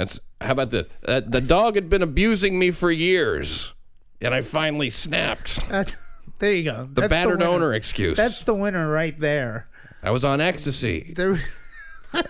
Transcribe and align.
That's 0.00 0.18
how 0.40 0.52
about 0.52 0.70
this? 0.70 0.86
Uh, 1.06 1.20
the 1.20 1.42
dog 1.42 1.74
had 1.74 1.90
been 1.90 2.00
abusing 2.00 2.58
me 2.58 2.70
for 2.70 2.90
years, 2.90 3.74
and 4.22 4.34
I 4.34 4.40
finally 4.40 4.88
snapped. 4.88 5.68
That's 5.68 5.94
there 6.38 6.54
you 6.54 6.64
go. 6.64 6.88
The 6.90 7.02
That's 7.02 7.10
battered 7.10 7.40
winner. 7.40 7.50
owner 7.50 7.74
excuse. 7.74 8.16
That's 8.16 8.42
the 8.44 8.54
winner 8.54 8.88
right 8.90 9.18
there. 9.20 9.68
I 10.02 10.10
was 10.10 10.24
on 10.24 10.40
ecstasy. 10.40 11.12
There, 11.14 11.38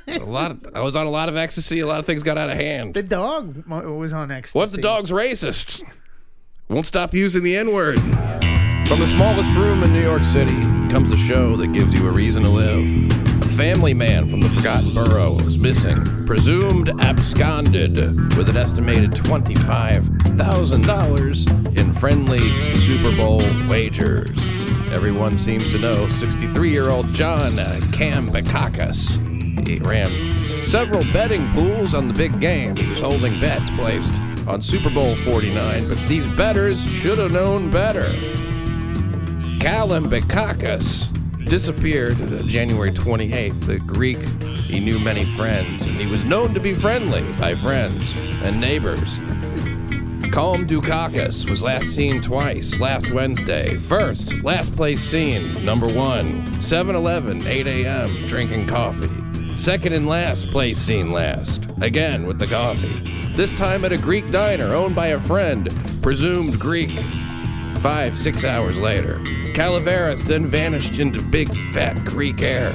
A 0.08 0.18
lot. 0.18 0.50
Of, 0.50 0.66
I 0.74 0.80
was 0.80 0.96
on 0.96 1.06
a 1.06 1.10
lot 1.10 1.28
of 1.28 1.36
ecstasy. 1.36 1.78
A 1.78 1.86
lot 1.86 2.00
of 2.00 2.06
things 2.06 2.24
got 2.24 2.36
out 2.36 2.50
of 2.50 2.56
hand. 2.56 2.92
the 2.94 3.04
dog 3.04 3.64
was 3.68 4.12
on 4.12 4.32
ecstasy. 4.32 4.58
What 4.58 4.70
if 4.70 4.72
the 4.74 4.82
dog's 4.82 5.12
racist? 5.12 5.84
Won't 6.68 6.86
stop 6.86 7.14
using 7.14 7.44
the 7.44 7.56
N 7.56 7.72
word. 7.72 8.00
From 8.00 8.98
the 8.98 9.06
smallest 9.06 9.54
room 9.54 9.84
in 9.84 9.92
New 9.92 10.02
York 10.02 10.24
City 10.24 10.60
comes 10.90 11.08
the 11.08 11.16
show 11.16 11.54
that 11.54 11.68
gives 11.72 11.96
you 11.96 12.08
a 12.08 12.10
reason 12.10 12.42
to 12.42 12.48
live. 12.50 13.29
Family 13.60 13.92
man 13.92 14.24
from 14.26 14.40
the 14.40 14.48
Forgotten 14.48 14.94
Borough 14.94 15.36
is 15.46 15.58
missing, 15.58 16.02
presumed 16.24 16.88
absconded 17.02 18.00
with 18.34 18.48
an 18.48 18.56
estimated 18.56 19.10
$25,000 19.10 21.78
in 21.78 21.92
friendly 21.92 22.40
Super 22.78 23.14
Bowl 23.18 23.42
wagers. 23.68 24.30
Everyone 24.96 25.36
seems 25.36 25.70
to 25.72 25.78
know 25.78 26.08
63 26.08 26.70
year 26.70 26.88
old 26.88 27.12
John 27.12 27.50
Kambakakis. 27.92 29.68
He 29.68 29.74
ran 29.84 30.08
several 30.62 31.04
betting 31.12 31.46
pools 31.50 31.92
on 31.92 32.08
the 32.08 32.14
big 32.14 32.40
game. 32.40 32.76
He 32.76 32.88
was 32.88 33.00
holding 33.00 33.38
bets 33.40 33.70
placed 33.72 34.14
on 34.48 34.62
Super 34.62 34.88
Bowl 34.88 35.14
49, 35.16 35.86
but 35.86 35.98
these 36.08 36.26
bettors 36.28 36.82
should 36.82 37.18
have 37.18 37.32
known 37.32 37.70
better. 37.70 38.06
Callum 39.60 40.08
Bekakis 40.08 41.10
disappeared 41.50 42.16
January 42.46 42.92
28th. 42.92 43.66
The 43.66 43.80
Greek, 43.80 44.18
he 44.60 44.78
knew 44.78 45.00
many 45.00 45.24
friends, 45.24 45.84
and 45.84 45.96
he 45.96 46.08
was 46.08 46.22
known 46.22 46.54
to 46.54 46.60
be 46.60 46.72
friendly 46.72 47.22
by 47.40 47.56
friends 47.56 48.14
and 48.44 48.60
neighbors. 48.60 49.18
Calm 50.30 50.64
Dukakis 50.64 51.50
was 51.50 51.64
last 51.64 51.86
seen 51.86 52.22
twice 52.22 52.78
last 52.78 53.10
Wednesday. 53.10 53.76
First, 53.78 54.44
last 54.44 54.76
place 54.76 55.00
seen, 55.00 55.64
number 55.64 55.92
one, 55.92 56.60
7 56.60 56.94
Eleven, 56.94 57.44
8 57.44 57.66
a.m., 57.66 58.28
drinking 58.28 58.68
coffee. 58.68 59.10
Second 59.56 59.92
and 59.92 60.06
last 60.06 60.52
place 60.52 60.78
seen 60.78 61.10
last, 61.10 61.66
again 61.82 62.28
with 62.28 62.38
the 62.38 62.46
coffee. 62.46 63.32
This 63.32 63.58
time 63.58 63.84
at 63.84 63.92
a 63.92 63.98
Greek 63.98 64.30
diner 64.30 64.72
owned 64.72 64.94
by 64.94 65.08
a 65.08 65.18
friend, 65.18 65.68
presumed 66.00 66.60
Greek. 66.60 66.96
Five, 67.80 68.14
six 68.14 68.44
hours 68.44 68.78
later, 68.78 69.22
Calaveras 69.54 70.24
then 70.24 70.44
vanished 70.44 70.98
into 70.98 71.22
big 71.22 71.48
fat 71.72 72.04
creek 72.04 72.42
air. 72.42 72.72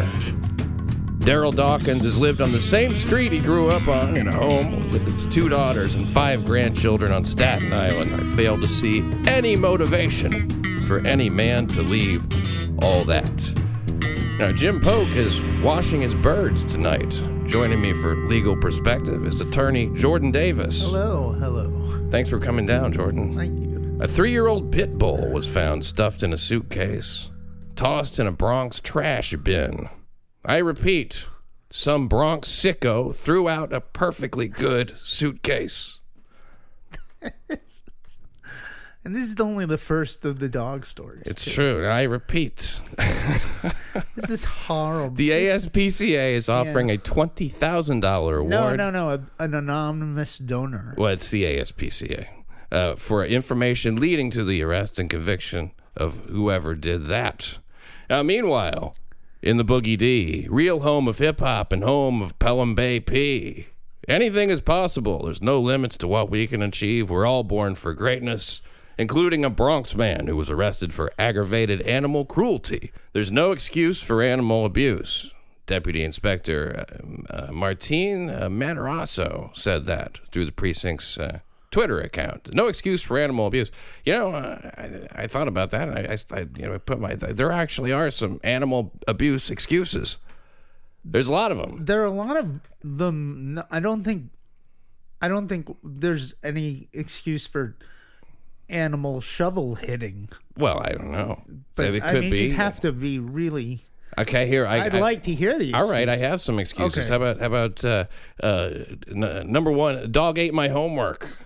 Daryl 1.20 1.54
Dawkins 1.54 2.04
has 2.04 2.20
lived 2.20 2.42
on 2.42 2.52
the 2.52 2.60
same 2.60 2.96
street 2.96 3.32
he 3.32 3.38
grew 3.38 3.70
up 3.70 3.88
on 3.88 4.18
in 4.18 4.28
a 4.28 4.36
home 4.36 4.90
with 4.90 5.06
his 5.06 5.28
two 5.28 5.48
daughters 5.48 5.94
and 5.94 6.10
five 6.10 6.44
grandchildren 6.44 7.12
on 7.12 7.24
Staten 7.24 7.72
Island. 7.72 8.16
I 8.16 8.36
fail 8.36 8.60
to 8.60 8.68
see 8.68 9.08
any 9.28 9.56
motivation 9.56 10.50
for 10.88 11.00
any 11.06 11.30
man 11.30 11.68
to 11.68 11.84
leave 11.84 12.28
all 12.84 13.06
that. 13.06 13.32
Now, 14.40 14.52
Jim 14.52 14.80
Polk 14.80 15.10
is 15.10 15.40
washing 15.64 16.02
his 16.02 16.16
birds 16.16 16.64
tonight. 16.64 17.12
Joining 17.46 17.80
me 17.80 17.94
for 17.94 18.16
legal 18.28 18.58
perspective 18.58 19.24
is 19.28 19.40
attorney 19.40 19.88
Jordan 19.94 20.32
Davis. 20.32 20.82
Hello, 20.82 21.32
hello. 21.32 22.08
Thanks 22.10 22.28
for 22.28 22.40
coming 22.40 22.66
down, 22.66 22.92
Jordan. 22.92 23.36
Thank 23.36 23.60
you. 23.60 23.75
A 24.02 24.08
three 24.08 24.32
year 24.32 24.48
old 24.48 24.74
pit 24.74 24.98
bull 24.98 25.32
was 25.32 25.48
found 25.48 25.86
stuffed 25.86 26.22
in 26.22 26.34
a 26.34 26.38
suitcase, 26.38 27.32
tossed 27.76 28.20
in 28.20 28.28
a 28.28 28.32
Bronx 28.32 28.82
trash 28.82 29.34
bin. 29.38 29.88
I 30.44 30.58
repeat, 30.58 31.28
some 31.70 32.08
Bronx 32.10 32.50
sicko 32.50 33.16
threw 33.16 33.48
out 33.48 33.72
a 33.72 33.80
perfectly 33.80 34.48
good 34.48 34.94
suitcase. 35.00 36.00
And 39.06 39.16
this 39.16 39.32
is 39.32 39.40
only 39.40 39.68
the 39.68 39.78
first 39.78 40.26
of 40.26 40.40
the 40.40 40.50
dog 40.50 40.84
stories. 40.84 41.22
It's 41.28 41.46
too. 41.46 41.52
true. 41.52 41.84
and 41.84 41.94
I 41.94 42.04
repeat, 42.04 42.82
This 44.16 44.32
is 44.32 44.44
horrible. 44.44 45.16
the 45.16 45.30
ASPCA 45.30 46.32
is 46.34 46.50
offering 46.50 46.90
a 46.90 46.98
$20,000 46.98 48.40
award. 48.40 48.50
no, 48.50 48.76
no, 48.76 48.90
no. 48.90 49.10
A, 49.12 49.22
an 49.44 49.54
anonymous 49.54 50.40
donor. 50.40 50.96
Well, 50.98 51.12
it's 51.14 51.30
the 51.30 51.44
ASPCA 51.44 52.26
uh, 52.76 52.96
for 52.96 53.24
information 53.24 53.96
leading 53.96 54.30
to 54.32 54.44
the 54.44 54.62
arrest 54.62 55.00
and 55.00 55.10
conviction 55.10 55.72
of 55.96 56.26
whoever 56.26 56.76
did 56.76 57.06
that. 57.06 57.60
Now, 58.10 58.22
meanwhile, 58.22 58.96
in 59.42 59.56
the 59.58 59.64
Boogie 59.64 59.98
D, 59.98 60.48
real 60.50 60.82
home 60.82 61.08
of 61.08 61.20
hip 61.20 61.40
hop 61.40 61.72
and 61.72 61.84
home 61.84 62.22
of 62.22 62.38
Pelham 62.38 62.76
Bay 62.76 63.00
P, 63.00 63.68
anything 64.10 64.50
is 64.50 64.60
possible. 64.60 65.24
There's 65.24 65.42
no 65.42 65.60
limits 65.62 65.96
to 65.98 66.08
what 66.08 66.30
we 66.30 66.48
can 66.48 66.62
achieve. 66.62 67.10
We're 67.10 67.26
all 67.26 67.44
born 67.44 67.76
for 67.76 67.94
greatness. 67.94 68.62
Including 68.98 69.44
a 69.44 69.50
Bronx 69.50 69.94
man 69.94 70.28
who 70.28 70.38
was 70.38 70.50
arrested 70.50 70.94
for 70.94 71.12
aggravated 71.20 71.82
animal 71.82 72.24
cruelty. 72.24 72.94
There's 73.12 73.30
no 73.30 73.52
excuse 73.52 74.02
for 74.02 74.22
animal 74.22 74.64
abuse. 74.66 75.34
Deputy 75.66 76.02
Inspector 76.02 76.86
uh, 76.88 77.34
uh, 77.34 77.52
Martine 77.52 78.30
uh, 78.30 78.48
Matarazzo 78.48 79.54
said 79.54 79.86
that 79.88 80.20
through 80.32 80.46
the 80.46 80.54
precinct's 80.54 81.18
uh, 81.18 81.40
Twitter 81.76 82.00
account. 82.00 82.54
No 82.54 82.68
excuse 82.68 83.02
for 83.04 83.20
animal 83.20 83.48
abuse. 83.48 83.70
You 84.06 84.14
know, 84.14 84.28
I, 84.30 85.08
I 85.24 85.28
thought 85.28 85.50
about 85.50 85.72
that, 85.72 85.90
and 85.90 85.98
I, 85.98 86.14
I, 86.14 86.40
I, 86.40 86.48
you 86.58 86.66
know, 86.66 86.74
I 86.74 86.78
put 86.78 87.02
my. 87.02 87.16
There 87.16 87.52
actually 87.52 87.92
are 87.92 88.10
some 88.12 88.40
animal 88.46 88.94
abuse 89.10 89.52
excuses. 89.52 90.18
There's 91.04 91.28
a 91.28 91.34
lot 91.34 91.52
of 91.52 91.58
them. 91.58 91.84
There 91.84 92.02
are 92.02 92.06
a 92.06 92.12
lot 92.12 92.38
of 92.38 92.62
them. 92.82 93.62
I 93.70 93.82
don't 93.82 94.06
think. 94.06 94.30
I 95.22 95.28
don't 95.28 95.50
think 95.50 95.68
there's 95.84 96.34
any 96.44 96.88
excuse 96.94 97.46
for 97.46 97.76
animal 98.70 99.20
shovel 99.20 99.76
hitting. 99.76 100.30
Well, 100.58 100.80
I 100.80 100.94
don't 100.94 101.12
know. 101.12 101.44
But 101.76 101.94
it 101.94 102.04
I 102.04 102.12
could 102.12 102.22
mean, 102.22 102.32
be. 102.32 102.44
you'd 102.44 102.54
have 102.54 102.80
to 102.80 102.94
be 102.94 103.20
really. 103.20 103.80
okay, 104.18 104.48
here 104.48 104.66
I, 104.66 104.86
I'd 104.86 104.96
I- 104.96 105.00
like 105.02 105.24
to 105.24 105.34
hear 105.34 105.60
these. 105.60 105.74
All 105.74 105.92
right, 105.92 106.08
I 106.08 106.16
have 106.16 106.40
some 106.40 106.58
excuses. 106.58 107.00
Okay. 107.00 107.10
How 107.10 107.18
about 107.18 107.40
how 107.42 107.48
about 107.48 107.84
uh, 107.84 108.06
uh, 108.42 108.70
n- 109.12 109.52
number 109.52 109.72
one? 109.72 110.10
Dog 110.10 110.40
ate 110.40 110.54
my 110.54 110.70
homework. 110.70 111.38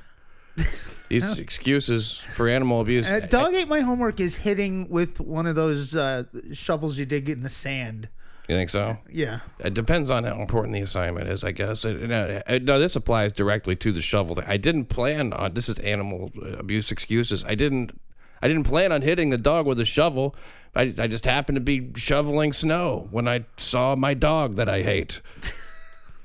These 1.10 1.40
excuses 1.40 2.20
for 2.20 2.48
animal 2.48 2.82
abuse. 2.82 3.12
Uh, 3.12 3.22
dog 3.22 3.56
ate 3.56 3.68
my 3.68 3.80
homework 3.80 4.20
is 4.20 4.36
hitting 4.36 4.88
with 4.90 5.20
one 5.20 5.48
of 5.48 5.56
those 5.56 5.96
uh, 5.96 6.26
shovels 6.54 7.00
you 7.00 7.06
dig 7.08 7.30
in 7.30 7.42
the 7.42 7.50
sand. 7.50 8.10
You 8.48 8.56
think 8.56 8.70
so? 8.70 8.96
Yeah. 9.12 9.40
It 9.60 9.74
depends 9.74 10.10
on 10.12 10.24
how 10.24 10.40
important 10.40 10.74
the 10.76 10.82
assignment 10.82 11.28
is, 11.28 11.44
I 11.44 11.52
guess. 11.52 11.84
It, 11.86 12.02
no, 12.02 12.42
it- 12.48 12.64
no, 12.64 12.80
this 12.80 12.96
applies 12.96 13.34
directly 13.34 13.76
to 13.78 13.92
the 13.92 14.02
shovel 14.02 14.36
thing. 14.36 14.46
I 14.48 14.58
didn't 14.58 14.86
plan 14.86 15.34
on 15.34 15.54
this 15.54 15.68
is 15.70 15.78
animal 15.80 16.32
abuse 16.58 16.92
excuses. 16.92 17.44
I 17.46 17.56
didn't. 17.56 18.00
I 18.42 18.48
didn't 18.48 18.64
plan 18.64 18.92
on 18.92 19.02
hitting 19.02 19.32
the 19.32 19.38
dog 19.38 19.68
with 19.68 19.80
a 19.80 19.86
shovel. 19.86 20.36
I, 20.76 20.94
I 20.98 21.08
just 21.08 21.26
happened 21.26 21.58
to 21.58 21.62
be 21.62 21.92
shoveling 21.96 22.54
snow 22.54 23.08
when 23.12 23.28
I 23.28 23.46
saw 23.58 23.96
my 23.96 24.14
dog 24.14 24.56
that 24.56 24.70
I 24.70 24.82
hate. 24.82 25.22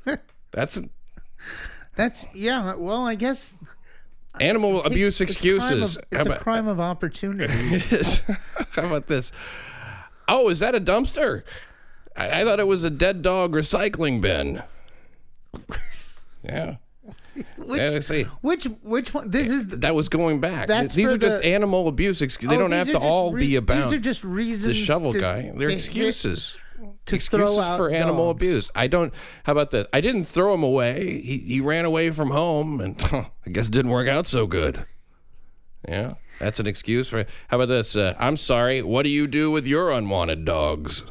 That's 0.52 0.78
That's 1.96 2.26
yeah. 2.34 2.74
Well, 2.76 3.06
I 3.06 3.14
guess 3.16 3.56
animal 4.40 4.82
abuse 4.84 5.20
it's 5.20 5.32
a 5.32 5.36
crime 5.36 5.60
excuses. 5.60 5.96
of- 5.96 6.04
It's 6.12 6.26
How 6.26 6.32
a 6.34 6.38
crime 6.38 6.66
of 6.68 6.80
opportunity. 6.80 7.52
How 8.72 8.86
about 8.86 9.06
this? 9.06 9.32
Oh, 10.28 10.48
is 10.48 10.60
that 10.60 10.74
a 10.74 10.80
dumpster? 10.80 11.42
I, 12.16 12.40
I 12.40 12.44
thought 12.44 12.60
it 12.60 12.66
was 12.66 12.84
a 12.84 12.90
dead 12.90 13.22
dog 13.22 13.52
recycling 13.52 14.20
bin. 14.20 14.62
Yeah. 16.42 16.76
Which, 17.58 17.80
yeah, 17.80 17.98
see. 17.98 18.22
which 18.42 18.64
which 18.82 19.12
one? 19.12 19.28
This 19.28 19.50
is 19.50 19.66
the, 19.66 19.76
That 19.78 19.94
was 19.96 20.08
going 20.08 20.40
back. 20.40 20.68
These 20.90 21.10
are 21.10 21.18
just 21.18 21.42
animal 21.44 21.88
abuse 21.88 22.22
excuses. 22.22 22.48
They 22.50 22.56
Oh, 22.56 22.68
don't 22.68 22.70
have 22.72 22.90
to 22.92 22.98
all 22.98 23.32
re- 23.32 23.40
be 23.40 23.56
about 23.56 23.82
These 23.82 23.92
are 23.92 23.98
just 23.98 24.22
reasons. 24.22 24.64
the 24.64 24.74
shovel 24.74 25.12
to- 25.12 25.20
guy. 25.20 25.52
They're 25.56 25.68
excuses. 25.70 26.56
To 27.06 27.14
excuses 27.14 27.54
throw 27.54 27.60
out 27.62 27.76
for 27.76 27.90
animal 27.90 28.26
dogs. 28.32 28.42
abuse. 28.42 28.70
I 28.74 28.86
don't. 28.86 29.12
How 29.44 29.52
about 29.52 29.70
this? 29.70 29.86
I 29.92 30.00
didn't 30.00 30.24
throw 30.24 30.54
him 30.54 30.62
away. 30.62 31.20
He 31.20 31.38
he 31.38 31.60
ran 31.60 31.84
away 31.84 32.10
from 32.10 32.30
home, 32.30 32.80
and 32.80 33.00
I 33.46 33.50
guess 33.50 33.66
it 33.68 33.72
didn't 33.72 33.90
work 33.90 34.08
out 34.08 34.26
so 34.26 34.46
good. 34.46 34.84
Yeah, 35.88 36.14
that's 36.38 36.60
an 36.60 36.66
excuse 36.66 37.08
for. 37.08 37.26
How 37.48 37.56
about 37.58 37.68
this? 37.68 37.96
Uh, 37.96 38.14
I'm 38.18 38.36
sorry. 38.36 38.82
What 38.82 39.02
do 39.02 39.10
you 39.10 39.26
do 39.26 39.50
with 39.50 39.66
your 39.66 39.92
unwanted 39.92 40.44
dogs? 40.44 41.04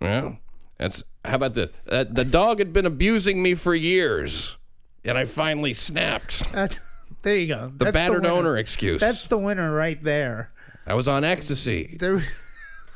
Yeah, 0.00 0.36
that's. 0.78 1.02
How 1.24 1.36
about 1.36 1.54
this? 1.54 1.70
Uh, 1.88 2.04
the 2.08 2.24
dog 2.24 2.58
had 2.58 2.72
been 2.72 2.86
abusing 2.86 3.42
me 3.42 3.54
for 3.54 3.74
years, 3.74 4.56
and 5.04 5.16
I 5.16 5.24
finally 5.24 5.72
snapped. 5.72 6.42
That's 6.52 6.80
there 7.22 7.36
you 7.36 7.46
go. 7.54 7.68
The 7.76 7.84
That's 7.84 7.94
battered 7.94 8.22
winner. 8.24 8.34
owner 8.34 8.58
excuse. 8.58 9.00
That's 9.00 9.26
the 9.26 9.38
winner 9.38 9.72
right 9.72 10.02
there. 10.02 10.50
I 10.84 10.94
was 10.94 11.06
on 11.06 11.22
ecstasy. 11.22 11.96
There, 12.00 12.24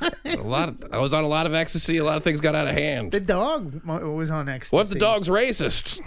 A 0.01 0.37
lot. 0.37 0.69
Of, 0.69 0.85
I 0.93 0.99
was 0.99 1.15
on 1.15 1.25
a 1.25 1.29
lot 1.29 1.47
of 1.47 1.55
ecstasy. 1.55 1.97
A 1.97 2.05
lot 2.05 2.17
of 2.17 2.25
things 2.25 2.41
got 2.41 2.55
out 2.55 2.67
of 2.67 2.75
hand. 2.75 3.13
the 3.13 3.21
dog 3.21 3.83
was 3.85 4.31
on 4.31 4.49
ecstasy. 4.49 4.77
What 4.77 4.87
if 4.87 4.93
the 4.93 4.99
dog's 4.99 5.29
racist? 5.29 6.01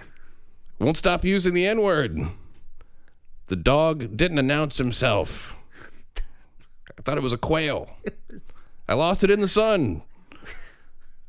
Won't 0.80 0.98
stop 0.98 1.24
using 1.26 1.54
the 1.54 1.66
N 1.66 1.82
word. 1.82 2.18
The 3.48 3.56
dog 3.56 4.16
didn't 4.16 4.38
announce 4.38 4.78
himself. 4.78 5.58
I 6.18 7.02
thought 7.02 7.18
it 7.18 7.24
was 7.24 7.34
a 7.34 7.38
quail. 7.38 7.98
I 8.88 8.94
lost 8.94 9.24
it 9.24 9.32
in 9.32 9.40
the 9.40 9.48
sun. 9.48 10.04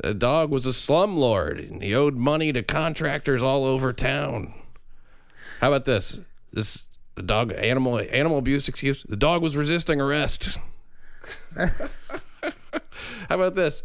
The 0.03 0.15
dog 0.15 0.51
was 0.51 0.67
a 0.67 0.71
slumlord, 0.71 1.71
and 1.71 1.83
he 1.83 1.95
owed 1.95 2.15
money 2.15 2.53
to 2.53 2.62
contractors 2.62 3.43
all 3.43 3.65
over 3.65 3.93
town. 3.93 4.55
How 5.61 5.69
about 5.69 5.85
this? 5.85 6.21
This 6.53 6.87
dog 7.25 7.53
animal 7.53 8.01
animal 8.11 8.39
abuse 8.39 8.69
excuse. 8.69 9.03
The 9.03 9.17
dog 9.17 9.43
was 9.43 9.57
resisting 9.57 10.01
arrest. 10.01 10.59
How 13.29 13.37
about 13.37 13.55
this? 13.55 13.83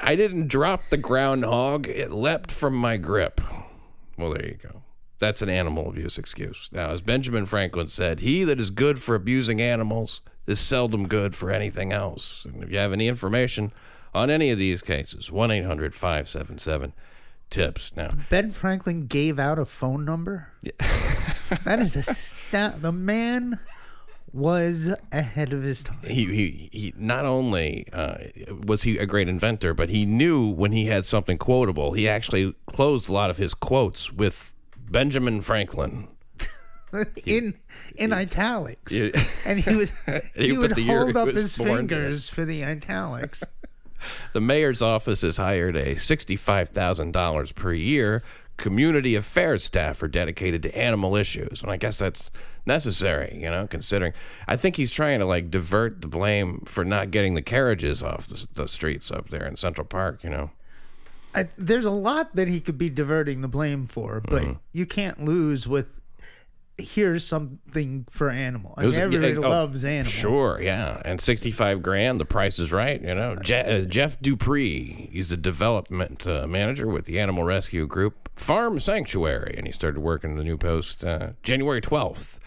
I 0.00 0.16
didn't 0.16 0.48
drop 0.48 0.82
the 0.90 0.96
groundhog. 0.96 1.86
It 1.88 2.12
leapt 2.12 2.50
from 2.50 2.74
my 2.74 2.96
grip. 2.96 3.40
Well, 4.16 4.30
there 4.30 4.46
you 4.46 4.58
go. 4.62 4.82
That's 5.18 5.42
an 5.42 5.48
animal 5.48 5.88
abuse 5.88 6.18
excuse. 6.18 6.68
Now, 6.72 6.90
as 6.90 7.02
Benjamin 7.02 7.46
Franklin 7.46 7.88
said, 7.88 8.20
he 8.20 8.44
that 8.44 8.60
is 8.60 8.70
good 8.70 9.00
for 9.00 9.14
abusing 9.14 9.60
animals 9.60 10.20
is 10.46 10.60
seldom 10.60 11.08
good 11.08 11.34
for 11.34 11.50
anything 11.50 11.92
else. 11.92 12.44
And 12.44 12.62
if 12.62 12.70
you 12.70 12.78
have 12.78 12.92
any 12.92 13.08
information 13.08 13.72
on 14.14 14.30
any 14.30 14.50
of 14.50 14.58
these 14.58 14.82
cases, 14.82 15.30
1 15.30 15.50
800 15.50 15.94
577 15.94 16.92
TIPS. 17.50 17.96
Now, 17.96 18.10
Ben 18.30 18.50
Franklin 18.50 19.06
gave 19.06 19.38
out 19.38 19.58
a 19.58 19.64
phone 19.64 20.04
number. 20.04 20.48
Yeah. 20.62 20.72
that 21.64 21.78
is 21.78 21.96
a 21.96 22.02
stat. 22.02 22.82
The 22.82 22.92
man 22.92 23.58
was 24.32 24.94
ahead 25.12 25.52
of 25.52 25.62
his 25.62 25.82
time. 25.82 25.98
he, 26.04 26.24
he, 26.26 26.68
he 26.72 26.94
not 26.96 27.24
only 27.24 27.86
uh, 27.92 28.18
was 28.66 28.82
he 28.82 28.98
a 28.98 29.06
great 29.06 29.28
inventor, 29.28 29.74
but 29.74 29.88
he 29.88 30.04
knew 30.04 30.48
when 30.50 30.72
he 30.72 30.86
had 30.86 31.04
something 31.04 31.38
quotable. 31.38 31.92
He 31.92 32.08
actually 32.08 32.54
closed 32.66 33.08
a 33.08 33.12
lot 33.12 33.30
of 33.30 33.36
his 33.38 33.54
quotes 33.54 34.12
with 34.12 34.54
Benjamin 34.90 35.40
Franklin. 35.40 36.08
in 37.26 37.54
in 37.96 38.12
italics, 38.14 38.92
Yeah. 38.92 39.10
and 39.44 39.60
he 39.60 39.76
was 39.76 39.92
He 40.34 40.48
he, 40.48 40.58
would 40.58 40.72
hold 40.78 41.16
up 41.16 41.28
his 41.28 41.56
fingers 41.56 42.28
for 42.28 42.44
the 42.44 42.64
italics. 42.64 43.42
The 44.32 44.40
mayor's 44.40 44.80
office 44.80 45.22
has 45.22 45.38
hired 45.38 45.74
a 45.74 45.96
$65,000 45.96 47.54
per 47.56 47.72
year 47.72 48.22
community 48.56 49.16
affairs 49.16 49.64
staffer 49.64 50.06
dedicated 50.06 50.62
to 50.62 50.76
animal 50.78 51.16
issues. 51.16 51.62
And 51.62 51.70
I 51.72 51.78
guess 51.78 51.98
that's 51.98 52.30
necessary, 52.68 53.36
you 53.42 53.50
know, 53.50 53.66
considering 53.66 54.12
I 54.46 54.54
think 54.56 54.76
he's 54.76 54.92
trying 54.92 55.18
to 55.18 55.24
like 55.26 55.50
divert 55.50 56.00
the 56.02 56.06
blame 56.08 56.60
for 56.66 56.84
not 56.84 57.10
getting 57.10 57.34
the 57.34 57.42
carriages 57.42 58.00
off 58.02 58.28
the, 58.28 58.46
the 58.54 58.68
streets 58.68 59.10
up 59.10 59.30
there 59.30 59.44
in 59.44 59.56
Central 59.56 59.84
Park, 59.86 60.22
you 60.22 60.30
know. 60.30 60.52
I, 61.34 61.48
there's 61.58 61.84
a 61.84 61.90
lot 61.90 62.36
that 62.36 62.46
he 62.48 62.60
could 62.60 62.78
be 62.78 62.88
diverting 62.88 63.40
the 63.40 63.48
blame 63.48 63.86
for, 63.86 64.20
but 64.20 64.42
Mm-hmm. 64.42 64.52
you 64.72 64.86
can't 64.86 65.24
lose 65.24 65.66
with. 65.66 65.86
Here's 66.80 67.24
something 67.26 68.06
for 68.08 68.30
animal. 68.30 68.72
I 68.76 68.82
mean, 68.82 68.90
was- 68.90 68.98
everybody 68.98 69.32
yeah, 69.32 69.38
oh, 69.38 69.50
loves 69.50 69.84
animals. 69.84 70.12
Sure, 70.12 70.60
yeah. 70.62 71.02
And 71.04 71.20
65 71.20 71.82
grand, 71.82 72.20
the 72.20 72.24
price 72.24 72.60
is 72.60 72.70
right, 72.70 73.02
you 73.02 73.14
know. 73.16 73.34
Je- 73.42 73.82
uh, 73.82 73.84
Jeff 73.84 74.20
Dupree, 74.20 75.08
he's 75.12 75.32
a 75.32 75.36
development 75.36 76.24
uh, 76.24 76.46
manager 76.46 76.86
with 76.86 77.06
the 77.06 77.18
animal 77.18 77.42
rescue 77.42 77.84
group 77.88 78.28
Farm 78.36 78.78
Sanctuary, 78.78 79.54
and 79.58 79.66
he 79.66 79.72
started 79.72 79.98
working 80.00 80.30
in 80.30 80.36
the 80.36 80.44
new 80.44 80.56
post 80.56 81.02
uh, 81.04 81.30
January 81.42 81.80
12th. 81.80 82.38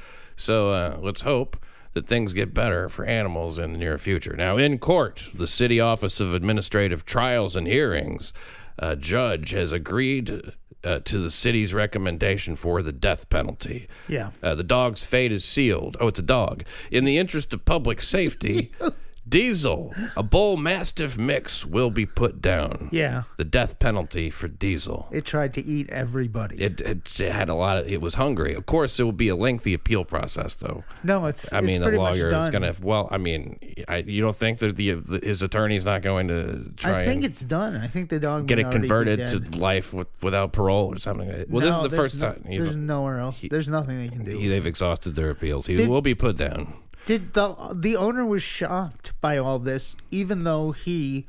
So 0.41 0.71
uh, 0.71 0.97
let's 0.99 1.21
hope 1.21 1.57
that 1.93 2.07
things 2.07 2.33
get 2.33 2.53
better 2.53 2.89
for 2.89 3.05
animals 3.05 3.59
in 3.59 3.73
the 3.73 3.77
near 3.77 3.97
future. 3.97 4.35
Now, 4.35 4.57
in 4.57 4.79
court, 4.79 5.27
the 5.33 5.47
City 5.47 5.79
Office 5.79 6.19
of 6.19 6.33
Administrative 6.33 7.05
Trials 7.05 7.55
and 7.55 7.67
Hearings, 7.67 8.33
a 8.79 8.95
judge 8.95 9.51
has 9.51 9.71
agreed 9.71 10.53
uh, 10.83 10.99
to 10.99 11.19
the 11.19 11.29
city's 11.29 11.73
recommendation 11.73 12.55
for 12.55 12.81
the 12.81 12.91
death 12.91 13.29
penalty. 13.29 13.87
Yeah. 14.07 14.31
Uh, 14.41 14.55
the 14.55 14.63
dog's 14.63 15.03
fate 15.03 15.31
is 15.31 15.45
sealed. 15.45 15.95
Oh, 15.99 16.07
it's 16.07 16.19
a 16.19 16.23
dog. 16.23 16.63
In 16.89 17.03
the 17.05 17.17
interest 17.17 17.53
of 17.53 17.65
public 17.65 18.01
safety, 18.01 18.71
Diesel, 19.27 19.93
a 20.17 20.23
bull 20.23 20.57
mastiff 20.57 21.17
mix, 21.17 21.65
will 21.65 21.91
be 21.91 22.05
put 22.05 22.41
down. 22.41 22.89
Yeah. 22.91 23.23
The 23.37 23.45
death 23.45 23.77
penalty 23.79 24.29
for 24.29 24.47
Diesel. 24.47 25.07
It 25.11 25.25
tried 25.25 25.53
to 25.53 25.63
eat 25.63 25.89
everybody. 25.89 26.61
It, 26.61 26.81
it, 26.81 27.19
it 27.19 27.31
had 27.31 27.47
a 27.47 27.53
lot 27.53 27.77
of. 27.77 27.87
It 27.87 28.01
was 28.01 28.15
hungry. 28.15 28.55
Of 28.55 28.65
course, 28.65 28.99
it 28.99 29.03
will 29.03 29.11
be 29.11 29.29
a 29.29 29.35
lengthy 29.35 29.73
appeal 29.73 30.05
process, 30.05 30.55
though. 30.55 30.83
no, 31.03 31.25
it's. 31.27 31.51
I 31.53 31.59
it's 31.59 31.67
mean, 31.67 31.81
the 31.81 31.91
lawyer 31.91 32.27
is 32.27 32.49
going 32.49 32.63
to. 32.63 32.75
Well, 32.81 33.07
I 33.11 33.19
mean, 33.19 33.59
I, 33.87 33.97
you 33.97 34.21
don't 34.21 34.35
think 34.35 34.57
that 34.59 34.75
the, 34.75 34.93
the 34.93 35.19
his 35.19 35.43
attorney's 35.43 35.85
not 35.85 36.01
going 36.01 36.27
to 36.29 36.71
try 36.75 37.01
I 37.01 37.05
think 37.05 37.23
it's 37.23 37.41
done. 37.41 37.75
I 37.75 37.87
think 37.87 38.09
the 38.09 38.19
dog 38.19 38.47
get 38.47 38.59
it 38.59 38.71
converted 38.71 39.27
to 39.27 39.59
life 39.59 39.93
with, 39.93 40.07
without 40.23 40.51
parole 40.51 40.87
or 40.87 40.97
something? 40.97 41.45
Well, 41.49 41.61
this 41.61 41.75
is 41.75 41.83
the 41.83 41.95
first 41.95 42.19
no- 42.19 42.33
time. 42.33 42.43
There's 42.47 42.75
nowhere 42.75 43.19
else. 43.19 43.45
There's 43.47 43.69
nothing 43.69 43.99
they 43.99 44.09
can 44.09 44.23
do. 44.23 44.37
he- 44.37 44.47
they've 44.47 44.65
exhausted 44.65 45.15
their 45.15 45.29
appeals. 45.29 45.67
He 45.67 45.75
Did- 45.75 45.89
will 45.89 46.01
be 46.01 46.15
put 46.15 46.37
down. 46.37 46.73
Did 47.05 47.33
the 47.33 47.73
the 47.73 47.95
owner 47.95 48.25
was 48.25 48.43
shocked 48.43 49.13
by 49.21 49.37
all 49.37 49.59
this, 49.59 49.95
even 50.11 50.43
though 50.43 50.71
he, 50.71 51.27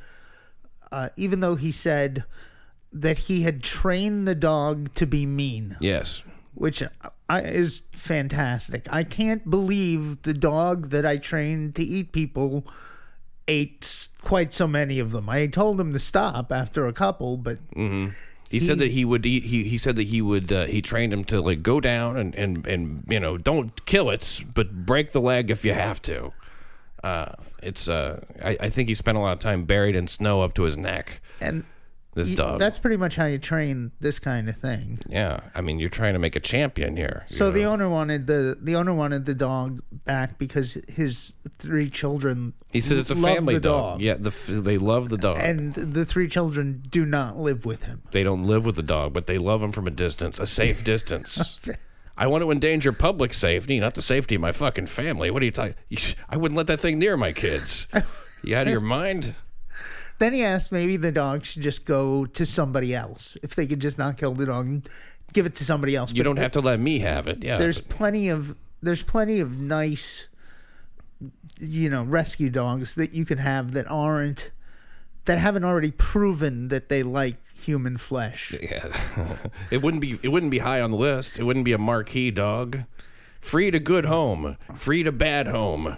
uh, 0.90 1.08
even 1.16 1.40
though 1.40 1.54
he 1.54 1.72
said 1.72 2.24
that 2.92 3.18
he 3.18 3.42
had 3.42 3.62
trained 3.62 4.28
the 4.28 4.34
dog 4.34 4.92
to 4.94 5.06
be 5.06 5.24
mean, 5.24 5.76
Yes. 5.80 6.22
which 6.54 6.82
I, 7.28 7.40
is 7.40 7.82
fantastic. 7.92 8.86
I 8.92 9.02
can't 9.02 9.48
believe 9.48 10.22
the 10.22 10.34
dog 10.34 10.90
that 10.90 11.06
I 11.06 11.16
trained 11.16 11.74
to 11.76 11.82
eat 11.82 12.12
people 12.12 12.66
ate 13.48 14.08
quite 14.20 14.52
so 14.52 14.66
many 14.68 14.98
of 14.98 15.10
them. 15.12 15.28
I 15.30 15.46
told 15.46 15.80
him 15.80 15.94
to 15.94 15.98
stop 15.98 16.52
after 16.52 16.86
a 16.86 16.92
couple, 16.92 17.38
but 17.38 17.58
He, 18.52 18.60
said 18.60 18.78
that 18.78 18.90
he 18.92 19.04
would. 19.04 19.24
He, 19.24 19.40
he 19.40 19.78
said 19.78 19.96
that 19.96 20.08
he 20.08 20.20
would. 20.20 20.52
Uh, 20.52 20.66
he 20.66 20.82
trained 20.82 21.12
him 21.12 21.24
to 21.24 21.40
like 21.40 21.62
go 21.62 21.80
down 21.80 22.18
and, 22.18 22.34
and 22.36 22.66
and 22.66 23.04
you 23.08 23.18
know 23.18 23.38
don't 23.38 23.84
kill 23.86 24.10
it, 24.10 24.40
but 24.52 24.86
break 24.86 25.12
the 25.12 25.20
leg 25.20 25.50
if 25.50 25.64
you 25.64 25.72
have 25.72 26.02
to. 26.02 26.32
Uh, 27.02 27.32
it's. 27.62 27.88
Uh, 27.88 28.22
I, 28.44 28.56
I 28.60 28.68
think 28.68 28.88
he 28.88 28.94
spent 28.94 29.16
a 29.16 29.20
lot 29.20 29.32
of 29.32 29.40
time 29.40 29.64
buried 29.64 29.96
in 29.96 30.06
snow 30.06 30.42
up 30.42 30.52
to 30.54 30.64
his 30.64 30.76
neck. 30.76 31.20
and 31.40 31.64
This 32.14 32.36
dog. 32.36 32.58
that's 32.58 32.76
pretty 32.78 32.98
much 32.98 33.16
how 33.16 33.24
you 33.24 33.38
train 33.38 33.90
this 34.00 34.18
kind 34.18 34.48
of 34.50 34.56
thing. 34.56 34.98
yeah. 35.08 35.40
I 35.54 35.62
mean, 35.62 35.78
you're 35.78 35.88
trying 35.88 36.12
to 36.12 36.18
make 36.18 36.36
a 36.36 36.40
champion 36.40 36.94
here. 36.96 37.24
So 37.26 37.50
the 37.50 37.64
owner 37.64 37.88
wanted 37.88 38.26
the 38.26 38.58
the 38.60 38.76
owner 38.76 38.92
wanted 38.92 39.24
the 39.24 39.34
dog 39.34 39.80
back 40.04 40.38
because 40.38 40.76
his 40.88 41.34
three 41.58 41.88
children. 41.88 42.52
he 42.70 42.82
said 42.82 42.98
it's 42.98 43.10
a 43.10 43.14
family 43.16 43.54
the 43.54 43.60
dog. 43.60 44.02
Yeah. 44.02 44.16
The 44.18 44.30
they 44.30 44.76
love 44.76 45.08
the 45.08 45.16
dog. 45.16 45.38
and 45.40 45.72
the 45.72 46.04
three 46.04 46.28
children 46.28 46.82
do 46.90 47.06
not 47.06 47.38
live 47.38 47.64
with 47.64 47.84
him. 47.84 48.02
they 48.12 48.22
don't 48.22 48.44
live 48.44 48.66
with 48.66 48.76
the 48.76 48.82
dog, 48.82 49.14
but 49.14 49.26
they 49.26 49.38
love 49.38 49.62
him 49.62 49.72
from 49.72 49.86
a 49.86 49.90
distance, 49.90 50.38
a 50.38 50.44
safe 50.46 50.84
distance. 50.92 51.58
I 52.16 52.26
want 52.26 52.44
to 52.44 52.50
endanger 52.50 52.92
public 52.92 53.32
safety, 53.32 53.80
not 53.80 53.94
the 53.94 54.02
safety 54.02 54.34
of 54.34 54.42
my 54.42 54.52
fucking 54.52 54.86
family. 54.86 55.30
What 55.30 55.40
are 55.40 55.46
you 55.46 55.50
talking? 55.50 55.74
I 56.28 56.36
wouldn't 56.36 56.58
let 56.58 56.66
that 56.66 56.78
thing 56.78 56.98
near 56.98 57.16
my 57.16 57.32
kids. 57.32 57.88
You 58.44 58.54
out 58.54 58.66
of 58.66 58.72
your 58.72 58.82
mind? 58.82 59.34
Then 60.22 60.34
he 60.34 60.44
asked 60.44 60.70
maybe 60.70 60.96
the 60.96 61.10
dog 61.10 61.44
should 61.44 61.62
just 61.62 61.84
go 61.84 62.26
to 62.26 62.46
somebody 62.46 62.94
else 62.94 63.36
if 63.42 63.56
they 63.56 63.66
could 63.66 63.80
just 63.80 63.98
not 63.98 64.16
kill 64.16 64.30
the 64.30 64.46
dog 64.46 64.66
and 64.66 64.88
give 65.32 65.46
it 65.46 65.56
to 65.56 65.64
somebody 65.64 65.96
else. 65.96 66.12
You 66.12 66.18
But 66.18 66.26
don't 66.26 66.38
have 66.38 66.52
to 66.52 66.60
let 66.60 66.78
me 66.78 67.00
have 67.00 67.26
it. 67.26 67.42
Yeah. 67.42 67.56
There's 67.56 67.80
plenty 67.80 68.28
of 68.28 68.56
there's 68.80 69.02
plenty 69.02 69.40
of 69.40 69.58
nice, 69.58 70.28
you 71.58 71.90
know, 71.90 72.04
rescue 72.04 72.50
dogs 72.50 72.94
that 72.94 73.12
you 73.14 73.24
can 73.24 73.38
have 73.38 73.72
that 73.72 73.90
aren't 73.90 74.52
that 75.24 75.38
haven't 75.38 75.64
already 75.64 75.90
proven 75.90 76.68
that 76.68 76.88
they 76.88 77.02
like 77.02 77.44
human 77.56 77.96
flesh. 77.96 78.54
yeah. 78.62 78.92
it 79.72 79.82
wouldn't 79.82 80.02
be. 80.02 80.20
It 80.22 80.28
wouldn't 80.28 80.52
be 80.52 80.60
high 80.60 80.80
on 80.80 80.92
the 80.92 80.96
list. 80.96 81.40
It 81.40 81.42
wouldn't 81.42 81.64
be 81.64 81.72
a 81.72 81.78
marquee 81.78 82.30
dog. 82.30 82.84
Free 83.40 83.72
to 83.72 83.80
good 83.80 84.04
home. 84.04 84.56
Free 84.76 85.02
to 85.02 85.10
bad 85.10 85.48
home. 85.48 85.96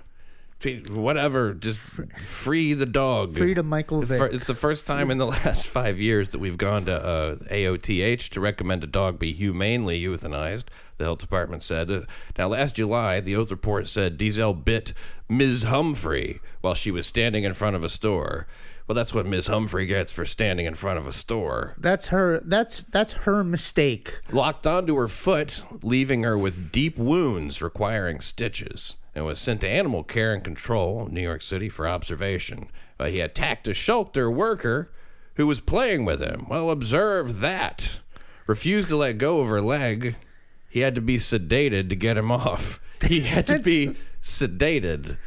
Whatever. 0.91 1.55
Just 1.55 1.79
free 1.79 2.73
the 2.75 2.87
dog. 2.87 3.37
Free 3.37 3.55
to 3.55 3.63
Michael 3.63 4.03
Vick. 4.03 4.33
It's 4.33 4.47
the 4.47 4.55
first 4.55 4.87
time 4.87 5.11
in 5.11 5.19
the 5.19 5.27
last 5.45 5.67
five 5.67 6.01
years 6.01 6.31
that 6.31 6.39
we've 6.39 6.59
gone 6.59 6.85
to 6.87 6.95
uh, 6.95 7.37
OATH 7.51 8.31
to 8.31 8.41
recommend 8.41 8.85
a 8.85 8.87
dog 8.87 9.19
be 9.19 9.33
humanely 9.33 10.03
euthanized. 10.03 10.65
The 10.97 11.05
health 11.05 11.19
department 11.19 11.63
said. 11.63 11.91
Uh, 11.91 12.03
now, 12.39 12.49
last 12.49 12.77
July, 12.77 13.21
the 13.21 13.35
Oath 13.37 13.51
report 13.51 13.89
said 13.89 14.17
Diesel 14.17 14.55
bit 14.55 14.93
Ms. 15.29 15.65
Humphrey 15.65 16.41
while 16.61 16.75
she 16.75 16.91
was 16.91 17.07
standing 17.07 17.45
in 17.45 17.53
front 17.53 17.75
of 17.77 17.83
a 17.83 17.89
store. 17.89 18.47
Well, 18.87 18.95
that's 18.95 19.15
what 19.15 19.25
Ms. 19.25 19.47
Humphrey 19.47 19.87
gets 19.87 20.13
for 20.13 20.27
standing 20.27 20.67
in 20.67 20.75
front 20.75 20.99
of 20.99 21.07
a 21.07 21.13
store. 21.13 21.75
That's 21.79 22.09
her. 22.09 22.41
That's 22.41 22.83
that's 22.85 23.13
her 23.13 23.43
mistake. 23.43 24.21
Locked 24.31 24.67
onto 24.67 24.95
her 24.97 25.09
foot, 25.09 25.63
leaving 25.83 26.23
her 26.23 26.37
with 26.37 26.71
deep 26.71 26.99
wounds 26.99 27.63
requiring 27.63 28.21
stitches, 28.21 28.97
and 29.15 29.25
was 29.25 29.39
sent 29.39 29.61
to 29.61 29.69
animal 29.69 30.03
care 30.03 30.33
and 30.33 30.43
control, 30.43 31.07
New 31.11 31.21
York 31.23 31.43
City, 31.43 31.69
for 31.69 31.87
observation. 31.87 32.69
Uh, 32.99 33.07
he 33.07 33.21
attacked 33.21 33.69
a 33.69 33.75
shelter 33.75 34.31
worker 34.31 34.93
who 35.35 35.47
was 35.47 35.61
playing 35.61 36.05
with 36.05 36.21
him. 36.21 36.47
Well, 36.49 36.71
observe 36.71 37.41
that. 37.41 38.01
Refused 38.47 38.89
to 38.89 38.97
let 38.97 39.19
go 39.19 39.41
of 39.41 39.49
her 39.49 39.61
leg. 39.61 40.17
He 40.69 40.81
had 40.81 40.95
to 40.97 41.01
be 41.01 41.17
sedated 41.17 41.89
to 41.91 41.97
get 41.97 42.17
him 42.17 42.31
off. 42.33 42.81
He 43.03 43.21
had 43.21 43.47
to 43.49 43.59
be 43.59 43.97
sedated. 44.23 45.19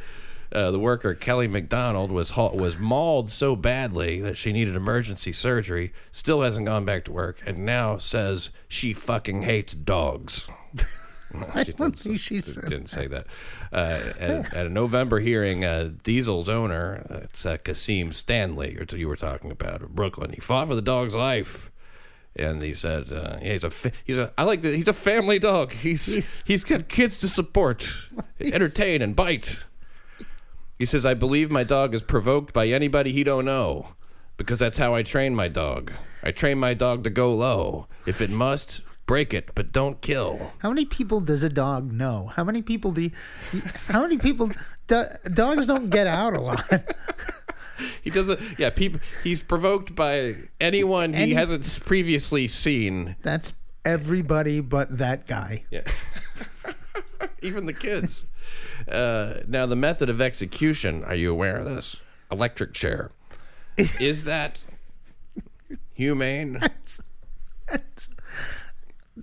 Uh, 0.50 0.70
the 0.70 0.78
worker 0.78 1.14
Kelly 1.14 1.46
McDonald 1.46 2.10
was 2.10 2.30
ha- 2.30 2.54
was 2.54 2.78
mauled 2.78 3.30
so 3.30 3.54
badly 3.54 4.20
that 4.22 4.38
she 4.38 4.50
needed 4.52 4.74
emergency 4.74 5.32
surgery. 5.32 5.92
Still 6.10 6.40
hasn't 6.40 6.64
gone 6.64 6.86
back 6.86 7.04
to 7.04 7.12
work, 7.12 7.42
and 7.44 7.58
now 7.66 7.98
says 7.98 8.50
she 8.66 8.94
fucking 8.94 9.42
hates 9.42 9.74
dogs. 9.74 10.48
She 11.30 11.38
don't 11.38 11.64
didn't, 11.64 11.92
think 11.96 12.20
she 12.20 12.38
say- 12.40 12.52
said 12.52 12.68
didn't 12.70 12.88
say 12.88 13.06
that. 13.06 13.26
Uh, 13.72 14.00
at, 14.18 14.54
at 14.54 14.66
a 14.66 14.70
November 14.70 15.20
hearing, 15.20 15.64
uh, 15.64 15.90
Diesel's 16.02 16.48
owner, 16.48 17.06
it's 17.24 17.44
uh, 17.44 17.58
Kasim 17.58 18.12
Stanley, 18.12 18.78
or 18.78 18.96
you 18.96 19.08
were 19.08 19.16
talking 19.16 19.50
about, 19.50 19.82
of 19.82 19.94
Brooklyn. 19.94 20.30
He 20.32 20.40
fought 20.40 20.68
for 20.68 20.74
the 20.74 20.80
dog's 20.82 21.14
life 21.14 21.70
And 22.36 22.62
he 22.62 22.72
said, 22.72 23.12
uh, 23.12 23.36
yeah, 23.42 23.52
"He's 23.52 23.64
a 23.64 23.70
fa- 23.70 23.92
he's 24.04 24.18
a 24.18 24.32
I 24.38 24.44
like 24.44 24.62
that 24.62 24.74
he's 24.74 24.88
a 24.88 24.92
family 24.92 25.38
dog. 25.38 25.72
He's 25.72 26.42
he's 26.46 26.64
got 26.64 26.88
kids 26.88 27.18
to 27.20 27.28
support, 27.28 27.92
entertain, 28.40 29.02
and 29.02 29.14
bite." 29.16 29.58
He 30.78 30.84
says, 30.84 31.04
"I 31.04 31.14
believe 31.14 31.50
my 31.50 31.64
dog 31.64 31.94
is 31.94 32.02
provoked 32.02 32.54
by 32.54 32.68
anybody 32.68 33.12
he 33.12 33.24
don't 33.24 33.44
know, 33.44 33.88
because 34.36 34.60
that's 34.60 34.78
how 34.78 34.94
I 34.94 35.02
train 35.02 35.34
my 35.34 35.48
dog. 35.48 35.92
I 36.22 36.30
train 36.30 36.58
my 36.58 36.74
dog 36.74 37.02
to 37.04 37.10
go 37.10 37.34
low. 37.34 37.86
If 38.06 38.20
it 38.20 38.30
must, 38.30 38.82
break 39.08 39.34
it, 39.34 39.50
but 39.56 39.72
don't 39.72 40.00
kill." 40.00 40.52
How 40.58 40.68
many 40.68 40.84
people 40.84 41.20
does 41.20 41.42
a 41.42 41.48
dog 41.48 41.90
know? 41.90 42.30
How 42.36 42.44
many 42.44 42.62
people 42.62 42.92
do? 42.92 43.02
You, 43.02 43.62
how 43.88 44.02
many 44.02 44.18
people? 44.18 44.52
Do, 44.86 45.02
dogs 45.34 45.66
don't 45.66 45.90
get 45.90 46.06
out 46.06 46.34
a 46.34 46.40
lot. 46.40 46.62
He 48.02 48.10
doesn't. 48.10 48.40
Yeah, 48.58 48.70
people. 48.70 49.00
He's 49.22 49.42
provoked 49.42 49.94
by 49.94 50.34
anyone 50.60 51.12
he 51.12 51.34
hasn't 51.34 51.78
previously 51.84 52.48
seen. 52.48 53.16
That's 53.22 53.52
everybody 53.84 54.60
but 54.60 54.98
that 54.98 55.26
guy. 55.26 55.64
Yeah. 55.70 55.82
Even 57.42 57.66
the 57.66 57.72
kids. 57.72 58.26
Uh, 58.90 59.34
now, 59.46 59.66
the 59.66 59.76
method 59.76 60.08
of 60.08 60.20
execution. 60.20 61.04
Are 61.04 61.14
you 61.14 61.30
aware 61.30 61.56
of 61.56 61.64
this? 61.64 62.00
Electric 62.30 62.74
chair. 62.74 63.10
Is 63.76 64.24
that 64.24 64.62
humane? 65.92 66.54
That's, 66.54 67.00
that's, 67.68 68.08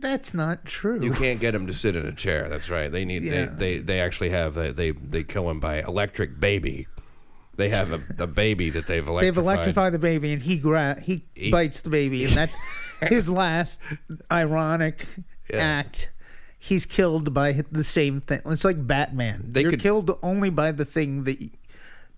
that's 0.02 0.34
not 0.34 0.66
true. 0.66 1.02
You 1.02 1.14
can't 1.14 1.40
get 1.40 1.54
him 1.56 1.68
to 1.68 1.74
sit 1.74 1.96
in 1.96 2.06
a 2.06 2.12
chair. 2.12 2.48
That's 2.50 2.70
right. 2.70 2.92
They 2.92 3.06
need. 3.06 3.24
Yeah. 3.24 3.46
They, 3.46 3.76
they 3.76 3.78
they 3.80 4.00
actually 4.02 4.30
have. 4.32 4.54
They 4.54 4.72
they 4.72 4.92
they 4.92 5.24
kill 5.24 5.50
him 5.50 5.60
by 5.60 5.82
electric 5.82 6.40
baby. 6.40 6.88
They 7.58 7.70
have 7.70 7.94
a, 7.94 8.24
a 8.24 8.28
baby 8.28 8.70
that 8.72 8.86
they've 8.88 9.08
electrified. 9.08 9.36
They've 9.36 9.44
electrified 9.44 9.94
the 9.94 10.00
baby, 10.00 10.34
and 10.34 10.42
he 10.42 10.60
gra- 10.60 11.00
he, 11.02 11.24
bites 11.52 11.82
the 11.82 11.90
baby, 11.90 12.26
and 12.26 12.34
that's 12.34 12.56
his 13.08 13.30
last 13.30 13.80
ironic 14.32 15.06
act. 15.54 16.10
He's 16.60 16.86
killed 16.86 17.34
by 17.34 17.54
the 17.72 17.84
same 17.84 18.22
thing. 18.22 18.42
It's 18.46 18.66
like 18.66 18.86
Batman. 18.88 19.52
They 19.54 19.62
You're 19.62 19.72
could- 19.72 19.82
killed 19.82 20.18
only 20.24 20.50
by 20.50 20.72
the 20.72 20.86
thing 20.86 21.24
that. 21.26 21.40
y- 21.40 21.50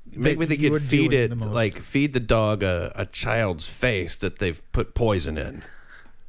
Maybe 0.10 0.46
that 0.46 0.50
they 0.50 0.56
you 0.56 0.72
could 0.72 0.78
are 0.78 0.80
feed 0.86 1.12
doing 1.12 1.24
it 1.26 1.28
the 1.28 1.36
most. 1.36 1.52
like 1.54 1.76
feed 1.78 2.14
the 2.14 2.20
dog 2.22 2.64
a, 2.64 2.92
a 2.96 3.06
child's 3.06 3.68
face 3.68 4.16
that 4.16 4.40
they've 4.40 4.60
put 4.72 4.96
poison 4.96 5.38
in 5.38 5.64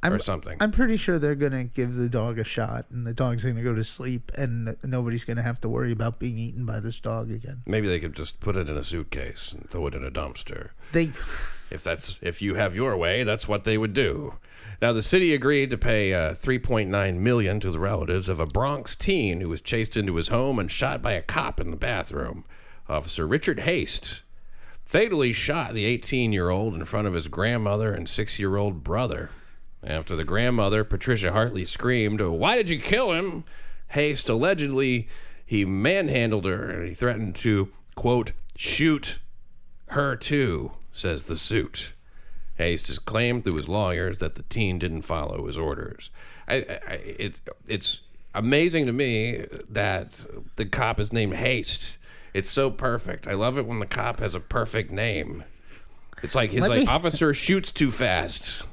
I'm, 0.01 0.13
or 0.13 0.19
something. 0.19 0.57
I'm 0.59 0.71
pretty 0.71 0.97
sure 0.97 1.19
they're 1.19 1.35
gonna 1.35 1.65
give 1.65 1.95
the 1.95 2.09
dog 2.09 2.39
a 2.39 2.43
shot, 2.43 2.85
and 2.89 3.05
the 3.05 3.13
dog's 3.13 3.43
gonna 3.43 3.63
go 3.63 3.75
to 3.75 3.83
sleep, 3.83 4.31
and 4.37 4.75
nobody's 4.83 5.25
gonna 5.25 5.41
have 5.41 5.59
to 5.61 5.69
worry 5.69 5.91
about 5.91 6.19
being 6.19 6.37
eaten 6.37 6.65
by 6.65 6.79
this 6.79 6.99
dog 6.99 7.31
again. 7.31 7.63
Maybe 7.65 7.87
they 7.87 7.99
could 7.99 8.15
just 8.15 8.39
put 8.39 8.55
it 8.55 8.69
in 8.69 8.77
a 8.77 8.83
suitcase 8.83 9.53
and 9.53 9.69
throw 9.69 9.87
it 9.87 9.93
in 9.93 10.03
a 10.03 10.11
dumpster. 10.11 10.69
They, 10.91 11.11
If 11.71 11.83
that's 11.83 12.19
if 12.21 12.41
you 12.41 12.55
have 12.55 12.75
your 12.75 12.97
way, 12.97 13.23
that's 13.23 13.47
what 13.47 13.63
they 13.63 13.77
would 13.77 13.93
do. 13.93 14.35
Now 14.81 14.93
the 14.93 15.01
city 15.01 15.33
agreed 15.33 15.69
to 15.69 15.77
pay 15.77 16.13
uh, 16.13 16.33
3.9 16.33 17.17
million 17.17 17.59
to 17.59 17.71
the 17.71 17.79
relatives 17.79 18.29
of 18.29 18.39
a 18.39 18.45
Bronx 18.45 18.95
teen 18.95 19.41
who 19.41 19.49
was 19.49 19.61
chased 19.61 19.95
into 19.95 20.15
his 20.15 20.29
home 20.29 20.57
and 20.57 20.71
shot 20.71 21.01
by 21.01 21.13
a 21.13 21.21
cop 21.21 21.59
in 21.59 21.69
the 21.69 21.77
bathroom. 21.77 22.45
Officer 22.87 23.27
Richard 23.27 23.61
Haste 23.61 24.23
fatally 24.83 25.31
shot 25.31 25.73
the 25.73 25.85
18-year-old 25.97 26.73
in 26.73 26.85
front 26.85 27.07
of 27.07 27.13
his 27.13 27.27
grandmother 27.27 27.93
and 27.93 28.07
6-year-old 28.07 28.83
brother. 28.83 29.29
After 29.83 30.15
the 30.15 30.23
grandmother, 30.25 30.83
Patricia 30.83 31.31
Hartley, 31.31 31.63
screamed, 31.65 32.19
"Why 32.21 32.55
did 32.55 32.69
you 32.69 32.79
kill 32.79 33.13
him?" 33.13 33.43
Haste 33.89 34.29
allegedly 34.29 35.07
he 35.45 35.65
manhandled 35.65 36.45
her 36.45 36.69
and 36.69 36.87
he 36.89 36.93
threatened 36.93 37.35
to 37.37 37.69
quote 37.95 38.33
shoot 38.55 39.19
her 39.87 40.15
too, 40.15 40.73
says 40.91 41.23
the 41.23 41.37
suit. 41.37 41.93
Haste 42.57 42.87
has 42.87 42.99
claimed 42.99 43.43
through 43.45 43.55
his 43.55 43.69
lawyers 43.69 44.17
that 44.17 44.35
the 44.35 44.43
teen 44.43 44.77
didn't 44.79 45.03
follow 45.03 45.47
his 45.47 45.57
orders. 45.57 46.09
I, 46.47 46.55
I, 46.55 46.79
I- 46.87 46.93
it's 47.17 47.41
it's 47.67 48.01
amazing 48.35 48.85
to 48.85 48.91
me 48.93 49.45
that 49.69 50.25
the 50.57 50.65
cop 50.65 50.99
is 50.99 51.13
named 51.13 51.35
Haste. 51.35 51.97
It's 52.33 52.49
so 52.49 52.69
perfect. 52.69 53.27
I 53.27 53.33
love 53.33 53.57
it 53.57 53.65
when 53.65 53.79
the 53.79 53.87
cop 53.87 54.19
has 54.19 54.35
a 54.35 54.39
perfect 54.39 54.91
name. 54.91 55.45
It's 56.21 56.35
like 56.35 56.51
his 56.51 56.61
Let 56.61 56.69
like 56.69 56.79
me- 56.81 56.85
officer 56.87 57.33
shoots 57.33 57.71
too 57.71 57.89
fast. 57.91 58.63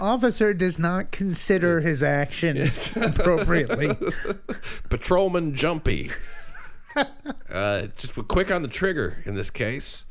Officer 0.00 0.54
does 0.54 0.78
not 0.78 1.10
consider 1.10 1.80
his 1.80 2.02
actions 2.02 2.92
appropriately. 2.96 3.88
Patrolman 4.88 5.54
Jumpy. 5.54 6.10
uh, 7.50 7.82
just 7.96 8.14
quick 8.28 8.50
on 8.50 8.62
the 8.62 8.68
trigger 8.68 9.22
in 9.24 9.34
this 9.34 9.50
case. 9.50 10.04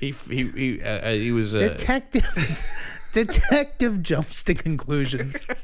He 0.00 0.12
he 0.28 0.46
he, 0.48 0.82
uh, 0.82 0.86
uh, 0.86 1.12
he 1.12 1.32
was 1.32 1.54
uh, 1.54 1.58
Detective, 1.58 2.62
detective 3.12 4.02
jumps 4.02 4.42
to 4.44 4.54
conclusions. 4.54 5.44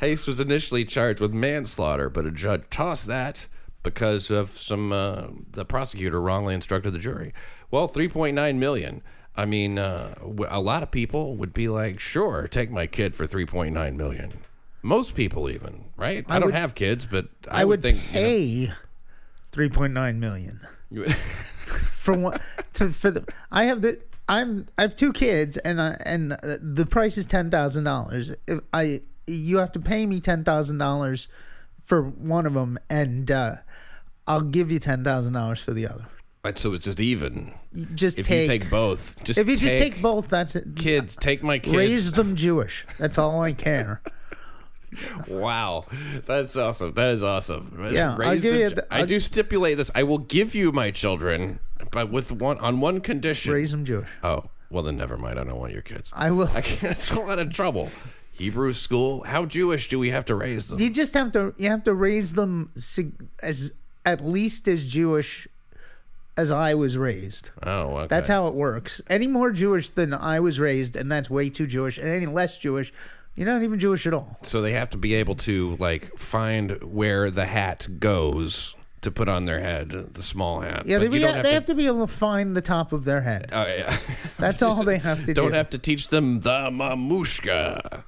Haste 0.00 0.28
was 0.28 0.40
initially 0.40 0.84
charged 0.84 1.20
with 1.20 1.34
manslaughter, 1.34 2.08
but 2.08 2.24
a 2.24 2.30
judge 2.30 2.62
tossed 2.70 3.06
that 3.06 3.48
because 3.82 4.30
of 4.30 4.50
some 4.50 4.92
uh, 4.92 5.28
the 5.52 5.64
prosecutor 5.64 6.20
wrongly 6.20 6.54
instructed 6.54 6.92
the 6.92 6.98
jury. 6.98 7.32
Well, 7.70 7.88
3.9 7.88 8.56
million. 8.56 9.02
I 9.38 9.44
mean, 9.44 9.78
uh, 9.78 10.14
a 10.48 10.60
lot 10.60 10.82
of 10.82 10.90
people 10.90 11.36
would 11.36 11.54
be 11.54 11.68
like, 11.68 12.00
"Sure, 12.00 12.48
take 12.48 12.72
my 12.72 12.88
kid 12.88 13.14
for 13.14 13.24
3.9 13.24 13.94
million." 13.96 14.32
Most 14.82 15.14
people, 15.14 15.48
even 15.48 15.84
right? 15.96 16.24
I, 16.28 16.40
don't 16.40 16.46
would- 16.46 16.54
have 16.54 16.74
kids, 16.74 17.06
but 17.06 17.28
I, 17.48 17.62
I 17.62 17.64
would, 17.64 17.70
would 17.70 17.82
think 17.82 17.98
you 18.12 18.20
know, 18.20 18.26
pay 18.26 18.72
three 19.52 19.68
point 19.68 19.92
nine 19.92 20.18
million 20.18 20.60
for 21.66 22.18
one. 22.18 22.40
To, 22.74 22.90
for 22.90 23.12
the 23.12 23.24
I 23.52 23.64
have 23.64 23.80
the 23.80 24.00
I'm 24.28 24.66
I 24.76 24.82
have 24.82 24.96
two 24.96 25.12
kids 25.12 25.56
and 25.56 25.80
I, 25.80 25.96
and 26.04 26.32
the 26.60 26.86
price 26.86 27.16
is 27.16 27.26
ten 27.26 27.48
thousand 27.48 27.84
dollars. 27.84 28.32
I 28.72 29.02
you 29.28 29.58
have 29.58 29.72
to 29.72 29.80
pay 29.80 30.04
me 30.06 30.18
ten 30.18 30.42
thousand 30.42 30.78
dollars 30.78 31.28
for 31.84 32.02
one 32.02 32.44
of 32.44 32.54
them, 32.54 32.76
and 32.90 33.30
uh, 33.30 33.56
I'll 34.26 34.42
give 34.42 34.72
you 34.72 34.80
ten 34.80 35.04
thousand 35.04 35.34
dollars 35.34 35.60
for 35.60 35.72
the 35.72 35.86
other. 35.86 36.08
So 36.56 36.72
it's 36.74 36.84
just 36.86 37.00
even. 37.00 37.52
Just 37.94 38.18
If 38.18 38.26
take, 38.26 38.42
you 38.42 38.48
take 38.58 38.70
both, 38.70 39.22
just 39.24 39.38
if 39.38 39.48
you 39.48 39.56
just 39.56 39.76
take 39.76 40.00
both, 40.00 40.28
that's 40.28 40.56
it. 40.56 40.76
kids, 40.76 41.16
take 41.16 41.42
my 41.42 41.58
kids. 41.58 41.76
Raise 41.76 42.12
them 42.12 42.36
Jewish. 42.36 42.86
That's 42.98 43.18
all 43.18 43.42
I 43.42 43.52
care. 43.52 44.00
Wow, 45.28 45.84
that's 46.24 46.56
awesome. 46.56 46.94
That 46.94 47.10
is 47.10 47.22
awesome. 47.22 47.88
Yeah, 47.92 48.12
I'll 48.12 48.16
Raise 48.16 48.42
give 48.42 48.54
the 48.54 48.58
you 48.60 48.68
the- 48.70 48.86
I 48.94 49.04
do 49.04 49.20
stipulate 49.20 49.76
this. 49.76 49.90
I 49.94 50.02
will 50.04 50.16
give 50.18 50.54
you 50.54 50.72
my 50.72 50.90
children, 50.90 51.58
but 51.92 52.10
with 52.10 52.32
one 52.32 52.58
on 52.58 52.80
one 52.80 53.00
condition. 53.00 53.52
Raise 53.52 53.70
them 53.70 53.84
Jewish. 53.84 54.08
Oh, 54.22 54.44
well 54.70 54.82
then 54.82 54.96
never 54.96 55.18
mind. 55.18 55.38
I 55.38 55.44
don't 55.44 55.58
want 55.58 55.74
your 55.74 55.82
kids. 55.82 56.10
I 56.16 56.30
will. 56.30 56.48
I 56.54 56.62
can't. 56.62 56.92
It's 56.92 57.10
a 57.10 57.20
lot 57.20 57.38
of 57.38 57.52
trouble. 57.52 57.90
Hebrew 58.32 58.72
school. 58.72 59.24
How 59.24 59.44
Jewish 59.44 59.88
do 59.88 59.98
we 59.98 60.08
have 60.10 60.24
to 60.26 60.34
raise 60.34 60.68
them? 60.68 60.80
You 60.80 60.88
just 60.90 61.12
have 61.14 61.32
to 61.32 61.52
you 61.58 61.68
have 61.68 61.82
to 61.84 61.92
raise 61.92 62.32
them 62.32 62.72
as 63.42 63.70
at 64.06 64.24
least 64.24 64.68
as 64.68 64.86
Jewish 64.86 65.46
as 66.38 66.52
I 66.52 66.74
was 66.74 66.96
raised. 66.96 67.50
Oh, 67.64 67.96
okay. 67.96 68.06
That's 68.06 68.28
how 68.28 68.46
it 68.46 68.54
works. 68.54 69.00
Any 69.10 69.26
more 69.26 69.50
Jewish 69.50 69.90
than 69.90 70.14
I 70.14 70.38
was 70.38 70.60
raised, 70.60 70.94
and 70.94 71.10
that's 71.10 71.28
way 71.28 71.50
too 71.50 71.66
Jewish. 71.66 71.98
And 71.98 72.08
any 72.08 72.26
less 72.26 72.56
Jewish, 72.56 72.92
you're 73.34 73.48
not 73.48 73.62
even 73.64 73.80
Jewish 73.80 74.06
at 74.06 74.14
all. 74.14 74.38
So 74.42 74.62
they 74.62 74.72
have 74.72 74.88
to 74.90 74.96
be 74.96 75.14
able 75.14 75.34
to 75.34 75.76
like 75.80 76.16
find 76.16 76.80
where 76.82 77.30
the 77.30 77.44
hat 77.44 77.88
goes 77.98 78.76
to 79.00 79.10
put 79.10 79.28
on 79.28 79.46
their 79.46 79.60
head, 79.60 79.90
the 80.14 80.22
small 80.22 80.60
hat. 80.60 80.86
Yeah, 80.86 80.98
they, 80.98 81.08
be, 81.08 81.18
don't 81.18 81.42
they 81.42 81.54
have 81.54 81.66
to 81.66 81.74
be 81.74 81.86
able 81.86 82.06
to 82.06 82.12
find 82.12 82.56
the 82.56 82.62
top 82.62 82.92
of 82.92 83.04
their 83.04 83.20
head. 83.20 83.50
Oh 83.52 83.66
yeah. 83.66 83.96
That's 84.38 84.62
all 84.62 84.84
they 84.84 84.98
have 84.98 85.24
to 85.24 85.34
don't 85.34 85.48
do. 85.48 85.54
have 85.54 85.70
to 85.70 85.78
teach 85.78 86.08
them 86.08 86.40
the 86.40 86.70
mamushka 86.70 88.04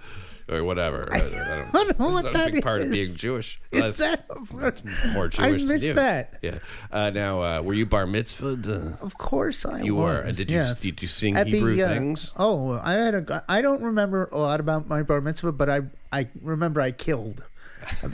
or 0.50 0.64
whatever. 0.64 1.08
I, 1.12 1.18
don't, 1.18 1.72
don't 1.72 1.98
know 2.00 2.08
what 2.10 2.24
is 2.24 2.30
a 2.30 2.32
that 2.32 2.52
big 2.52 2.62
part 2.64 2.80
of 2.82 2.90
being 2.90 3.14
Jewish. 3.16 3.60
Is 3.70 3.96
That's 3.96 4.28
that 4.28 5.12
more 5.14 5.28
Jewish 5.28 5.38
I 5.38 5.50
than 5.52 5.68
missed 5.68 5.94
that. 5.94 6.38
Yeah. 6.42 6.58
Uh, 6.90 7.10
now, 7.10 7.42
uh, 7.42 7.62
were 7.62 7.74
you 7.74 7.86
bar 7.86 8.06
mitzvahed? 8.06 8.66
Uh, 8.68 8.96
Of 9.04 9.16
course, 9.18 9.64
I 9.64 9.82
You 9.82 9.94
was. 9.94 10.02
were. 10.16 10.20
And 10.22 10.36
did 10.36 10.50
you- 10.50 10.58
yes. 10.58 10.80
did 10.80 11.00
you 11.02 11.08
sing 11.08 11.36
At 11.36 11.46
Hebrew 11.46 11.76
the, 11.76 11.84
uh, 11.84 11.88
things? 11.88 12.32
Oh, 12.36 12.80
I 12.82 12.94
had 12.94 13.14
a. 13.14 13.44
I 13.48 13.62
don't 13.62 13.82
remember 13.82 14.28
a 14.32 14.38
lot 14.38 14.60
about 14.60 14.88
my 14.88 15.02
bar 15.02 15.20
mitzvah, 15.20 15.52
but 15.52 15.70
I 15.70 15.80
I 16.12 16.26
remember 16.42 16.80
I 16.80 16.90
killed. 16.90 17.44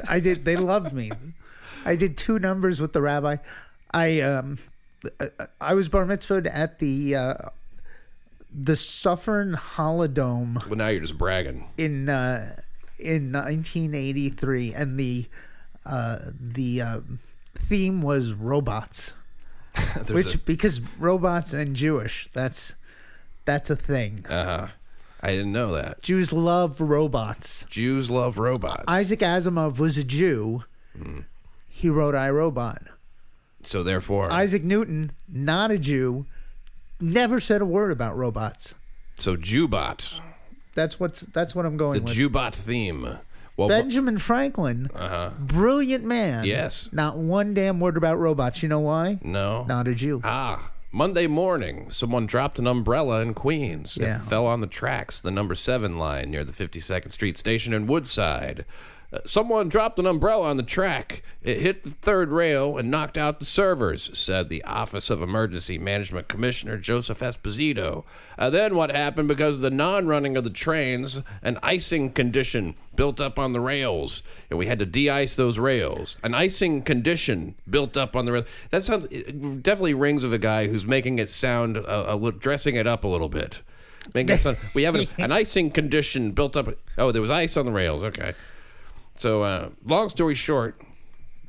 I 0.09 0.21
did. 0.21 0.45
They 0.45 0.57
loved 0.57 0.93
me. 0.93 1.11
I 1.85 1.97
did 1.97 2.16
two 2.16 2.38
numbers 2.38 2.81
with 2.81 2.93
the 2.93 3.00
rabbi. 3.02 3.37
I 3.93 4.21
um, 4.21 4.59
I 5.61 5.75
was 5.75 5.88
bar 5.88 6.05
mitzvahed 6.05 6.49
at 6.52 6.78
the 6.78 7.14
uh, 7.16 7.35
the 8.58 8.75
Suffern 8.75 9.52
Holidome 9.54 10.66
well, 10.66 10.76
now 10.76 10.88
you're 10.88 11.00
just 11.00 11.18
bragging. 11.18 11.68
in 11.76 12.08
uh, 12.08 12.56
in 12.98 13.32
1983, 13.32 14.72
and 14.72 14.98
the 14.98 15.26
uh, 15.84 16.18
the 16.40 16.80
uh, 16.82 17.00
theme 17.54 18.00
was 18.02 18.32
robots. 18.32 19.12
Which 20.10 20.42
because 20.46 20.80
robots 20.98 21.52
and 21.52 21.76
Jewish, 21.76 22.30
that's 22.32 22.75
that's 23.44 23.68
a 23.68 23.76
thing. 23.76 24.25
a, 24.28 24.32
uh, 24.32 24.68
I 25.20 25.28
didn't 25.28 25.52
know 25.52 25.72
that. 25.72 26.02
Jews 26.02 26.32
love 26.32 26.80
robots. 26.80 27.66
Jews 27.68 28.10
love 28.10 28.38
robots. 28.38 28.84
Isaac 28.88 29.20
Asimov 29.20 29.78
was 29.78 29.98
a 29.98 30.04
Jew. 30.04 30.64
Hmm. 30.96 31.20
He 31.68 31.90
wrote 31.90 32.14
I 32.14 32.30
Robot. 32.30 32.82
so 33.62 33.82
therefore, 33.82 34.32
Isaac 34.32 34.64
Newton, 34.64 35.12
not 35.28 35.70
a 35.70 35.76
Jew, 35.76 36.25
never 37.00 37.41
said 37.41 37.62
a 37.62 37.67
word 37.67 37.91
about 37.91 38.17
robots. 38.17 38.75
So 39.19 39.37
Jubot, 39.37 40.21
That's 40.75 41.00
what's 41.00 41.21
that's 41.21 41.55
what 41.55 41.67
I'm 41.67 41.76
going 41.76 41.99
the 41.99 42.05
with. 42.05 42.15
Jubot 42.15 42.55
theme. 42.55 43.19
Well, 43.57 43.69
Benjamin 43.69 44.19
Franklin, 44.19 44.91
uh-huh. 44.95 45.31
brilliant 45.38 46.05
man. 46.05 46.45
Yes. 46.45 46.91
Not 46.93 47.17
one 47.17 47.55
damn 47.55 47.81
word 47.81 47.97
about 47.97 48.19
robots. 48.19 48.62
You 48.62 48.69
know 48.69 48.81
why? 48.81 49.19
no. 49.23 49.65
Not 49.65 49.88
a 49.88 49.95
Jew. 49.95 50.21
Ah, 50.23 50.73
Monday 50.93 51.26
morning, 51.26 51.91
someone 51.91 52.26
dropped 52.26 52.59
an 52.59 52.67
umbrella 52.67 53.23
in 53.23 53.33
Queens. 53.33 53.97
Yeah. 53.97 54.17
It 54.17 54.23
fell 54.23 54.47
on 54.47 54.61
the 54.61 54.67
tracks, 54.67 55.21
the 55.21 55.31
number 55.31 55.55
seven 55.55 55.99
line 55.99 56.31
near 56.31 56.45
the 56.45 56.53
52nd 56.53 57.12
Street 57.12 57.38
station 57.38 57.73
in 57.73 57.87
Woodside. 57.87 58.67
Uh, 59.16 59.20
someone 59.25 59.68
dropped 59.68 59.99
an 59.99 60.06
umbrella 60.06 60.49
on 60.49 60.56
the 60.56 60.62
track. 60.62 61.23
It 61.42 61.61
hit 61.61 61.85
the 61.85 61.90
third 61.90 62.32
rail 62.32 62.76
and 62.76 62.90
knocked 62.90 63.16
out 63.16 63.38
the 63.38 63.46
servers, 63.46 64.11
said 64.18 64.49
the 64.49 64.62
Office 64.64 65.11
of 65.11 65.23
Emergency 65.23 65.78
Management 65.78 66.28
Commissioner 66.28 66.76
Joseph 66.76 67.20
Esposito. 67.20 68.04
Uh, 68.38 68.50
then 68.50 68.75
what 68.76 68.90
happened 68.90 69.28
because 69.28 69.56
of 69.56 69.61
the 69.62 69.70
non 69.70 70.06
running 70.06 70.37
of 70.37 70.44
the 70.44 70.50
trains, 70.50 71.23
an 71.42 71.58
icing 71.62 72.12
condition 72.12 72.75
built 72.94 73.20
up 73.20 73.38
on 73.38 73.52
the 73.52 73.61
rails, 73.61 74.23
and 74.50 74.58
we 74.58 74.66
had 74.66 74.78
to 74.80 74.87
de-ice 74.87 75.35
those 75.35 75.58
rails. 75.58 76.18
An 76.23 76.35
icing 76.35 76.82
condition 76.82 77.54
built 77.68 77.96
up 77.96 78.16
on 78.16 78.26
the 78.26 78.32
rails. 78.32 78.46
That 78.70 78.82
sounds 78.82 79.06
it 79.06 79.62
definitely 79.62 79.94
rings 79.94 80.25
of 80.25 80.32
a 80.32 80.38
guy 80.38 80.66
who's 80.66 80.87
making 80.87 81.18
it 81.18 81.28
sound 81.28 81.76
a, 81.78 82.14
a, 82.14 82.32
dressing 82.32 82.75
it 82.75 82.87
up 82.87 83.04
a 83.04 83.08
little 83.08 83.28
bit. 83.28 83.62
Making 84.14 84.35
it 84.35 84.40
sound, 84.40 84.58
we 84.75 84.82
have 84.82 84.94
an, 84.94 85.06
an 85.18 85.32
icing 85.32 85.70
condition 85.70 86.32
built 86.32 86.56
up. 86.56 86.68
Oh, 86.99 87.12
there 87.12 87.23
was 87.23 87.30
ice 87.30 87.56
on 87.56 87.66
the 87.66 87.73
rails. 87.73 88.02
Okay. 88.02 88.35
So, 89.16 89.42
uh, 89.42 89.70
long 89.85 90.08
story 90.08 90.35
short, 90.35 90.80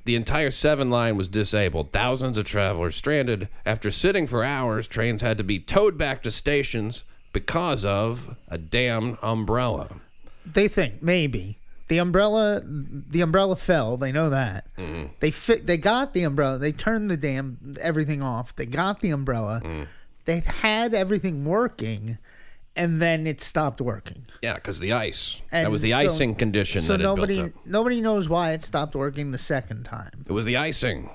the 0.05 0.15
entire 0.15 0.51
seven 0.51 0.89
line 0.89 1.17
was 1.17 1.27
disabled. 1.27 1.91
Thousands 1.91 2.37
of 2.37 2.45
travelers 2.45 2.95
stranded. 2.95 3.49
After 3.65 3.91
sitting 3.91 4.25
for 4.25 4.43
hours, 4.43 4.87
trains 4.87 5.21
had 5.21 5.37
to 5.37 5.43
be 5.43 5.59
towed 5.59 5.97
back 5.97 6.23
to 6.23 6.31
stations 6.31 7.03
because 7.33 7.83
of 7.83 8.35
a 8.47 8.57
damn 8.57 9.17
umbrella. 9.21 9.89
They 10.45 10.69
think 10.69 11.03
maybe 11.03 11.57
the 11.87 11.97
umbrella 11.97 12.61
the 12.63 13.21
umbrella 13.21 13.55
fell. 13.55 13.97
They 13.97 14.11
know 14.11 14.29
that. 14.29 14.65
Mm-hmm. 14.77 15.07
They 15.19 15.31
fit. 15.31 15.67
They 15.67 15.77
got 15.77 16.13
the 16.13 16.23
umbrella. 16.23 16.57
They 16.57 16.71
turned 16.71 17.11
the 17.11 17.17
damn 17.17 17.75
everything 17.81 18.21
off. 18.21 18.55
They 18.55 18.65
got 18.65 19.01
the 19.01 19.11
umbrella. 19.11 19.61
Mm. 19.63 19.87
They 20.25 20.39
had 20.39 20.93
everything 20.93 21.45
working, 21.45 22.17
and 22.77 23.01
then 23.01 23.27
it 23.27 23.41
stopped 23.41 23.81
working. 23.81 24.23
Yeah, 24.41 24.53
because 24.55 24.79
the 24.79 24.93
ice. 24.93 25.41
that 25.51 25.69
was 25.71 25.81
the 25.81 25.91
so- 25.91 25.97
icing 25.97 26.35
condition 26.35 26.81
So 26.81 26.93
that 26.93 27.01
it 27.01 27.03
nobody 27.03 27.41
up. 27.41 27.51
nobody 27.65 27.99
knows 28.01 28.29
why 28.29 28.51
it 28.53 28.61
stopped 28.61 28.95
working 28.95 29.31
the 29.31 29.37
second 29.37 29.83
time. 29.83 30.23
It 30.27 30.31
was 30.31 30.45
the 30.45 30.57
icing. 30.57 31.09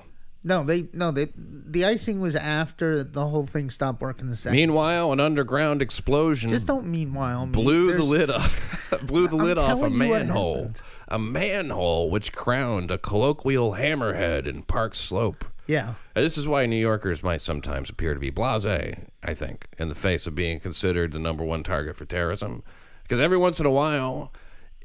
No, 0.45 0.63
they 0.65 0.87
no 0.91 1.11
they 1.11 1.29
the 1.35 1.85
icing 1.85 2.19
was 2.19 2.35
after 2.35 3.01
the 3.01 3.25
whole 3.27 3.45
thing 3.45 3.69
stopped 3.69 4.01
working 4.01 4.27
the 4.29 4.35
second. 4.35 4.57
Meanwhile, 4.57 5.13
an 5.13 5.21
underground 5.21 5.81
explosion 5.81 6.49
Just 6.49 6.67
don't 6.67 6.85
meanwhile 6.87 7.45
me. 7.45 7.53
blew 7.53 7.93
the 7.95 8.03
lid 8.03 8.29
off, 8.29 8.99
blew 9.07 9.27
the 9.29 9.37
I'm 9.37 9.43
lid 9.43 9.57
off 9.57 9.71
a 9.71 9.75
telling 9.75 9.93
you 9.93 10.09
what 10.09 10.19
manhole. 10.25 10.71
A 11.07 11.17
manhole 11.17 12.09
which 12.09 12.33
crowned 12.33 12.91
a 12.91 12.97
colloquial 12.97 13.73
hammerhead 13.75 14.45
in 14.45 14.63
Park 14.63 14.95
Slope. 14.95 15.45
Yeah. 15.65 15.93
This 16.13 16.37
is 16.37 16.47
why 16.47 16.65
New 16.65 16.75
Yorkers 16.75 17.23
might 17.23 17.41
sometimes 17.41 17.89
appear 17.89 18.13
to 18.13 18.19
be 18.19 18.31
blasé, 18.31 19.07
I 19.23 19.33
think, 19.33 19.67
in 19.77 19.89
the 19.89 19.95
face 19.95 20.27
of 20.27 20.35
being 20.35 20.59
considered 20.59 21.11
the 21.11 21.19
number 21.19 21.43
one 21.43 21.63
target 21.63 21.95
for 21.95 22.05
terrorism. 22.05 22.63
Because 23.03 23.19
every 23.19 23.37
once 23.37 23.59
in 23.59 23.65
a 23.65 23.71
while, 23.71 24.33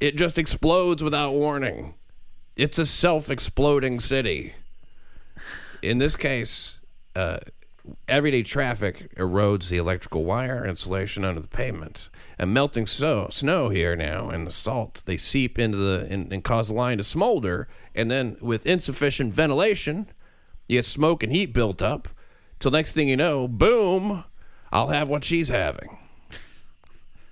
it 0.01 0.17
just 0.17 0.39
explodes 0.39 1.03
without 1.03 1.33
warning. 1.33 1.95
It's 2.57 2.79
a 2.79 2.87
self 2.87 3.31
exploding 3.31 4.01
city. 4.01 4.55
In 5.83 5.99
this 5.99 6.17
case, 6.17 6.81
uh, 7.15 7.39
everyday 8.07 8.43
traffic 8.43 9.15
erodes 9.17 9.69
the 9.69 9.77
electrical 9.77 10.25
wire 10.25 10.67
insulation 10.67 11.25
under 11.25 11.41
the 11.41 11.49
pavement. 11.49 12.11
And 12.39 12.53
melting 12.53 12.87
snow, 12.87 13.29
snow 13.31 13.69
here 13.69 13.97
now 13.97 14.29
and 14.29 14.47
the 14.47 14.51
salt, 14.51 15.03
they 15.07 15.17
seep 15.17 15.59
into 15.59 15.77
the 15.77 16.07
and, 16.11 16.33
and 16.33 16.45
cause 16.45 16.69
the 16.69 16.75
line 16.75 16.99
to 16.99 17.05
smolder. 17.05 17.69
And 17.95 18.11
then 18.11 18.37
with 18.41 18.67
insufficient 18.67 19.33
ventilation, 19.33 20.09
you 20.69 20.79
get 20.79 20.85
smoke 20.85 21.23
and 21.23 21.33
heat 21.33 21.53
built 21.53 21.83
up. 21.83 22.09
Till 22.61 22.71
next 22.71 22.93
thing 22.93 23.09
you 23.09 23.17
know, 23.17 23.49
boom, 23.49 24.25
I'll 24.71 24.89
have 24.89 25.09
what 25.09 25.25
she's 25.25 25.49
having. 25.49 25.99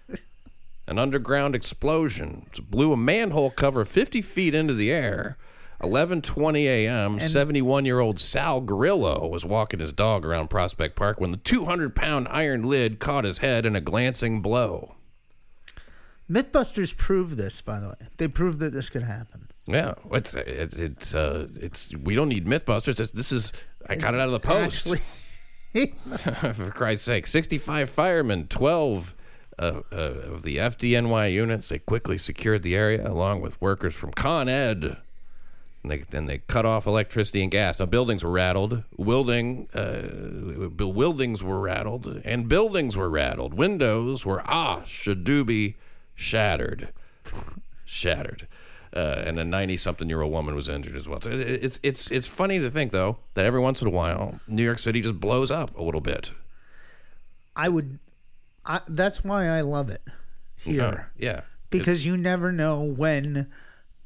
An 0.87 0.99
underground 0.99 1.55
explosion 1.55 2.47
blew 2.71 2.93
a 2.93 2.97
manhole 2.97 3.51
cover 3.51 3.85
50 3.85 4.23
feet 4.23 4.55
into 4.55 4.75
the 4.75 4.91
air. 4.91 5.37
11:20 5.83 6.65
a.m. 6.65 7.19
71-year-old 7.19 8.19
Sal 8.19 8.63
Grillo 8.63 9.29
was 9.29 9.45
walking 9.45 9.81
his 9.81 9.93
dog 9.93 10.25
around 10.25 10.49
Prospect 10.49 10.97
Park 10.97 11.21
when 11.21 11.33
the 11.33 11.37
200-pound 11.37 12.29
iron 12.31 12.63
lid 12.63 12.99
caught 12.99 13.25
his 13.25 13.39
head 13.39 13.67
in 13.67 13.77
a 13.77 13.81
glancing 13.83 14.41
blow. 14.41 14.95
Mythbusters 16.31 16.97
proved 16.97 17.37
this, 17.37 17.61
by 17.61 17.79
the 17.79 17.89
way. 17.91 18.09
They 18.17 18.27
proved 18.27 18.59
that 18.61 18.73
this 18.73 18.89
could 18.89 19.03
happen. 19.03 19.49
Yeah, 19.67 19.95
it's 20.13 20.35
it's 20.35 20.75
it's, 20.75 21.15
uh, 21.15 21.49
it's 21.57 21.95
we 21.95 22.15
don't 22.15 22.29
need 22.29 22.47
MythBusters. 22.47 22.97
This, 22.97 23.11
this 23.11 23.33
is 23.33 23.53
I 23.89 23.97
got 23.97 24.15
it 24.15 24.21
out 24.21 24.29
of 24.29 24.33
the 24.33 24.41
post. 24.41 24.87
Actually, 24.87 25.01
For 26.55 26.71
Christ's 26.71 27.05
sake, 27.05 27.27
65 27.27 27.91
firemen, 27.91 28.47
12 28.47 29.15
uh, 29.59 29.81
uh, 29.93 29.95
of 29.95 30.43
the 30.43 30.57
FDNY 30.57 31.33
units. 31.33 31.69
They 31.69 31.79
quickly 31.79 32.19
secured 32.19 32.63
the 32.63 32.75
area 32.75 33.07
along 33.11 33.43
with 33.43 33.61
workers 33.61 33.95
from 33.95 34.13
Con 34.13 34.49
Ed. 34.49 34.97
And 35.83 35.93
they, 35.93 35.99
then 35.99 36.27
they 36.27 36.39
cut 36.39 36.67
off 36.67 36.87
electricity 36.87 37.43
and 37.43 37.51
gas. 37.51 37.79
Now, 37.79 37.87
buildings 37.87 38.25
were 38.25 38.31
rattled. 38.31 38.85
Wilding, 38.97 39.69
uh, 39.75 40.69
buildings 40.69 41.45
were 41.45 41.61
rattled. 41.61 42.23
And 42.25 42.49
buildings 42.49 42.97
were 42.97 43.11
rattled. 43.11 43.55
Windows 43.55 44.25
were, 44.25 44.43
ah, 44.47 44.81
shadooby, 44.81 45.75
shattered. 46.15 46.89
shattered. 47.85 48.49
Uh, 48.97 49.23
and 49.27 49.39
a 49.39 49.45
90 49.45 49.77
something 49.77 50.09
year 50.09 50.23
old 50.23 50.33
woman 50.33 50.55
was 50.55 50.69
injured 50.71 50.97
as 50.97 51.07
well. 51.09 51.21
So 51.21 51.31
it, 51.31 51.41
it's, 51.41 51.79
it's, 51.83 52.11
it's 52.11 52.27
funny 52.27 52.59
to 52.59 52.71
think, 52.71 52.93
though, 52.93 53.19
that 53.35 53.45
every 53.45 53.61
once 53.61 53.83
in 53.83 53.89
a 53.89 53.91
while, 53.91 54.41
New 54.49 54.63
York 54.65 54.79
City 54.79 55.03
just 55.03 55.21
blows 55.21 55.51
up 55.51 55.77
a 55.77 55.83
little 55.83 56.01
bit. 56.01 56.33
I 57.55 57.69
would. 57.69 57.99
I, 58.65 58.81
that's 58.89 59.23
why 59.23 59.49
I 59.49 59.61
love 59.61 59.91
it 59.91 60.03
here 60.61 60.83
Uh, 60.83 61.03
yeah. 61.19 61.43
because 61.71 62.05
you 62.05 62.17
never 62.17 62.51
know 62.53 62.83
when 62.83 63.49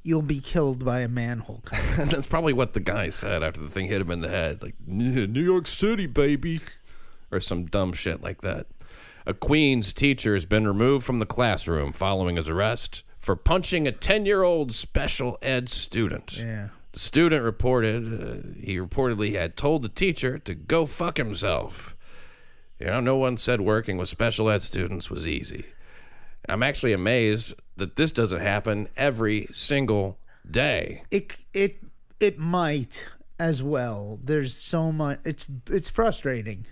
you'll 0.03 0.23
be 0.23 0.41
killed 0.41 0.85
by 0.85 1.01
a 1.01 1.09
manhole 1.09 1.63
cover. 1.65 2.05
That's 2.11 2.27
probably 2.27 2.53
what 2.55 2.73
the 2.75 2.81
guy 2.81 3.09
said 3.11 3.43
after 3.43 3.61
the 3.61 3.69
thing 3.69 3.87
hit 3.87 4.01
him 4.01 4.11
in 4.11 4.21
the 4.23 4.29
head. 4.31 4.63
Like, 4.63 4.75
New 4.87 5.43
York 5.43 5.67
City, 5.67 6.07
baby. 6.07 6.61
Or 7.31 7.39
some 7.41 7.67
dumb 7.67 7.93
shit 7.93 8.23
like 8.23 8.41
that. 8.43 8.67
A 9.27 9.35
Queens 9.35 9.93
teacher 9.93 10.33
has 10.35 10.47
been 10.47 10.67
removed 10.67 11.05
from 11.07 11.19
the 11.19 11.27
classroom 11.27 11.93
following 11.93 12.37
his 12.37 12.49
arrest 12.49 13.03
for 13.21 13.37
punching 13.37 13.87
a 13.87 13.93
10 13.93 14.27
year 14.27 14.43
old 14.43 14.73
special 14.73 15.39
ed 15.43 15.69
student. 15.69 16.39
Yeah. 16.39 16.69
The 16.93 16.99
student 16.99 17.45
reported, 17.45 18.05
uh, 18.07 18.61
he 18.61 18.77
reportedly 18.79 19.35
had 19.39 19.55
told 19.57 19.83
the 19.83 19.89
teacher 19.89 20.39
to 20.41 20.55
go 20.55 20.87
fuck 20.87 21.17
himself. 21.19 21.95
You 22.81 22.87
know, 22.87 23.01
no 23.01 23.17
one 23.17 23.37
said 23.37 23.61
working 23.61 23.97
with 23.99 24.09
special 24.09 24.49
ed 24.49 24.63
students 24.63 25.11
was 25.11 25.27
easy. 25.29 25.67
I'm 26.49 26.63
actually 26.63 26.93
amazed 26.95 27.55
that 27.77 27.97
this 27.97 28.11
doesn't 28.11 28.41
happen 28.41 28.89
every 28.97 29.47
single 29.53 30.19
day. 30.51 31.05
It 31.11 31.37
it 31.53 31.77
it 32.19 32.39
might 32.39 33.05
as 33.39 33.63
well. 33.63 34.19
There's 34.25 34.55
so 34.57 34.91
much. 34.91 35.21
It's 35.25 35.45
it's 35.69 35.91
frustrating, 35.91 36.67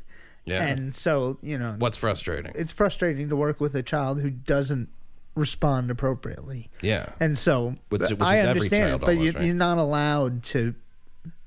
Yeah. 0.47 0.67
and 0.67 0.95
so 0.95 1.39
you 1.43 1.59
know 1.59 1.77
What's 1.79 1.99
frustrating? 1.99 2.53
it's 2.55 2.73
frustrating 2.73 3.29
to 3.29 3.37
work 3.37 3.61
with 3.61 3.77
a 3.77 3.83
child 3.83 4.21
who 4.23 4.31
doesn't 4.31 4.89
respond 5.39 5.91
appropriately. 5.91 6.71
Yeah. 6.83 7.07
And 7.21 7.37
so 7.39 7.77
Which- 7.89 8.03
which 8.03 8.21
I 8.21 8.37
is 8.39 8.45
every 8.45 8.49
understand 8.51 8.95
it, 8.95 9.01
but 9.01 9.13
you, 9.13 9.19
almost, 9.19 9.37
right? 9.37 9.45
you're 9.47 9.55
not 9.55 9.79
allowed 9.79 10.43
to. 10.45 10.75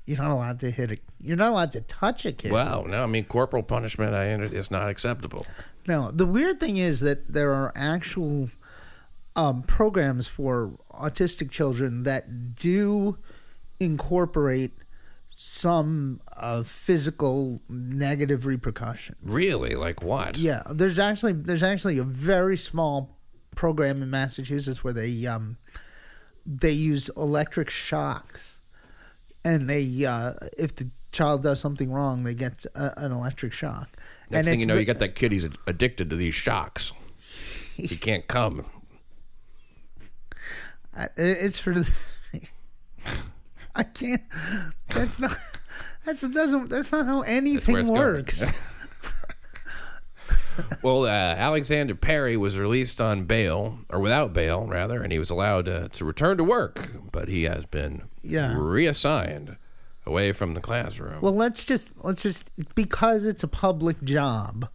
You're 0.04 0.18
not 0.18 0.32
allowed 0.32 0.60
to 0.60 0.70
hit 0.70 0.90
a. 0.90 0.98
You're 1.20 1.36
not 1.36 1.50
allowed 1.50 1.72
to 1.72 1.80
touch 1.82 2.26
a 2.26 2.32
kid. 2.32 2.50
Wow. 2.50 2.84
No, 2.88 3.04
I 3.04 3.06
mean, 3.06 3.24
corporal 3.24 3.62
punishment 3.62 4.14
I 4.14 4.32
is 4.32 4.70
not 4.70 4.88
acceptable. 4.88 5.46
No, 5.86 6.10
the 6.10 6.26
weird 6.26 6.58
thing 6.58 6.76
is 6.76 7.00
that 7.00 7.32
there 7.32 7.52
are 7.52 7.72
actual 7.76 8.50
um, 9.36 9.62
programs 9.62 10.26
for 10.26 10.72
autistic 10.90 11.50
children 11.50 12.02
that 12.02 12.56
do 12.56 13.16
incorporate 13.78 14.72
some 15.30 16.20
uh, 16.36 16.62
physical 16.62 17.60
negative 17.68 18.44
repercussions. 18.46 19.16
Really? 19.22 19.74
Like 19.74 20.02
what? 20.02 20.36
Yeah, 20.36 20.62
there's 20.70 20.98
actually 20.98 21.32
there's 21.32 21.62
actually 21.62 21.98
a 21.98 22.04
very 22.04 22.56
small 22.56 23.16
program 23.54 24.02
in 24.02 24.10
Massachusetts 24.10 24.82
where 24.82 24.92
they 24.92 25.26
um, 25.26 25.56
they 26.46 26.72
use 26.72 27.08
electric 27.16 27.70
shocks, 27.70 28.52
and 29.44 29.68
they 29.68 30.04
uh, 30.04 30.34
if 30.58 30.74
the 30.76 30.88
child 31.12 31.42
does 31.42 31.60
something 31.60 31.90
wrong, 31.92 32.24
they 32.24 32.34
get 32.34 32.64
a, 32.74 32.98
an 33.04 33.12
electric 33.12 33.52
shock. 33.52 33.88
Next 34.30 34.46
and 34.46 34.52
thing 34.54 34.60
you 34.60 34.66
know, 34.66 34.76
you 34.76 34.84
got 34.84 34.98
that 34.98 35.14
kid. 35.14 35.32
He's 35.32 35.46
addicted 35.66 36.10
to 36.10 36.16
these 36.16 36.34
shocks. 36.34 36.92
He 37.76 37.96
can't 37.96 38.26
come. 38.26 38.64
I- 40.96 41.08
It's 41.16 41.58
for 41.58 41.74
the. 41.74 41.90
I 43.74 43.82
can't. 43.84 44.22
That's 44.88 45.18
not. 45.18 45.36
That's 46.04 46.22
it 46.24 46.34
doesn't. 46.34 46.68
That's 46.68 46.92
not 46.92 47.06
how 47.06 47.22
anything 47.22 47.88
works. 47.88 48.44
well, 50.82 51.04
uh, 51.04 51.08
Alexander 51.08 51.94
Perry 51.94 52.36
was 52.36 52.58
released 52.58 53.00
on 53.00 53.24
bail, 53.24 53.78
or 53.90 54.00
without 54.00 54.32
bail, 54.32 54.66
rather, 54.66 55.02
and 55.02 55.12
he 55.12 55.18
was 55.18 55.30
allowed 55.30 55.68
uh, 55.68 55.88
to 55.92 56.04
return 56.04 56.36
to 56.38 56.44
work, 56.44 56.90
but 57.10 57.28
he 57.28 57.44
has 57.44 57.66
been 57.66 58.02
Yeah. 58.22 58.54
reassigned 58.58 59.56
away 60.06 60.32
from 60.32 60.54
the 60.54 60.60
classroom. 60.60 61.20
Well, 61.20 61.34
let's 61.34 61.64
just 61.66 61.90
let's 62.02 62.22
just 62.22 62.50
because 62.74 63.24
it's 63.24 63.42
a 63.42 63.48
public 63.48 64.02
job. 64.02 64.68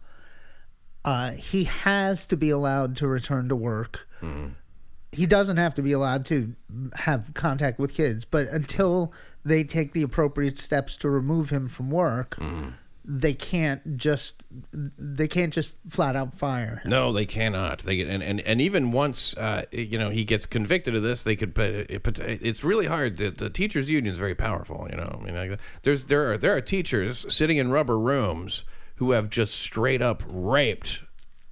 Uh, 1.04 1.30
he 1.32 1.64
has 1.64 2.26
to 2.26 2.36
be 2.36 2.50
allowed 2.50 2.96
to 2.96 3.06
return 3.08 3.48
to 3.48 3.56
work. 3.56 4.06
He 5.12 5.24
doesn't 5.26 5.56
have 5.56 5.72
to 5.74 5.82
be 5.82 5.92
allowed 5.92 6.26
to 6.26 6.54
have 6.94 7.30
contact 7.34 7.78
with 7.78 7.94
kids, 7.94 8.24
but 8.26 8.46
until 8.48 9.12
they 9.44 9.64
take 9.64 9.92
the 9.94 10.02
appropriate 10.02 10.58
steps 10.58 10.96
to 10.98 11.08
remove 11.08 11.48
him 11.50 11.64
from 11.66 11.90
work, 11.90 12.36
they 13.10 13.32
can't 13.32 13.96
just 13.96 14.42
they 14.70 15.26
can't 15.26 15.50
just 15.50 15.74
flat 15.88 16.14
out 16.14 16.34
fire 16.34 16.82
him. 16.84 16.90
No, 16.90 17.10
they 17.10 17.24
cannot. 17.24 17.78
They 17.78 18.02
and 18.02 18.22
and, 18.22 18.40
and 18.40 18.60
even 18.60 18.92
once 18.92 19.34
uh, 19.38 19.64
you 19.72 19.98
know 19.98 20.10
he 20.10 20.24
gets 20.24 20.44
convicted 20.44 20.94
of 20.94 21.02
this, 21.02 21.24
they 21.24 21.34
could. 21.34 21.54
But 21.54 21.70
it, 21.70 22.02
it's 22.20 22.62
really 22.62 22.84
hard. 22.84 23.16
The, 23.16 23.30
the 23.30 23.48
teachers' 23.48 23.88
union 23.88 24.12
is 24.12 24.18
very 24.18 24.34
powerful. 24.34 24.86
You 24.90 24.98
know, 24.98 25.18
I 25.20 25.24
mean, 25.24 25.34
like, 25.34 25.58
there's 25.82 26.04
there 26.04 26.30
are 26.32 26.36
there 26.36 26.54
are 26.54 26.60
teachers 26.60 27.24
sitting 27.32 27.56
in 27.56 27.70
rubber 27.70 27.98
rooms 27.98 28.64
who 28.96 29.12
have 29.12 29.30
just 29.30 29.54
straight 29.54 30.02
up 30.02 30.22
raped 30.26 31.02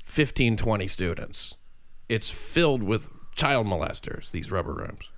15, 0.04 0.58
20 0.58 0.86
students. 0.88 1.54
It's 2.08 2.28
filled 2.28 2.82
with 2.82 3.08
child 3.34 3.66
molesters. 3.66 4.30
These 4.30 4.50
rubber 4.50 4.74
rooms, 4.74 5.08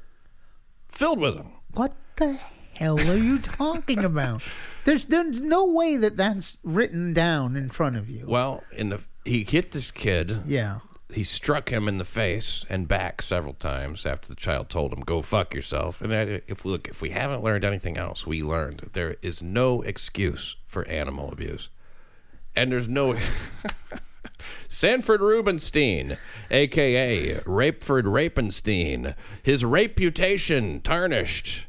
filled 0.88 1.18
with 1.18 1.36
them. 1.36 1.50
What 1.72 1.96
the 2.16 2.40
hell 2.78 3.00
are 3.10 3.16
you 3.16 3.38
talking 3.38 4.04
about? 4.04 4.42
There's 4.84 5.06
there's 5.06 5.42
no 5.42 5.66
way 5.66 5.96
that 5.96 6.16
that's 6.16 6.58
written 6.62 7.12
down 7.12 7.56
in 7.56 7.68
front 7.68 7.96
of 7.96 8.08
you. 8.08 8.24
Well, 8.26 8.62
in 8.72 8.90
the 8.90 9.00
he 9.24 9.42
hit 9.44 9.72
this 9.72 9.90
kid. 9.90 10.38
Yeah. 10.46 10.78
he 11.12 11.24
struck 11.24 11.70
him 11.70 11.88
in 11.88 11.98
the 11.98 12.04
face 12.04 12.64
and 12.68 12.86
back 12.86 13.20
several 13.20 13.54
times 13.54 14.06
after 14.06 14.28
the 14.28 14.34
child 14.34 14.68
told 14.68 14.92
him 14.92 15.00
go 15.00 15.22
fuck 15.22 15.54
yourself 15.54 16.02
and 16.02 16.12
if 16.46 16.64
look 16.64 16.86
if 16.86 17.00
we 17.02 17.10
haven't 17.10 17.42
learned 17.42 17.64
anything 17.64 17.96
else 17.96 18.26
we 18.26 18.42
learned 18.42 18.78
that 18.80 18.92
there 18.92 19.16
is 19.22 19.42
no 19.42 19.80
excuse 19.82 20.56
for 20.66 20.86
animal 20.86 21.32
abuse 21.32 21.70
and 22.54 22.70
there's 22.70 22.88
no 22.88 23.16
Sanford 24.68 25.20
Rubenstein, 25.20 26.18
aka 26.50 27.34
Rapeford 27.40 28.04
Rapenstein, 28.04 29.14
his 29.42 29.64
reputation 29.64 30.80
tarnished. 30.82 31.66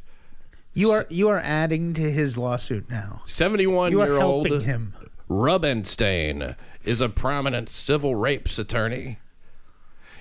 You 0.74 0.92
are 0.92 1.06
you 1.10 1.28
are 1.30 1.40
adding 1.40 1.94
to 1.94 2.12
his 2.12 2.38
lawsuit 2.38 2.90
now. 2.90 3.22
71 3.26 3.92
You 3.92 4.02
are 4.02 4.08
year 4.08 4.18
old 4.18 4.48
him. 4.64 4.94
Rubenstein 5.28 6.56
is 6.84 7.02
a 7.02 7.10
prominent 7.10 7.70
civil 7.70 8.16
rapes 8.16 8.58
attorney. 8.60 9.20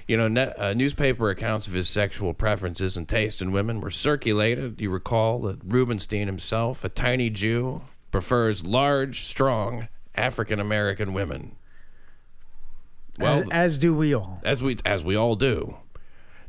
You 0.07 0.17
know, 0.17 0.29
ne- 0.29 0.55
uh, 0.57 0.73
newspaper 0.73 1.29
accounts 1.29 1.67
of 1.67 1.75
his 1.75 1.89
sexual 1.89 2.33
preferences 2.33 2.97
and 2.97 3.07
taste 3.07 3.43
in 3.43 3.53
women 3.53 3.81
were 3.83 3.91
circulated. 3.91 4.81
You 4.81 4.91
recall 4.91 5.41
that 5.41 5.59
Rubenstein 5.63 6.27
himself, 6.27 6.83
a 6.83 6.89
tiny 6.89 7.29
Jew, 7.29 7.83
prefers 8.11 8.65
large, 8.65 9.21
strong 9.25 9.89
African 10.15 10.61
American 10.61 11.13
women. 11.13 11.57
Well, 13.19 13.41
as, 13.41 13.49
as 13.51 13.79
do 13.79 13.95
we 13.95 14.15
all. 14.15 14.41
as 14.45 14.63
we 14.63 14.79
as 14.85 15.05
we 15.05 15.15
all 15.15 15.35
do. 15.35 15.77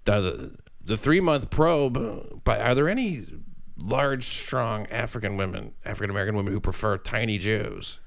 Now 0.08 0.22
the 0.22 0.56
the 0.84 0.96
three 0.96 1.20
month 1.20 1.50
probe. 1.50 2.42
But 2.44 2.62
are 2.62 2.74
there 2.76 2.88
any 2.88 3.26
large, 3.82 4.24
strong 4.26 4.86
African 4.88 5.38
women, 5.38 5.74
African 5.86 6.10
American 6.10 6.36
women 6.36 6.54
who 6.54 6.60
prefer 6.60 6.98
tiny 6.98 7.38
Jews? 7.38 8.00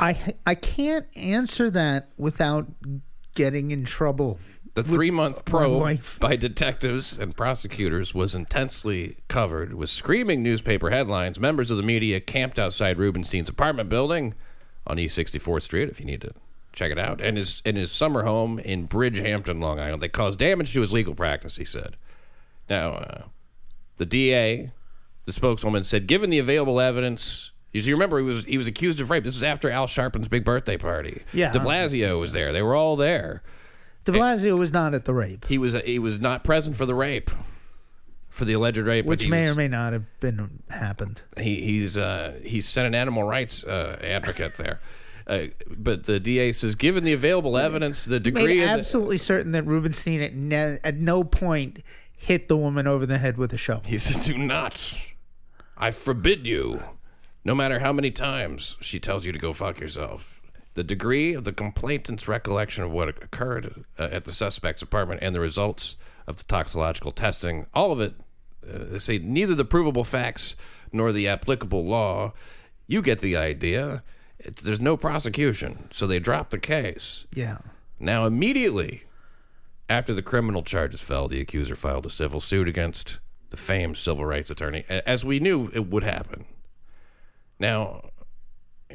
I 0.00 0.34
I 0.46 0.54
can't 0.54 1.06
answer 1.16 1.70
that 1.70 2.10
without 2.16 2.68
getting 3.34 3.70
in 3.70 3.84
trouble. 3.84 4.38
The 4.74 4.84
three 4.84 5.10
month 5.10 5.44
probe 5.44 6.00
by 6.20 6.36
detectives 6.36 7.18
and 7.18 7.36
prosecutors 7.36 8.14
was 8.14 8.34
intensely 8.34 9.16
covered 9.26 9.74
with 9.74 9.90
screaming 9.90 10.42
newspaper 10.42 10.90
headlines. 10.90 11.40
Members 11.40 11.72
of 11.72 11.78
the 11.78 11.82
media 11.82 12.20
camped 12.20 12.60
outside 12.60 12.98
Rubenstein's 12.98 13.48
apartment 13.48 13.88
building 13.88 14.34
on 14.86 14.98
East 14.98 15.18
64th 15.18 15.62
Street, 15.62 15.88
if 15.88 15.98
you 15.98 16.06
need 16.06 16.20
to 16.20 16.32
check 16.72 16.92
it 16.92 16.98
out, 16.98 17.20
and 17.20 17.36
his, 17.36 17.60
in 17.64 17.74
his 17.74 17.90
summer 17.90 18.22
home 18.22 18.58
in 18.60 18.86
Bridgehampton, 18.86 19.60
Long 19.60 19.80
Island. 19.80 20.00
They 20.00 20.08
caused 20.08 20.38
damage 20.38 20.72
to 20.74 20.80
his 20.80 20.92
legal 20.92 21.14
practice, 21.14 21.56
he 21.56 21.64
said. 21.64 21.96
Now, 22.70 22.90
uh, 22.92 23.22
the 23.96 24.06
DA, 24.06 24.70
the 25.24 25.32
spokeswoman, 25.32 25.82
said, 25.82 26.06
given 26.06 26.30
the 26.30 26.38
available 26.38 26.80
evidence. 26.80 27.52
You 27.72 27.80
see, 27.82 27.92
remember 27.92 28.18
he 28.18 28.24
was 28.24 28.44
he 28.46 28.56
was 28.56 28.66
accused 28.66 28.98
of 29.00 29.10
rape. 29.10 29.24
This 29.24 29.34
was 29.34 29.44
after 29.44 29.70
Al 29.70 29.86
Sharpton's 29.86 30.26
big 30.28 30.42
birthday 30.44 30.78
party. 30.78 31.22
Yeah. 31.32 31.52
De 31.52 31.58
Blasio 31.58 32.18
was 32.18 32.32
there. 32.32 32.52
They 32.52 32.62
were 32.62 32.74
all 32.74 32.96
there. 32.96 33.42
De 34.04 34.12
Blasio 34.12 34.56
was 34.56 34.72
not 34.72 34.94
at 34.94 35.04
the 35.04 35.12
rape, 35.12 35.44
He 35.48 35.58
was 35.58 35.74
he 35.82 35.98
was 35.98 36.18
not 36.18 36.42
present 36.44 36.76
for 36.76 36.86
the 36.86 36.94
rape, 36.94 37.30
for 38.30 38.46
the 38.46 38.54
alleged 38.54 38.78
rape. 38.78 39.04
which 39.04 39.28
may 39.28 39.40
was- 39.48 39.50
or 39.50 39.54
may 39.60 39.68
not 39.68 39.92
have 39.92 40.04
been 40.20 40.62
happened. 40.70 41.20
he 41.38 41.60
he's 41.60 41.98
uh, 41.98 42.38
he's 42.42 42.66
sent 42.66 42.86
an 42.86 42.94
animal 42.94 43.22
rights 43.22 43.64
uh, 43.64 43.98
advocate 44.02 44.56
there. 44.56 44.80
Uh, 45.26 45.48
but 45.68 46.04
the 46.04 46.18
DA 46.18 46.52
says, 46.52 46.74
given 46.74 47.04
the 47.04 47.12
available 47.12 47.58
evidence, 47.58 48.06
the 48.06 48.18
degree 48.18 48.44
Made 48.44 48.62
of 48.62 48.68
the, 48.70 48.78
absolutely 48.78 49.18
certain 49.18 49.52
that 49.52 49.64
Rubenstein 49.64 50.22
at, 50.22 50.32
ne- 50.34 50.78
at 50.82 50.96
no 50.96 51.22
point 51.22 51.82
hit 52.18 52.48
the 52.48 52.56
woman 52.56 52.86
over 52.86 53.06
the 53.06 53.18
head 53.18 53.38
with 53.38 53.52
a 53.54 53.56
shovel. 53.56 53.84
he 53.86 53.98
said, 53.98 54.22
"Do 54.22 54.36
not, 54.36 55.14
I 55.76 55.90
forbid 55.90 56.46
you, 56.46 56.82
no 57.44 57.54
matter 57.54 57.78
how 57.78 57.92
many 57.92 58.10
times 58.10 58.76
she 58.80 59.00
tells 59.00 59.24
you 59.24 59.32
to 59.32 59.38
go 59.38 59.52
fuck 59.52 59.80
yourself." 59.80 60.42
The 60.74 60.84
degree 60.84 61.34
of 61.34 61.44
the 61.44 61.52
complainant's 61.52 62.28
recollection 62.28 62.84
of 62.84 62.92
what 62.92 63.08
occurred 63.08 63.84
uh, 63.98 64.08
at 64.12 64.24
the 64.24 64.32
suspect's 64.32 64.82
apartment 64.82 65.20
and 65.22 65.34
the 65.34 65.40
results 65.40 65.96
of 66.28 66.36
the 66.36 66.44
toxicological 66.44 67.10
testing, 67.10 67.66
all 67.74 67.90
of 67.90 68.00
it, 68.00 68.14
uh, 68.62 68.84
they 68.90 68.98
say 68.98 69.18
neither 69.18 69.54
the 69.54 69.64
provable 69.64 70.04
facts 70.04 70.54
nor 70.92 71.10
the 71.10 71.26
applicable 71.26 71.84
law. 71.84 72.32
You 72.86 73.02
get 73.02 73.18
the 73.18 73.36
idea. 73.36 74.02
It's, 74.38 74.62
there's 74.62 74.80
no 74.80 74.96
prosecution, 74.96 75.88
so 75.90 76.06
they 76.06 76.20
drop 76.20 76.50
the 76.50 76.60
case. 76.60 77.26
Yeah. 77.32 77.58
Now, 77.98 78.24
immediately 78.24 79.02
after 79.88 80.12
the 80.12 80.22
criminal 80.22 80.62
charges 80.62 81.00
fell, 81.00 81.28
the 81.28 81.40
accuser 81.40 81.74
filed 81.74 82.06
a 82.06 82.10
civil 82.10 82.40
suit 82.40 82.68
against 82.68 83.20
the 83.50 83.56
famed 83.56 83.96
civil 83.96 84.26
rights 84.26 84.50
attorney, 84.50 84.84
as 84.88 85.24
we 85.24 85.40
knew 85.40 85.70
it 85.72 85.88
would 85.88 86.02
happen. 86.02 86.44
Now, 87.58 88.10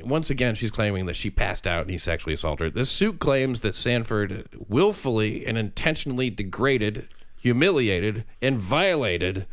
once 0.03 0.29
again, 0.29 0.55
she's 0.55 0.71
claiming 0.71 1.05
that 1.05 1.15
she 1.15 1.29
passed 1.29 1.67
out 1.67 1.81
and 1.81 1.89
he 1.89 1.97
sexually 1.97 2.33
assaulted 2.33 2.65
her. 2.65 2.71
This 2.71 2.89
suit 2.89 3.19
claims 3.19 3.61
that 3.61 3.75
Sanford 3.75 4.47
willfully 4.67 5.45
and 5.45 5.57
intentionally 5.57 6.29
degraded, 6.29 7.07
humiliated, 7.39 8.25
and 8.41 8.57
violated 8.57 9.47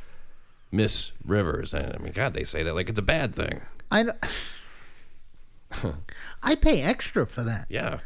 Miss 0.70 1.12
Rivers. 1.24 1.74
And 1.74 1.94
I 1.94 1.98
mean, 1.98 2.12
God, 2.12 2.34
they 2.34 2.44
say 2.44 2.62
that 2.62 2.74
like 2.74 2.88
it's 2.88 2.98
a 2.98 3.02
bad 3.02 3.34
thing. 3.34 3.62
I 3.90 4.06
I 6.42 6.54
pay 6.54 6.82
extra 6.82 7.26
for 7.26 7.42
that. 7.42 7.66
Yeah. 7.68 7.98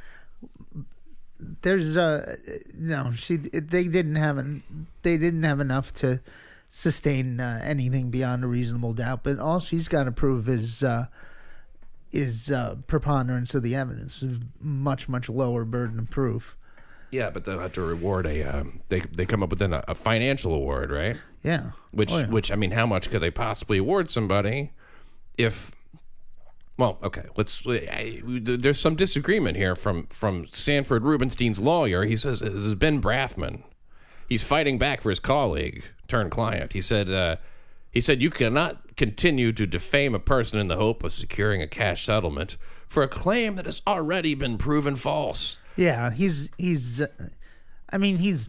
There's 1.63 1.97
a 1.97 2.37
no, 2.77 3.13
she 3.17 3.37
they 3.37 3.89
didn't 3.89 4.17
have 4.17 4.39
an, 4.39 4.63
they 5.03 5.17
didn't 5.17 5.43
have 5.43 5.61
enough 5.61 5.93
to 5.95 6.21
sustain 6.69 7.41
uh, 7.41 7.61
anything 7.63 8.11
beyond 8.11 8.45
a 8.45 8.47
reasonable 8.47 8.93
doubt, 8.95 9.23
but 9.23 9.39
all 9.39 9.61
she's 9.61 9.89
got 9.89 10.05
to 10.05 10.13
prove 10.13 10.49
is 10.49 10.83
uh 10.83 11.07
is 12.13 12.51
uh 12.51 12.77
preponderance 12.87 13.55
of 13.55 13.63
the 13.63 13.75
evidence, 13.75 14.25
much 14.61 15.09
much 15.09 15.29
lower 15.29 15.65
burden 15.65 15.99
of 15.99 16.11
proof. 16.11 16.57
Yeah, 17.11 17.31
but 17.31 17.45
they'll 17.45 17.61
have 17.61 17.73
to 17.75 17.83
reward 17.83 18.27
a. 18.27 18.43
Um, 18.43 18.81
they 18.89 19.01
they 19.01 19.25
come 19.25 19.43
up 19.43 19.51
with 19.51 19.63
an, 19.63 19.73
a 19.87 19.95
financial 19.95 20.53
award, 20.53 20.91
right? 20.91 21.17
Yeah. 21.43 21.71
Which 21.93 22.13
Oh, 22.13 22.21
yeah. 22.21 22.27
which 22.27 22.51
I 22.51 22.57
mean, 22.57 22.73
how 22.73 22.87
much 22.87 23.09
could 23.09 23.21
they 23.21 23.31
possibly 23.31 23.79
award 23.79 24.11
somebody 24.11 24.73
if? 25.39 25.71
Well, 26.77 26.99
okay, 27.03 27.25
let's. 27.37 27.65
I, 27.67 28.21
there's 28.25 28.81
some 28.81 28.97
disagreement 28.97 29.57
here 29.57 29.77
from 29.77 30.07
from 30.09 30.47
Sanford 30.47 31.05
Rubenstein's 31.05 31.61
lawyer. 31.61 32.05
He 32.05 32.17
says 32.17 32.41
this 32.41 32.53
is 32.53 32.75
Ben 32.75 33.01
Brafman. 33.01 33.63
He's 34.29 34.43
fighting 34.43 34.79
back 34.79 35.01
for 35.03 35.11
his 35.11 35.21
colleague 35.21 35.85
turned 36.09 36.31
client. 36.31 36.73
He 36.73 36.83
said. 36.83 37.11
Uh, 37.11 37.37
he 37.95 38.01
said 38.01 38.21
you 38.21 38.29
cannot 38.29 38.97
continue 38.97 39.53
to 39.53 39.69
defame 39.69 40.17
a 40.17 40.19
person 40.19 40.59
in 40.59 40.67
the 40.67 40.75
hope 40.75 41.05
of 41.05 41.13
securing 41.13 41.63
a 41.63 41.69
cash 41.69 42.05
settlement 42.05 42.57
for 42.89 43.05
a 43.05 43.09
claim 43.09 43.55
that 43.55 43.67
has 43.67 43.81
already 43.87 44.35
been 44.35 44.59
proven 44.59 44.97
false. 44.97 45.59
Yeah, 45.77 46.11
he's 46.11 46.51
he's. 46.59 47.03
Uh, 47.03 47.07
I 47.91 47.99
mean, 47.99 48.17
he's 48.17 48.49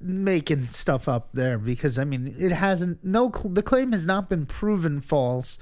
making 0.00 0.64
stuff 0.64 1.08
up 1.08 1.28
there 1.32 1.58
because 1.58 1.98
I 1.98 2.04
mean, 2.04 2.34
it 2.36 2.50
hasn't. 2.50 3.04
No, 3.04 3.28
the 3.44 3.62
claim 3.62 3.92
has 3.92 4.06
not 4.06 4.28
been 4.28 4.44
proven 4.44 5.00
false, 5.00 5.56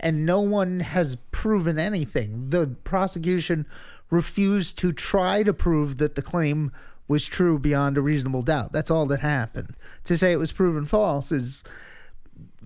and 0.00 0.26
no 0.26 0.40
one 0.40 0.80
has 0.80 1.16
proven 1.30 1.78
anything. 1.78 2.50
The 2.50 2.76
prosecution 2.84 3.66
refused 4.10 4.78
to 4.78 4.92
try 4.92 5.42
to 5.42 5.52
prove 5.52 5.98
that 5.98 6.14
the 6.14 6.22
claim 6.22 6.72
was 7.08 7.26
true 7.26 7.58
beyond 7.58 7.96
a 7.96 8.00
reasonable 8.00 8.42
doubt. 8.42 8.72
That's 8.72 8.90
all 8.90 9.06
that 9.06 9.20
happened. 9.20 9.70
To 10.04 10.16
say 10.18 10.32
it 10.32 10.38
was 10.38 10.52
proven 10.52 10.84
false 10.84 11.30
is 11.32 11.62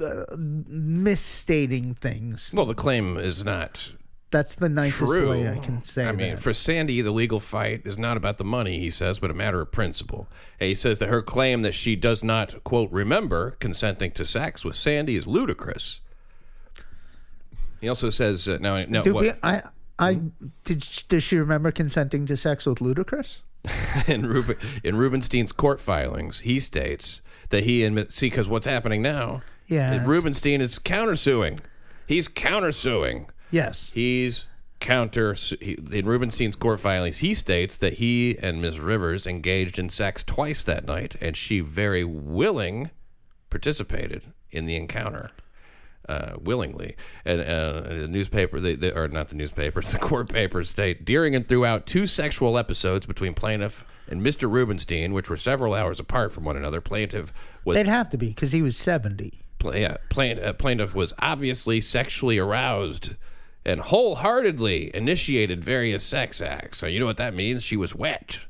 uh, 0.01 0.25
misstating 0.37 1.95
things. 1.95 2.53
Well, 2.55 2.67
the 2.67 2.75
claim 2.75 3.17
is 3.19 3.45
not 3.45 3.93
That's 4.31 4.55
the 4.55 4.69
nicest 4.69 4.99
True. 5.11 5.31
way 5.31 5.49
I 5.49 5.59
can 5.59 5.83
say 5.83 6.05
it. 6.05 6.09
I 6.09 6.13
mean, 6.13 6.31
that. 6.31 6.41
for 6.41 6.53
Sandy, 6.55 7.01
the 7.03 7.11
legal 7.11 7.41
fight 7.41 7.83
is 7.85 7.99
not 7.99 8.17
about 8.17 8.39
the 8.39 8.45
money, 8.45 8.79
he 8.79 8.89
says, 8.91 9.19
but 9.19 9.31
a 9.31 9.35
matter 9.35 9.61
of 9.61 9.73
principle. 9.73 10.27
And 10.59 10.69
he 10.69 10.75
says 10.75 10.99
that 11.01 11.09
her 11.09 11.21
claim 11.23 11.63
that 11.63 11.75
she 11.75 11.97
does 11.97 12.25
not, 12.25 12.63
quote, 12.65 12.91
remember 12.91 13.53
consenting 13.61 14.13
to 14.13 14.25
sex 14.25 14.65
with 14.65 14.77
Sandy 14.77 15.17
is 15.17 15.27
ludicrous. 15.27 16.01
He 17.81 17.89
also 17.89 18.11
says, 18.11 18.49
uh, 18.49 18.59
now, 18.61 18.85
no, 18.85 19.03
Did 19.03 19.13
what, 19.13 19.23
we, 19.23 19.33
I, 19.43 19.63
I 19.99 20.21
did. 20.65 20.87
Does 21.09 21.23
she 21.23 21.37
remember 21.37 21.71
consenting 21.71 22.27
to 22.27 22.37
sex 22.37 22.67
with 22.67 22.79
Ludacris? 22.79 23.39
in, 24.09 24.27
Ruben, 24.27 24.57
in 24.83 24.97
Rubenstein's 24.97 25.53
court 25.53 25.81
filings, 25.81 26.41
he 26.41 26.61
states 26.61 27.21
that 27.51 27.65
he, 27.65 27.85
and 27.85 28.11
see, 28.13 28.29
because 28.29 28.49
what's 28.49 28.67
happening 28.67 29.03
now, 29.03 29.43
Yeah, 29.67 30.05
Rubenstein 30.07 30.61
is 30.61 30.79
countersuing. 30.79 31.61
He's 32.07 32.29
countersuing. 32.29 33.29
Yes. 33.51 33.91
He's 33.93 34.47
counter 34.81 35.35
he, 35.35 35.77
in 35.93 36.07
Rubenstein's 36.07 36.57
court 36.57 36.81
filings. 36.81 37.19
He 37.19 37.35
states 37.35 37.77
that 37.79 37.95
he 37.95 38.37
and 38.39 38.61
Ms. 38.63 38.81
Rivers 38.81 39.27
engaged 39.27 39.79
in 39.79 39.91
sex 39.91 40.25
twice 40.25 40.65
that 40.65 40.87
night, 40.87 41.17
and 41.21 41.37
she 41.37 41.61
very 41.61 42.05
willing 42.05 42.91
participated 43.51 44.33
in 44.51 44.67
the 44.67 44.77
encounter. 44.77 45.31
Uh, 46.09 46.35
willingly, 46.41 46.97
and 47.25 47.41
uh, 47.41 47.83
the 47.83 48.09
newspaper, 48.09 48.59
they, 48.59 48.75
they, 48.75 48.91
or 48.91 49.07
not 49.07 49.29
the 49.29 49.37
newspapers, 49.37 49.93
the 49.93 49.99
court 49.99 50.29
papers 50.29 50.69
state 50.69 51.05
during 51.05 51.37
and 51.37 51.47
throughout 51.47 51.87
two 51.87 52.05
sexual 52.05 52.59
episodes 52.59 53.07
between 53.07 53.33
plaintiff 53.33 53.85
and 54.09 54.21
Mr. 54.21 54.51
Rubenstein, 54.51 55.13
which 55.13 55.31
were 55.31 55.37
several 55.37 55.73
hours 55.73 56.01
apart 56.01 56.33
from 56.33 56.43
one 56.45 56.57
another. 56.57 56.81
Plaintiff 56.81 57.33
was 57.65 57.77
They'd 57.77 57.87
have 57.87 58.09
to 58.11 58.19
be 58.19 58.29
because 58.29 58.51
he 58.51 58.61
was 58.61 58.77
seventy. 58.77 59.43
pla- 59.61 59.75
yeah, 59.77 59.99
plaint, 60.09 60.41
uh, 60.41 60.53
plaintiff 60.55 60.97
was 60.97 61.13
obviously 61.21 61.81
sexually 61.81 62.39
aroused 62.39 63.15
and 63.65 63.81
wholeheartedly 63.81 64.91
initiated 64.95 65.63
various 65.63 66.03
sex 66.03 66.41
acts. 66.41 66.79
So 66.79 66.87
you 66.87 66.99
know 66.99 67.07
what 67.07 67.19
that 67.19 67.35
means? 67.35 67.63
She 67.63 67.77
was 67.77 67.95
wet. 67.95 68.41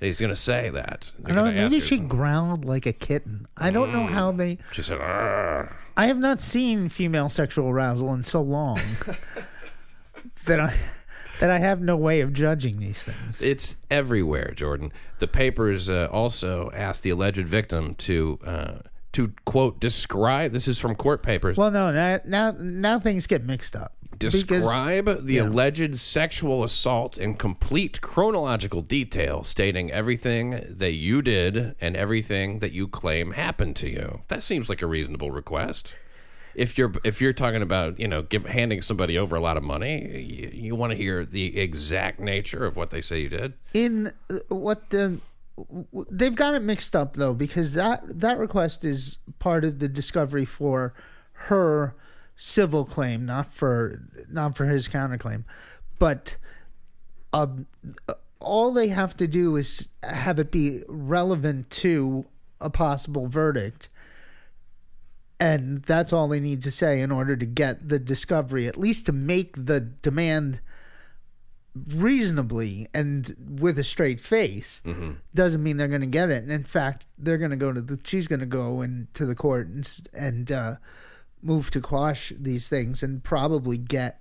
He's 0.00 0.18
going 0.18 0.30
to 0.30 0.36
say 0.36 0.70
that. 0.70 1.12
I 1.26 1.32
don't 1.32 1.44
know. 1.44 1.52
Maybe 1.52 1.78
she 1.78 1.98
growled 1.98 2.64
like 2.64 2.86
a 2.86 2.92
kitten. 2.92 3.46
I 3.56 3.70
don't 3.70 3.92
know 3.92 4.06
how 4.06 4.32
they. 4.32 4.56
She 4.72 4.80
said, 4.82 4.98
"Arr." 4.98 5.76
I 5.96 6.06
have 6.06 6.16
not 6.18 6.40
seen 6.40 6.88
female 6.88 7.28
sexual 7.28 7.68
arousal 7.68 8.14
in 8.14 8.22
so 8.22 8.40
long 8.40 8.80
that 10.46 10.58
I 10.58 10.74
that 11.40 11.50
I 11.50 11.58
have 11.58 11.82
no 11.82 11.96
way 11.96 12.20
of 12.20 12.32
judging 12.32 12.78
these 12.78 13.02
things. 13.02 13.42
It's 13.42 13.76
everywhere, 13.90 14.52
Jordan. 14.54 14.92
The 15.18 15.28
papers 15.28 15.90
uh, 15.90 16.08
also 16.10 16.70
asked 16.74 17.02
the 17.02 17.10
alleged 17.10 17.46
victim 17.46 17.94
to 17.96 18.38
uh, 18.44 18.72
to 19.12 19.32
quote 19.44 19.80
describe. 19.80 20.52
This 20.52 20.68
is 20.68 20.78
from 20.78 20.94
court 20.94 21.22
papers. 21.22 21.56
Well, 21.56 21.70
no, 21.70 21.92
now 21.92 22.20
now, 22.24 22.54
now 22.58 22.98
things 22.98 23.26
get 23.26 23.44
mixed 23.44 23.74
up. 23.76 23.94
Because- 24.18 24.44
describe 24.44 25.24
the 25.24 25.34
yeah. 25.34 25.42
alleged 25.44 25.96
sexual 25.96 26.62
assault 26.62 27.16
in 27.16 27.36
complete 27.36 28.00
chronological 28.02 28.82
detail, 28.82 29.44
stating 29.44 29.90
everything 29.90 30.60
that 30.68 30.92
you 30.92 31.22
did 31.22 31.74
and 31.80 31.96
everything 31.96 32.58
that 32.58 32.72
you 32.72 32.86
claim 32.86 33.32
happened 33.32 33.76
to 33.76 33.88
you. 33.88 34.20
That 34.28 34.42
seems 34.42 34.68
like 34.68 34.82
a 34.82 34.86
reasonable 34.86 35.30
request. 35.30 35.94
If 36.54 36.76
you're 36.76 36.92
if 37.04 37.20
you're 37.20 37.32
talking 37.32 37.62
about 37.62 37.98
you 38.00 38.08
know 38.08 38.22
give, 38.22 38.44
handing 38.44 38.82
somebody 38.82 39.16
over 39.16 39.36
a 39.36 39.40
lot 39.40 39.56
of 39.56 39.62
money, 39.62 40.20
you, 40.20 40.50
you 40.52 40.74
want 40.74 40.90
to 40.90 40.96
hear 40.98 41.24
the 41.24 41.58
exact 41.58 42.18
nature 42.20 42.66
of 42.66 42.76
what 42.76 42.90
they 42.90 43.00
say 43.00 43.20
you 43.20 43.28
did. 43.28 43.54
in 43.72 44.12
uh, 44.28 44.38
what 44.48 44.90
the 44.90 45.18
they've 46.10 46.34
got 46.34 46.54
it 46.54 46.62
mixed 46.62 46.94
up 46.94 47.14
though 47.14 47.34
because 47.34 47.74
that 47.74 48.02
that 48.20 48.38
request 48.38 48.84
is 48.84 49.18
part 49.38 49.64
of 49.64 49.78
the 49.78 49.88
discovery 49.88 50.44
for 50.44 50.94
her 51.32 51.94
civil 52.36 52.84
claim 52.84 53.26
not 53.26 53.52
for 53.52 54.00
not 54.30 54.56
for 54.56 54.66
his 54.66 54.88
counterclaim. 54.88 55.44
But 55.98 56.36
um, 57.32 57.66
all 58.40 58.72
they 58.72 58.88
have 58.88 59.16
to 59.18 59.26
do 59.26 59.56
is 59.56 59.90
have 60.02 60.38
it 60.38 60.50
be 60.50 60.82
relevant 60.88 61.70
to 61.70 62.24
a 62.60 62.70
possible 62.70 63.26
verdict 63.26 63.88
and 65.38 65.82
that's 65.84 66.12
all 66.12 66.28
they 66.28 66.40
need 66.40 66.62
to 66.62 66.70
say 66.70 67.00
in 67.00 67.10
order 67.10 67.34
to 67.34 67.46
get 67.46 67.88
the 67.88 67.98
discovery 67.98 68.66
at 68.66 68.76
least 68.76 69.06
to 69.06 69.12
make 69.12 69.54
the 69.56 69.80
demand 69.80 70.60
reasonably 71.94 72.88
and 72.92 73.34
with 73.60 73.78
a 73.78 73.84
straight 73.84 74.20
face 74.20 74.82
doesn't 75.34 75.62
mean 75.62 75.76
they're 75.76 75.88
going 75.88 76.00
to 76.00 76.06
get 76.06 76.30
it. 76.30 76.42
And 76.42 76.52
in 76.52 76.64
fact, 76.64 77.06
they're 77.18 77.38
going 77.38 77.50
to 77.52 77.56
go 77.56 77.72
to 77.72 77.80
the 77.80 77.98
she's 78.04 78.26
going 78.26 78.40
to 78.40 78.46
go 78.46 78.82
into 78.82 79.26
the 79.26 79.34
court 79.34 79.68
and 79.68 80.00
and 80.12 80.52
uh, 80.52 80.74
move 81.42 81.70
to 81.72 81.80
quash 81.80 82.32
these 82.38 82.68
things 82.68 83.02
and 83.02 83.22
probably 83.22 83.78
get 83.78 84.20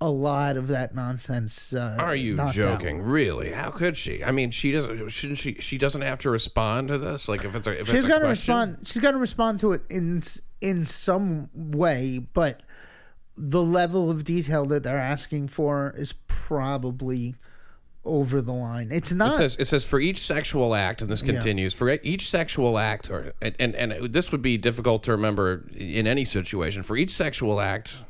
a 0.00 0.10
lot 0.10 0.56
of 0.56 0.68
that 0.68 0.94
nonsense. 0.94 1.72
Uh, 1.72 1.96
Are 1.98 2.14
you 2.14 2.34
knocked 2.34 2.50
out. 2.50 2.80
joking? 2.80 3.00
Really? 3.00 3.50
How 3.50 3.70
could 3.70 3.96
she? 3.96 4.22
I 4.22 4.30
mean, 4.30 4.50
she 4.50 4.72
doesn't. 4.72 5.08
Shouldn't 5.08 5.38
she? 5.38 5.54
She 5.54 5.78
doesn't 5.78 6.02
have 6.02 6.18
to 6.20 6.30
respond 6.30 6.88
to 6.88 6.98
this. 6.98 7.28
Like 7.28 7.44
if 7.44 7.54
it's 7.54 7.66
a 7.66 7.80
if 7.80 7.86
She's 7.86 7.96
it's 7.96 8.04
a 8.06 8.08
going 8.08 8.22
to 8.22 8.28
respond. 8.28 8.78
She's 8.84 9.02
going 9.02 9.14
to 9.14 9.20
respond 9.20 9.58
to 9.60 9.72
it 9.72 9.82
in 9.88 10.22
in 10.60 10.84
some 10.84 11.48
way, 11.54 12.18
but 12.32 12.62
the 13.36 13.62
level 13.62 14.10
of 14.10 14.24
detail 14.24 14.64
that 14.66 14.82
they're 14.82 14.98
asking 14.98 15.48
for 15.48 15.94
is 15.96 16.14
probably 16.26 17.34
over 18.04 18.40
the 18.40 18.52
line. 18.52 18.88
It's 18.92 19.12
not. 19.12 19.32
It 19.32 19.36
says 19.36 19.56
it 19.58 19.64
says 19.66 19.84
for 19.84 20.00
each 20.00 20.18
sexual 20.18 20.74
act, 20.74 21.02
and 21.02 21.10
this 21.10 21.22
continues 21.22 21.74
for 21.74 21.90
each 22.02 22.30
sexual 22.30 22.78
act, 22.78 23.10
or 23.10 23.32
and, 23.42 23.54
and 23.58 23.74
and 23.74 24.12
this 24.12 24.32
would 24.32 24.42
be 24.42 24.56
difficult 24.56 25.02
to 25.04 25.12
remember 25.12 25.66
in 25.74 26.06
any 26.06 26.24
situation. 26.24 26.82
For 26.82 26.96
each 26.96 27.10
sexual 27.10 27.60
act 27.60 28.04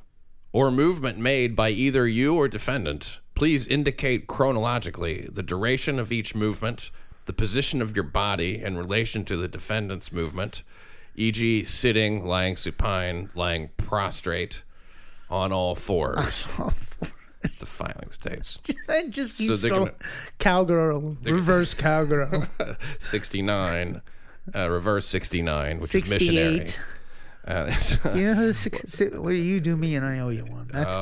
or 0.52 0.70
movement 0.70 1.18
made 1.18 1.56
by 1.56 1.70
either 1.70 2.06
you 2.06 2.36
or 2.36 2.48
defendant, 2.48 3.20
please 3.34 3.66
indicate 3.66 4.26
chronologically 4.26 5.28
the 5.32 5.42
duration 5.42 5.98
of 5.98 6.12
each 6.12 6.34
movement, 6.34 6.90
the 7.24 7.32
position 7.32 7.82
of 7.82 7.94
your 7.94 8.04
body 8.04 8.62
in 8.62 8.76
relation 8.76 9.24
to 9.24 9.36
the 9.36 9.48
defendant's 9.48 10.12
movement, 10.12 10.62
e.g., 11.14 11.64
sitting, 11.64 12.24
lying 12.24 12.56
supine, 12.56 13.28
lying 13.34 13.68
prostrate, 13.76 14.62
on 15.30 15.52
all 15.52 15.74
fours. 15.74 16.46
the 17.58 17.66
filing 17.66 18.10
states. 18.10 18.58
it 18.88 19.10
just 19.10 19.36
keeps 19.36 19.62
they're 19.62 19.70
going. 19.70 19.84
gonna- 19.86 19.94
cowgirl, 20.38 21.16
reverse 21.24 21.74
cowgirl. 21.74 22.46
69, 22.98 24.02
uh, 24.54 24.70
reverse 24.70 25.06
69, 25.06 25.78
which 25.80 25.94
is 25.94 26.10
missionary. 26.10 26.66
68. 26.66 26.78
Uh, 27.48 27.72
You 28.16 28.34
know, 28.34 28.46
this- 28.52 29.02
well, 29.12 29.30
you 29.32 29.60
do 29.60 29.76
me 29.76 29.94
and 29.94 30.04
I 30.04 30.18
owe 30.18 30.30
you 30.30 30.44
one. 30.44 30.68
That's 30.72 30.96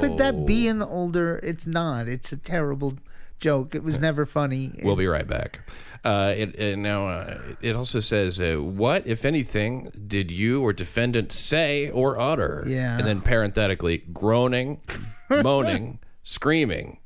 could 0.00 0.16
that 0.18 0.46
be 0.46 0.68
Oh. 0.68 0.70
an 0.70 0.82
older? 0.82 1.38
It's 1.42 1.66
not. 1.66 2.08
It's 2.08 2.32
a 2.32 2.38
terrible 2.38 2.94
joke. 3.40 3.74
It 3.74 3.82
was 3.82 4.00
never 4.00 4.24
funny. 4.26 4.72
we'll 4.84 4.96
be 4.96 5.06
right 5.06 5.26
back. 5.26 5.60
Uh, 6.02 6.32
it, 6.36 6.58
it 6.58 6.78
now 6.78 7.08
uh, 7.08 7.38
it 7.60 7.76
also 7.76 8.00
says, 8.00 8.40
uh, 8.40 8.56
"What, 8.56 9.06
if 9.06 9.24
anything, 9.24 9.90
did 10.06 10.30
you 10.30 10.62
or 10.62 10.72
defendant 10.72 11.30
say 11.32 11.90
or 11.90 12.18
utter?" 12.18 12.62
Yeah. 12.66 12.96
and 12.96 13.06
then 13.06 13.20
parenthetically, 13.20 13.98
groaning, 14.12 14.80
moaning, 15.30 15.98
screaming 16.22 17.00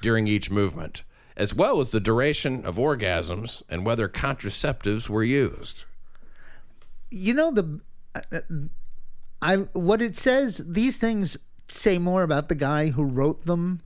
during 0.00 0.26
each 0.26 0.50
movement, 0.50 1.02
as 1.36 1.54
well 1.54 1.78
as 1.80 1.90
the 1.90 2.00
duration 2.00 2.64
of 2.64 2.76
orgasms 2.76 3.62
and 3.68 3.84
whether 3.84 4.08
contraceptives 4.08 5.08
were 5.10 5.24
used. 5.24 5.84
you 7.10 7.34
know 7.34 7.50
the 7.50 7.80
uh, 8.14 8.40
I 9.42 9.56
what 9.74 10.00
it 10.00 10.16
says 10.16 10.62
these 10.66 10.96
things 10.96 11.36
say 11.68 11.98
more 11.98 12.22
about 12.22 12.48
the 12.48 12.54
guy 12.54 12.88
who 12.88 13.04
wrote 13.04 13.44
them 13.44 13.80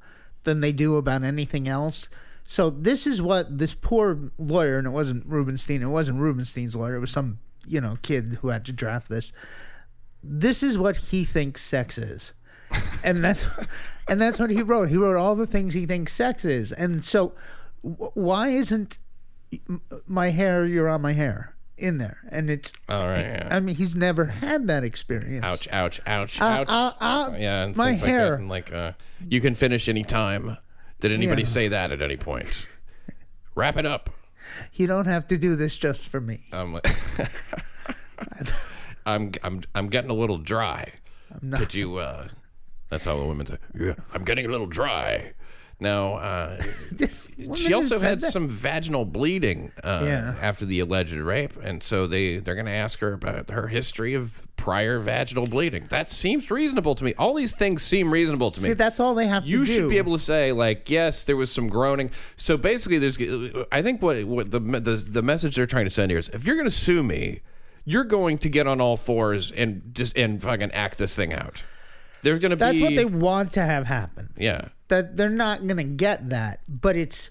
than 0.45 0.61
they 0.61 0.73
do 0.73 0.97
about 0.97 1.23
anything 1.23 1.69
else. 1.69 2.09
So 2.45 2.71
this 2.71 3.07
is 3.07 3.23
what 3.23 3.59
this 3.59 3.75
poor 3.75 4.31
lawyer 4.39 4.79
and 4.79 4.87
it 4.87 4.91
wasn't 4.91 5.27
Rubenstein, 5.27 5.83
it 5.83 5.87
wasn't 5.87 6.19
Rubenstein's 6.19 6.77
lawyer, 6.77 6.97
it 6.97 7.01
was 7.01 7.11
some, 7.11 7.39
you 7.67 7.81
know, 7.81 7.97
kid 8.03 8.39
who 8.41 8.49
had 8.49 8.65
to 8.67 8.73
draft 8.73 9.09
this. 9.09 9.33
This 10.23 10.63
is 10.63 10.77
what 10.77 10.97
he 10.97 11.25
thinks 11.25 11.63
sex 11.63 11.99
is. 11.99 12.33
And 13.05 13.25
that's 13.25 13.49
and 14.09 14.21
that's 14.21 14.39
what 14.39 14.51
he 14.51 14.63
wrote. 14.63 14.89
He 14.89 14.97
wrote 14.97 15.17
all 15.17 15.35
the 15.35 15.47
things 15.47 15.75
he 15.75 15.87
thinks 15.87 16.13
sex 16.13 16.45
is. 16.45 16.71
And 16.71 17.05
so 17.05 17.35
why 17.81 18.49
isn't 18.49 18.99
my 20.07 20.31
hair 20.31 20.65
you're 20.65 20.89
on 20.89 21.03
my 21.03 21.13
hair 21.15 21.57
in 21.83 21.99
there? 21.99 22.19
And 22.31 22.51
it's 22.51 22.73
All 22.89 23.07
right. 23.07 23.19
Yeah. 23.19 23.49
I 23.51 23.61
mean, 23.61 23.75
he's 23.75 23.97
never 23.97 24.27
had 24.27 24.69
that 24.69 24.85
experience. 24.85 25.45
Ouch! 25.45 25.69
Ouch! 25.73 26.01
Ouch! 26.07 26.41
Uh, 26.41 26.45
ouch! 26.45 26.69
uh, 26.69 26.93
uh, 27.01 27.31
yeah, 27.39 27.65
and 27.65 27.77
my 27.77 27.91
things 27.91 28.03
hair. 28.03 28.23
Like, 28.23 28.31
that. 28.31 28.39
And 28.41 28.49
like 28.49 28.73
uh, 28.73 28.93
you 29.29 29.41
can 29.41 29.55
finish 29.55 29.89
any 29.89 30.05
time. 30.05 30.57
Did 31.01 31.13
anybody 31.13 31.43
Yeah. 31.43 31.49
say 31.49 31.69
that 31.69 31.93
at 31.93 32.01
any 32.01 32.17
point? 32.17 32.67
Wrap 33.55 33.77
it 33.77 33.87
up. 33.87 34.11
You 34.75 34.87
don't 34.87 35.07
have 35.07 35.27
to 35.29 35.39
do 35.39 35.57
this 35.57 35.77
just 35.77 36.09
for 36.09 36.21
me. 36.21 36.41
Um, 36.53 36.81
I'm 39.07 39.33
I'm 39.43 39.63
I'm 39.75 39.89
getting 39.89 40.11
a 40.11 40.15
little 40.15 40.39
dry. 40.39 40.93
I'm 41.33 41.51
not. 41.51 41.61
Could 41.61 41.75
you? 41.75 41.97
Uh, 41.97 42.29
that's 42.89 43.05
how 43.05 43.17
the 43.17 43.25
women 43.25 43.47
say. 43.47 43.57
Yeah, 43.75 43.95
I'm 44.13 44.25
getting 44.25 44.47
a 44.47 44.49
little 44.49 44.67
dry. 44.67 45.33
Now, 45.83 46.15
uh, 46.15 46.63
she 47.55 47.75
also 47.75 47.99
had 47.99 48.21
that. 48.21 48.31
some 48.33 48.49
vaginal 48.49 49.05
bleeding 49.05 49.73
uh, 49.83 50.03
Yeah. 50.07 50.35
after 50.41 50.65
the 50.65 50.81
alleged 50.81 51.13
rape, 51.15 51.53
and 51.63 51.83
so 51.83 52.07
they 52.07 52.39
they're 52.39 52.55
going 52.55 52.67
to 52.67 52.73
ask 52.73 53.01
her 53.01 53.13
about 53.13 53.51
her 53.51 53.67
history 53.69 54.15
of 54.15 54.43
prior 54.57 55.01
vaginal 55.01 55.47
bleeding. 55.49 55.85
That 55.91 56.09
seems 56.09 56.49
reasonable 56.51 56.95
to 56.95 57.03
me. 57.05 57.15
All 57.19 57.35
these 57.35 57.53
things 57.53 57.83
seem 57.83 58.13
reasonable 58.13 58.53
to 58.53 58.61
me. 58.63 58.69
See, 58.69 58.75
that's 58.75 59.01
all 59.01 59.15
they 59.15 59.27
have 59.27 59.45
you 59.45 59.61
to 59.61 59.65
do. 59.67 59.73
You 59.73 59.79
should 59.81 59.91
be 59.91 59.99
able 59.99 60.13
to 60.13 60.21
say 60.23 60.53
like 60.53 60.89
yes 60.89 61.25
there 61.25 61.37
was 61.37 61.51
some 61.51 61.67
groaning 61.69 62.11
so 62.37 62.57
basically 62.57 62.99
there's 62.99 63.19
i 63.73 63.83
think 63.83 64.01
what, 64.01 64.23
what 64.25 64.51
the, 64.53 64.61
the 64.61 65.05
the 65.11 65.23
message 65.23 65.57
they're 65.57 65.67
trying 65.67 65.87
to 65.87 65.91
send 65.91 66.11
here 66.11 66.19
is 66.19 66.29
if 66.29 66.45
you're 66.45 66.55
going 66.55 66.67
to 66.69 66.71
sue 66.71 67.03
me 67.03 67.41
you're 67.85 68.05
going 68.05 68.39
to 68.39 68.49
get 68.49 68.69
on 68.69 68.81
all 68.81 68.97
fours 68.97 69.51
and 69.51 69.83
just 69.93 70.17
and 70.17 70.41
fucking 70.41 70.71
act 70.71 70.97
this 70.99 71.17
thing 71.17 71.33
out 71.33 71.65
there's 72.23 72.39
going 72.39 72.51
to 72.51 72.57
be 72.57 72.61
That's 72.61 72.81
what 72.81 72.95
they 72.95 73.05
want 73.05 73.53
to 73.55 73.63
have 73.63 73.87
happen. 73.87 74.31
yeah 74.37 74.69
That 74.89 75.17
they're 75.17 75.29
not 75.31 75.67
going 75.67 75.77
to 75.79 75.85
get 75.85 76.31
that, 76.31 76.61
but 76.69 76.97
it's 76.97 77.31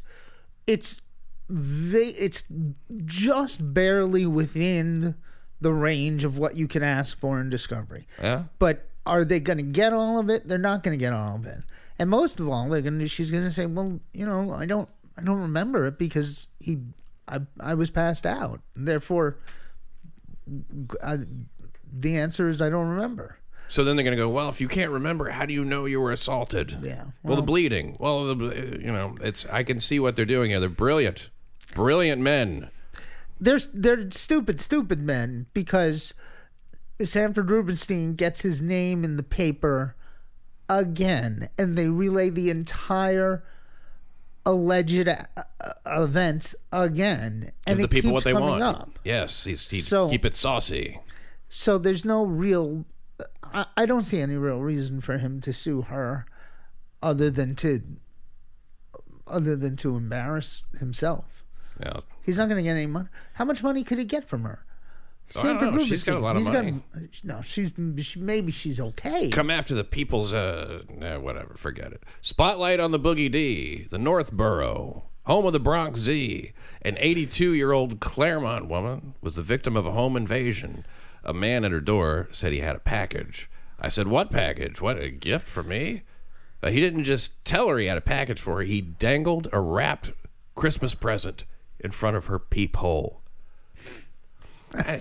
it's 0.68 1.02
they 1.50 2.08
it's 2.18 2.44
just 3.06 3.74
barely 3.74 4.26
within 4.26 5.16
the 5.60 5.74
range 5.74 6.24
of 6.24 6.38
what 6.38 6.56
you 6.56 6.68
can 6.68 6.82
ask 6.84 7.20
for 7.20 7.40
in 7.42 7.50
discovery. 7.50 8.08
yeah 8.22 8.44
But 8.60 8.88
are 9.06 9.24
they 9.26 9.40
going 9.40 9.58
to 9.58 9.64
get 9.64 9.94
all 9.94 10.20
of 10.20 10.30
it? 10.30 10.48
They're 10.48 10.58
not 10.58 10.84
going 10.84 10.98
to 10.98 11.04
get 11.04 11.12
all 11.14 11.36
of 11.36 11.46
it. 11.46 11.60
And 12.00 12.10
most 12.10 12.40
of 12.40 12.48
all, 12.48 12.70
they're 12.70 12.82
going 12.82 13.00
to 13.00 13.08
she's 13.08 13.32
going 13.32 13.44
to 13.44 13.52
say, 13.52 13.66
"Well, 13.66 14.00
you 14.14 14.26
know, 14.26 14.52
I 14.54 14.66
don't 14.66 14.90
I 15.18 15.24
don't 15.24 15.40
remember 15.42 15.86
it 15.88 15.98
because 16.00 16.48
he 16.60 16.80
I 17.28 17.42
I 17.60 17.74
was 17.74 17.90
passed 17.92 18.26
out. 18.26 18.62
Therefore 18.76 19.38
I, 21.04 21.18
the 21.92 22.18
answer 22.18 22.50
is 22.50 22.62
I 22.62 22.70
don't 22.70 22.88
remember." 22.88 23.38
So 23.72 23.86
then 23.86 23.96
they're 23.96 24.04
going 24.04 24.18
to 24.18 24.22
go 24.22 24.28
well 24.30 24.50
if 24.50 24.60
you 24.60 24.68
can't 24.68 24.92
remember 24.92 25.30
how 25.30 25.46
do 25.46 25.54
you 25.54 25.64
know 25.64 25.86
you 25.86 26.00
were 26.02 26.12
assaulted 26.12 26.78
Yeah. 26.82 27.06
well, 27.24 27.38
the 27.38 27.42
bleeding 27.42 27.96
well 28.00 28.36
the, 28.36 28.80
you 28.80 28.92
know 28.92 29.16
it's 29.22 29.46
i 29.52 29.64
can 29.64 29.80
see 29.80 30.00
what 30.00 30.16
they're 30.16 30.26
doing 30.26 30.50
here 30.52 30.60
they're 30.60 30.68
brilliant 30.70 31.30
brilliant 31.74 32.22
men 32.22 32.70
they're 33.40 33.60
they're 33.74 34.12
stupid, 34.12 34.60
stupid 34.62 35.02
men 35.02 35.48
because 35.54 36.14
Sanford 37.02 37.50
Rubenstein 37.50 38.14
gets 38.14 38.42
his 38.42 38.62
name 38.62 39.04
in 39.04 39.18
the 39.18 39.24
paper 39.24 39.96
again, 40.70 41.50
and 41.58 41.76
they 41.76 41.88
relay 41.90 42.30
the 42.30 42.52
entire 42.52 43.44
alleged 44.46 45.08
uh, 45.08 45.16
uh, 45.38 45.44
events 46.04 46.56
again, 46.72 47.52
and 47.66 47.80
Give 47.80 47.90
the 47.90 47.96
people 47.96 48.12
what 48.12 48.24
they 48.24 48.34
want 48.34 48.62
up. 48.62 48.90
yes 49.04 49.44
he's 49.44 49.68
he, 49.70 49.82
So- 49.82 50.10
keep 50.10 50.24
it 50.26 50.36
saucy 50.36 51.00
So 51.50 51.78
there's 51.80 52.06
no 52.06 52.24
real. 52.24 52.86
I, 53.54 53.66
I 53.78 53.86
don't 53.86 54.04
see 54.04 54.20
any 54.22 54.36
real 54.36 54.60
reason 54.60 55.02
for 55.02 55.18
him 55.18 55.42
to 55.42 55.54
sue 55.54 55.82
her, 55.84 56.26
other 57.02 57.30
than 57.30 57.56
to, 57.58 57.82
other 59.28 59.56
than 59.56 59.76
to 59.78 59.96
embarrass 59.96 60.64
himself. 60.80 61.44
yeah 61.80 62.00
He's 62.24 62.38
not 62.38 62.48
going 62.50 62.58
to 62.58 62.64
get 62.64 62.76
any 62.76 62.86
money. 62.88 63.10
How 63.34 63.46
much 63.46 63.64
money 63.64 63.84
could 63.84 63.98
he 63.98 64.06
get 64.06 64.28
from 64.28 64.44
her? 64.44 64.66
I 65.38 65.44
don't 65.44 65.60
Sanford 65.60 65.74
know. 65.80 65.86
She's 65.86 66.04
got 66.04 66.18
a 66.18 66.20
lot 66.20 66.32
of 66.36 66.42
he's 66.42 66.50
got- 66.50 66.66
money. 66.66 66.82
no, 67.24 67.42
she's 67.42 67.72
she, 68.00 68.20
maybe 68.20 68.52
she's 68.52 68.80
okay. 68.82 69.30
come 69.30 69.50
after 69.50 69.74
the 69.74 69.86
people's 69.86 70.34
uh 70.34 70.82
whatever 71.22 71.54
forget 71.56 71.94
it 71.94 72.04
spotlight 72.20 72.82
on 72.82 72.92
the 72.92 73.00
boogie 73.00 73.32
d 73.32 73.88
the 73.90 73.98
north 73.98 74.34
borough 74.34 75.10
home 75.24 75.46
of 75.46 75.54
the 75.54 75.60
bronx 75.60 76.00
z 76.02 76.52
an 76.82 76.98
82 77.00 77.54
year 77.54 77.72
old 77.72 78.02
claremont 78.02 78.68
woman 78.68 79.14
was 79.22 79.36
the 79.36 79.42
victim 79.42 79.78
of 79.78 79.86
a 79.86 79.92
home 79.92 80.18
invasion 80.18 80.86
a 81.24 81.34
man 81.34 81.64
at 81.64 81.72
her 81.72 81.80
door 81.82 82.28
said 82.32 82.52
he 82.52 82.60
had 82.60 82.76
a 82.76 82.80
package 82.80 83.50
i 83.80 83.88
said 83.88 84.08
what 84.08 84.32
package 84.32 84.82
what 84.82 84.98
a 84.98 85.10
gift 85.10 85.48
for 85.48 85.64
me 85.64 86.04
uh, 86.64 86.70
he 86.70 86.80
didn't 86.80 87.04
just 87.04 87.44
tell 87.44 87.68
her 87.68 87.78
he 87.78 87.86
had 87.88 87.98
a 87.98 88.02
package 88.02 88.40
for 88.40 88.58
her 88.58 88.62
he 88.64 88.82
dangled 88.82 89.48
a 89.52 89.60
wrapped 89.60 90.12
christmas 90.56 90.96
present 90.96 91.46
in 91.80 91.92
front 91.92 92.16
of 92.18 92.26
her 92.26 92.40
peephole 92.40 93.22
I- 94.74 95.00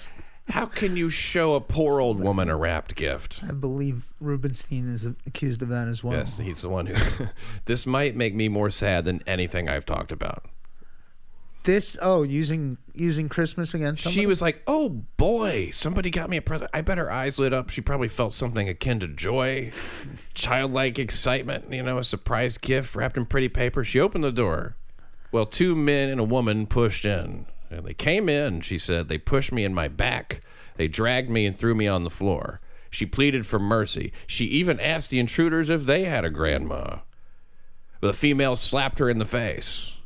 how 0.49 0.67
can 0.67 0.97
you 0.97 1.09
show 1.11 1.55
a 1.55 1.61
poor 1.61 2.01
old 2.01 2.19
woman 2.19 2.49
a 2.49 2.57
wrapped 2.57 2.97
gift 2.97 3.41
I 3.49 3.53
believe 3.53 4.07
Rubenstein 4.21 4.89
is 4.89 5.07
accused 5.27 5.63
of 5.63 5.69
that 5.69 5.87
as 5.87 6.03
well. 6.03 6.19
Yes, 6.19 6.39
he's 6.39 6.63
the 6.63 6.69
one 6.69 6.87
who. 6.87 7.27
this 7.67 7.87
might 7.87 8.17
make 8.17 8.35
me 8.35 8.49
more 8.49 8.69
sad 8.71 9.05
than 9.05 9.23
anything 9.29 9.69
I've 9.69 9.87
talked 9.87 10.11
about. 10.11 10.47
This 11.65 11.97
oh 12.01 12.23
using 12.23 12.79
using 12.95 13.29
Christmas 13.29 13.75
against 13.75 14.03
somebody? 14.03 14.21
She 14.21 14.27
was 14.27 14.41
like, 14.41 14.63
"Oh 14.67 15.05
boy, 15.17 15.71
somebody 15.73 16.11
got 16.11 16.31
me 16.31 16.39
a 16.39 16.43
present." 16.43 16.71
I 16.73 16.81
bet 16.81 16.97
her 16.97 17.11
eyes 17.11 17.39
lit 17.39 17.53
up. 17.53 17.69
She 17.69 17.81
probably 17.83 18.09
felt 18.09 18.33
something 18.33 18.69
akin 18.69 19.01
to 19.01 19.09
joy, 19.09 19.71
childlike 20.35 20.99
excitement. 20.99 21.71
You 21.73 21.83
know, 21.83 21.99
a 21.99 22.05
surprise 22.05 22.57
gift 22.57 22.97
wrapped 22.97 23.17
in 23.17 23.27
pretty 23.27 23.49
paper. 23.49 23.85
She 23.85 24.01
opened 24.01 24.25
the 24.25 24.33
door. 24.33 24.77
Well, 25.33 25.47
two 25.47 25.77
men 25.77 26.11
and 26.11 26.21
a 26.21 26.25
woman 26.25 26.67
pushed 26.67 27.05
in. 27.05 27.47
And 27.71 27.87
they 27.87 27.95
came 27.95 28.29
in. 28.29 28.63
She 28.63 28.79
said 28.79 29.09
they 29.09 29.19
pushed 29.19 29.53
me 29.53 29.65
in 29.65 29.75
my 29.75 29.87
back. 29.87 30.41
They 30.77 30.89
dragged 30.89 31.31
me 31.31 31.47
and 31.47 31.57
threw 31.57 31.75
me 31.75 31.87
on 31.87 32.05
the 32.05 32.11
floor. 32.11 32.61
She 32.91 33.07
pleaded 33.07 33.47
for 33.47 33.59
mercy. 33.59 34.13
She 34.27 34.47
even 34.47 34.81
asked 34.81 35.11
the 35.11 35.21
intruders 35.21 35.71
if 35.71 35.85
they 35.85 36.05
had 36.05 36.25
a 36.25 36.31
grandma. 36.31 37.01
The 38.01 38.13
female 38.13 38.57
slapped 38.57 38.99
her 38.99 39.09
in 39.09 39.19
the 39.19 39.25
face. 39.25 39.97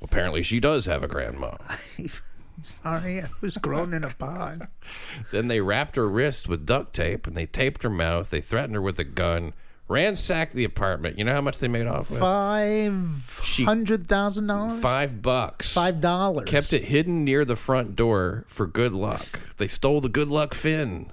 Apparently, 0.00 0.42
she 0.42 0.60
does 0.60 0.86
have 0.86 1.02
a 1.02 1.08
grandma. 1.08 1.56
Sorry, 2.62 3.22
I 3.22 3.28
was 3.40 3.56
grown 3.56 3.94
in 3.94 4.04
a 4.04 4.10
pod. 4.10 4.68
Then 5.32 5.48
they 5.48 5.60
wrapped 5.60 5.96
her 5.96 6.08
wrist 6.08 6.48
with 6.48 6.66
duct 6.66 6.94
tape 6.94 7.26
and 7.26 7.36
they 7.36 7.46
taped 7.46 7.82
her 7.82 7.90
mouth. 7.90 8.30
They 8.30 8.40
threatened 8.40 8.74
her 8.74 8.82
with 8.82 8.98
a 8.98 9.04
gun, 9.04 9.52
ransacked 9.88 10.54
the 10.54 10.64
apartment. 10.64 11.18
You 11.18 11.24
know 11.24 11.34
how 11.34 11.40
much 11.40 11.58
they 11.58 11.68
made 11.68 11.86
off 11.86 12.10
with? 12.10 12.20
Five 12.20 13.40
hundred 13.64 14.06
thousand 14.08 14.46
dollars. 14.48 14.80
Five 14.80 15.20
bucks. 15.22 15.72
Five 15.72 16.00
dollars. 16.00 16.48
Kept 16.48 16.72
it 16.72 16.84
hidden 16.84 17.24
near 17.24 17.44
the 17.44 17.56
front 17.56 17.94
door 17.96 18.44
for 18.48 18.66
good 18.66 18.92
luck. 18.92 19.40
They 19.58 19.68
stole 19.68 20.00
the 20.00 20.08
good 20.08 20.28
luck 20.28 20.54
fin. 20.54 21.12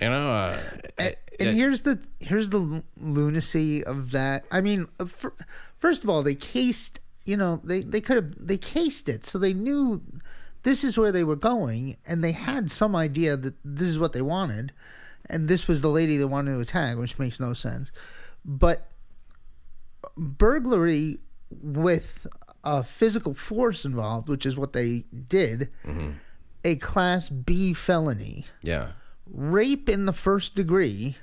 You 0.00 0.08
know, 0.08 0.30
uh, 0.32 0.60
And, 0.98 1.16
and 1.38 1.56
here's 1.56 1.82
the 1.82 2.00
here's 2.20 2.48
the 2.50 2.82
lunacy 2.98 3.84
of 3.84 4.10
that. 4.12 4.44
I 4.50 4.60
mean, 4.62 4.88
uh, 4.98 5.04
fir- 5.04 5.34
first 5.80 6.04
of 6.04 6.10
all, 6.10 6.22
they 6.22 6.36
cased. 6.36 7.00
You 7.24 7.36
know, 7.36 7.60
they 7.64 7.80
they 7.80 8.00
could 8.00 8.16
have 8.16 8.46
they 8.46 8.56
cased 8.56 9.08
it, 9.08 9.24
so 9.24 9.38
they 9.38 9.52
knew 9.52 10.02
this 10.62 10.84
is 10.84 10.96
where 10.96 11.12
they 11.12 11.24
were 11.24 11.36
going, 11.36 11.96
and 12.06 12.22
they 12.22 12.32
had 12.32 12.70
some 12.70 12.94
idea 12.94 13.36
that 13.36 13.54
this 13.64 13.88
is 13.88 13.98
what 13.98 14.12
they 14.12 14.22
wanted, 14.22 14.72
and 15.28 15.48
this 15.48 15.66
was 15.66 15.80
the 15.80 15.90
lady 15.90 16.16
they 16.16 16.24
wanted 16.24 16.52
to 16.52 16.60
attack, 16.60 16.96
which 16.96 17.18
makes 17.18 17.40
no 17.40 17.52
sense. 17.52 17.90
But 18.44 18.90
burglary 20.16 21.18
with 21.50 22.26
a 22.64 22.82
physical 22.82 23.34
force 23.34 23.84
involved, 23.84 24.28
which 24.28 24.46
is 24.46 24.56
what 24.56 24.72
they 24.72 25.04
did, 25.28 25.70
mm-hmm. 25.84 26.10
a 26.64 26.76
class 26.76 27.28
B 27.28 27.72
felony 27.72 28.46
yeah. 28.62 28.88
rape 29.26 29.88
in 29.88 30.04
the 30.04 30.12
first 30.12 30.54
degree, 30.54 31.16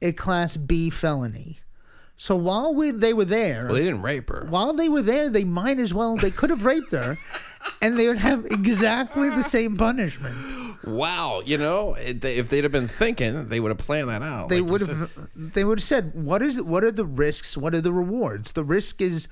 a 0.00 0.12
class 0.12 0.56
B 0.56 0.90
felony. 0.90 1.58
So 2.20 2.34
while 2.34 2.74
we, 2.74 2.90
they 2.90 3.12
were 3.14 3.24
there, 3.24 3.66
Well, 3.66 3.74
they 3.76 3.84
didn't 3.84 4.02
rape 4.02 4.28
her. 4.28 4.44
while 4.50 4.72
they 4.72 4.88
were 4.88 5.02
there, 5.02 5.28
they 5.30 5.44
might 5.44 5.78
as 5.78 5.94
well, 5.94 6.16
they 6.16 6.32
could 6.32 6.50
have 6.50 6.64
raped 6.64 6.90
her 6.90 7.16
and 7.82 7.96
they 7.98 8.08
would 8.08 8.18
have 8.18 8.44
exactly 8.46 9.30
the 9.30 9.44
same 9.44 9.76
punishment. 9.76 10.36
Wow. 10.84 11.42
You 11.46 11.58
know, 11.58 11.94
if 11.96 12.48
they'd 12.50 12.64
have 12.64 12.72
been 12.72 12.88
thinking, 12.88 13.46
they 13.48 13.60
would 13.60 13.68
have 13.70 13.78
planned 13.78 14.08
that 14.08 14.22
out. 14.22 14.48
They 14.48 14.60
Like 14.60 14.70
would 14.72 14.80
have, 14.88 15.28
they 15.36 15.64
would 15.64 15.78
have 15.78 15.84
said, 15.86 16.12
what 16.14 16.42
is 16.42 16.56
it? 16.56 16.66
What 16.66 16.82
are 16.82 16.90
the 16.90 17.04
risks? 17.06 17.56
What 17.56 17.72
are 17.72 17.80
the 17.80 17.92
rewards? 17.92 18.50
The 18.52 18.64
risk 18.64 19.00
is 19.00 19.28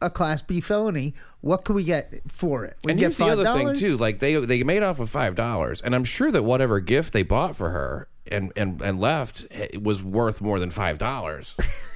a 0.00 0.08
class 0.08 0.40
B 0.40 0.60
felony. 0.62 1.14
What 1.42 1.64
can 1.66 1.74
we 1.74 1.84
get 1.84 2.14
for 2.28 2.64
it? 2.64 2.76
We 2.82 2.92
And 2.92 2.98
get 2.98 3.14
here's 3.14 3.16
the 3.18 3.26
other 3.26 3.44
thing 3.52 3.74
too. 3.74 3.98
Like 3.98 4.20
they 4.20 4.36
they 4.36 4.62
made 4.62 4.82
off 4.82 4.98
with 4.98 5.10
five 5.10 5.34
dollars, 5.34 5.80
and 5.82 5.94
I'm 5.94 6.04
sure 6.04 6.30
that 6.30 6.42
whatever 6.44 6.80
gift 6.80 7.12
they 7.12 7.22
bought 7.22 7.54
for 7.56 7.70
her 7.70 8.08
and 8.26 8.52
and 8.56 8.80
and 8.82 8.98
left 9.00 9.44
eh, 9.50 9.68
was 9.80 10.02
worth 10.02 10.40
more 10.40 10.58
than 10.58 10.70
five 10.70 10.98
dollars. 10.98 11.54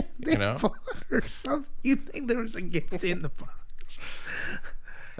you 0.18 0.36
know, 0.38 0.56
or 1.10 1.20
something. 1.22 1.66
You 1.82 1.96
think 1.96 2.28
there 2.28 2.38
was 2.38 2.54
a 2.56 2.60
gift 2.62 3.04
in 3.04 3.22
the 3.22 3.28
box? 3.28 3.98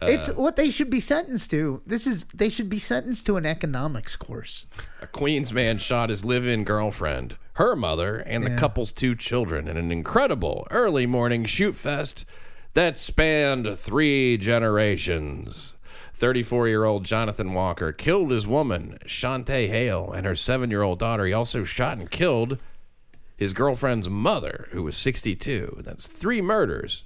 Uh, 0.00 0.06
it's 0.06 0.28
what 0.34 0.56
they 0.56 0.70
should 0.70 0.88
be 0.90 1.00
sentenced 1.00 1.50
to. 1.50 1.82
This 1.86 2.06
is 2.06 2.24
they 2.34 2.48
should 2.48 2.70
be 2.70 2.78
sentenced 2.78 3.26
to 3.26 3.36
an 3.36 3.44
economics 3.46 4.16
course. 4.16 4.66
a 5.02 5.06
Queens 5.06 5.52
man 5.52 5.78
shot 5.78 6.08
his 6.10 6.24
live-in 6.24 6.64
girlfriend, 6.64 7.36
her 7.54 7.76
mother, 7.76 8.16
and 8.16 8.44
the 8.44 8.50
Yeah. 8.50 8.58
couple's 8.58 8.92
two 8.92 9.14
children 9.14 9.68
in 9.68 9.76
an 9.76 9.92
incredible 9.92 10.66
early 10.70 11.06
morning 11.06 11.44
shoot 11.44 11.76
fest 11.76 12.24
that 12.74 12.96
spanned 12.96 13.76
three 13.76 14.38
generations. 14.38 15.74
34 16.14 16.68
year 16.68 16.84
old 16.84 17.04
Jonathan 17.04 17.52
Walker 17.52 17.92
killed 17.92 18.30
his 18.30 18.46
woman, 18.46 18.96
Shantae 19.06 19.68
Hale, 19.68 20.10
and 20.12 20.24
her 20.24 20.34
seven 20.36 20.70
year 20.70 20.82
old 20.82 20.98
daughter. 21.00 21.26
He 21.26 21.32
also 21.32 21.64
shot 21.64 21.98
and 21.98 22.10
killed 22.10 22.58
his 23.42 23.52
girlfriend's 23.52 24.08
mother, 24.08 24.68
who 24.70 24.82
was 24.82 24.96
62. 24.96 25.82
That's 25.84 26.06
three 26.06 26.40
murders. 26.40 27.04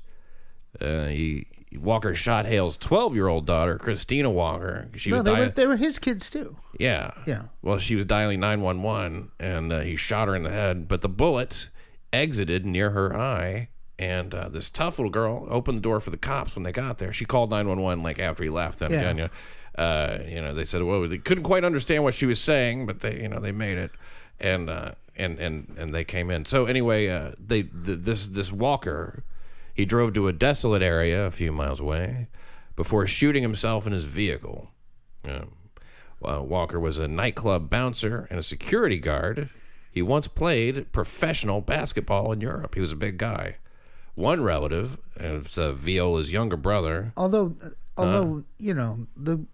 Uh, 0.80 1.07
he, 1.07 1.47
Walker 1.76 2.14
shot 2.14 2.47
Hale's 2.47 2.76
12 2.76 3.14
year 3.14 3.26
old 3.28 3.47
daughter, 3.47 3.76
Christina 3.78 4.30
Walker. 4.30 4.89
She 4.97 5.11
No, 5.11 5.16
was 5.16 5.24
they 5.24 5.32
were 5.32 5.49
they 5.49 5.66
were 5.66 5.76
his 5.76 5.99
kids 5.99 6.30
too. 6.30 6.57
Yeah. 6.78 7.11
Yeah. 7.26 7.43
Well, 7.62 7.78
she 7.78 7.97
was 7.97 8.05
dialing 8.05 8.41
911 8.41 9.30
and 9.41 9.72
uh, 9.72 9.80
he 9.80 9.97
shot 9.97 10.28
her 10.28 10.37
in 10.37 10.43
the 10.43 10.51
head, 10.51 10.87
but 10.89 11.01
the 11.03 11.09
bullet 11.09 11.68
exited 12.12 12.64
near 12.64 12.91
her 12.91 13.16
eye. 13.16 13.68
And 13.99 14.34
uh, 14.34 14.49
this 14.51 14.68
tough 14.70 14.99
little 14.99 15.11
girl 15.11 15.47
opened 15.51 15.78
the 15.78 15.82
door 15.82 16.01
for 16.01 16.11
the 16.11 16.18
cops 16.18 16.55
when 16.55 16.62
they 16.64 16.72
got 16.72 16.99
there. 16.99 17.12
She 17.14 17.24
called 17.24 17.51
911 17.51 18.03
like 18.03 18.18
after 18.18 18.43
he 18.45 18.51
left 18.51 18.80
Yeah. 18.82 18.89
again. 18.89 19.16
Yeah. 19.18 19.28
Uh, 19.82 20.18
you 20.26 20.41
know, 20.43 20.55
they 20.55 20.64
said, 20.64 20.82
well, 20.82 21.07
they 21.09 21.18
couldn't 21.18 21.45
quite 21.45 21.64
understand 21.64 22.05
what 22.05 22.14
she 22.14 22.26
was 22.26 22.41
saying, 22.41 22.87
but 22.87 23.01
they, 23.01 23.20
you 23.22 23.28
know, 23.28 23.41
they 23.41 23.53
made 23.53 23.76
it, 23.76 23.91
and 24.41 24.70
uh, 24.70 24.93
and 25.17 25.39
and 25.39 25.75
and 25.79 25.95
they 25.95 26.05
came 26.05 26.31
in. 26.31 26.45
So 26.45 26.67
anyway, 26.67 27.09
uh, 27.09 27.33
they 27.39 27.62
th- 27.62 28.01
this 28.01 28.27
this 28.27 28.53
Walker, 28.53 29.25
he 29.75 29.85
drove 29.85 30.12
to 30.14 30.29
a 30.29 30.33
desolate 30.33 30.83
area 30.83 31.27
a 31.27 31.31
few 31.31 31.53
miles 31.53 31.81
away 31.81 32.29
before 32.75 33.07
shooting 33.07 33.43
himself 33.43 33.87
in 33.87 33.93
his 33.93 34.05
vehicle. 34.05 34.71
Well, 36.21 36.47
Walker 36.47 36.81
was 36.81 36.99
a 36.99 37.09
nightclub 37.09 37.69
bouncer 37.69 38.27
and 38.31 38.39
a 38.39 38.43
security 38.43 38.99
guard. 38.99 39.51
He 39.91 40.03
once 40.03 40.29
played 40.29 40.93
professional 40.93 41.61
basketball 41.61 42.33
in 42.33 42.41
Europe. 42.41 42.75
He 42.75 42.81
was 42.81 42.93
a 42.93 42.97
big 42.97 43.19
guy. 43.19 43.57
One 44.14 44.43
relative, 44.43 44.99
it's 45.17 45.59
uh, 45.59 45.73
Viola's 45.73 46.33
younger 46.33 46.57
brother, 46.57 47.12
Although, 47.17 47.57
although 47.99 48.45
you 48.59 48.73
know 48.73 49.07
the 49.17 49.45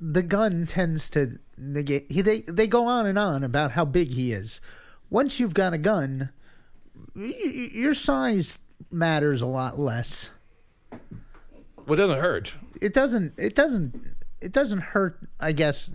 the 0.00 0.22
gun 0.22 0.66
tends 0.66 1.08
to 1.10 1.38
negate. 1.56 2.10
He, 2.10 2.20
they 2.20 2.42
they 2.42 2.66
go 2.66 2.86
on 2.86 3.06
and 3.06 3.18
on 3.18 3.44
about 3.44 3.72
how 3.72 3.84
big 3.84 4.10
he 4.10 4.32
is. 4.32 4.60
Once 5.14 5.38
you've 5.38 5.54
got 5.54 5.72
a 5.72 5.78
gun, 5.78 6.30
y- 7.14 7.70
your 7.72 7.94
size 7.94 8.58
matters 8.90 9.42
a 9.42 9.46
lot 9.46 9.78
less. 9.78 10.30
well, 10.90 11.94
it 11.94 11.96
doesn't 11.96 12.18
hurt. 12.18 12.52
It 12.82 12.94
doesn't. 12.94 13.32
It 13.38 13.54
doesn't. 13.54 13.94
It 14.42 14.50
doesn't 14.50 14.80
hurt. 14.80 15.20
I 15.38 15.52
guess. 15.52 15.92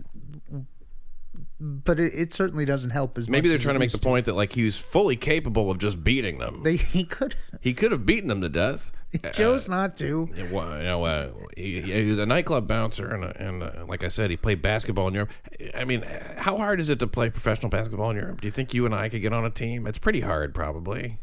But 1.60 2.00
it, 2.00 2.14
it 2.14 2.32
certainly 2.32 2.64
doesn't 2.64 2.92
help 2.92 3.18
as 3.18 3.28
Maybe 3.28 3.30
much 3.30 3.42
Maybe 3.42 3.48
they're 3.50 3.58
trying 3.58 3.74
to 3.74 3.80
make 3.80 3.92
the 3.92 3.98
point 3.98 4.24
that 4.24 4.36
like 4.36 4.54
he 4.54 4.64
was 4.64 4.78
fully 4.78 5.16
capable 5.16 5.70
of 5.70 5.76
just 5.76 6.02
beating 6.02 6.38
them. 6.38 6.62
They 6.62 6.76
he 6.96 7.04
could 7.04 7.34
he 7.60 7.74
could 7.74 7.92
have 7.92 8.06
beaten 8.06 8.30
them 8.30 8.40
to 8.40 8.48
death. 8.48 8.90
Chose 9.32 9.68
not 9.68 9.96
to. 9.98 10.28
Well, 10.52 10.78
you 10.78 10.84
know, 10.84 11.04
uh, 11.04 11.30
he, 11.56 11.80
he 11.80 12.04
was 12.04 12.18
a 12.18 12.26
nightclub 12.26 12.66
bouncer, 12.66 13.12
and, 13.12 13.24
uh, 13.24 13.32
and 13.36 13.62
uh, 13.62 13.84
like 13.86 14.04
I 14.04 14.08
said, 14.08 14.30
he 14.30 14.36
played 14.36 14.62
basketball 14.62 15.08
in 15.08 15.14
Europe. 15.14 15.30
I 15.74 15.84
mean, 15.84 16.04
how 16.36 16.56
hard 16.56 16.80
is 16.80 16.90
it 16.90 16.98
to 17.00 17.06
play 17.06 17.30
professional 17.30 17.70
basketball 17.70 18.10
in 18.10 18.16
Europe? 18.16 18.40
Do 18.40 18.46
you 18.46 18.52
think 18.52 18.72
you 18.72 18.86
and 18.86 18.94
I 18.94 19.08
could 19.08 19.22
get 19.22 19.32
on 19.32 19.44
a 19.44 19.50
team? 19.50 19.86
It's 19.86 19.98
pretty 19.98 20.20
hard, 20.20 20.54
probably. 20.54 21.18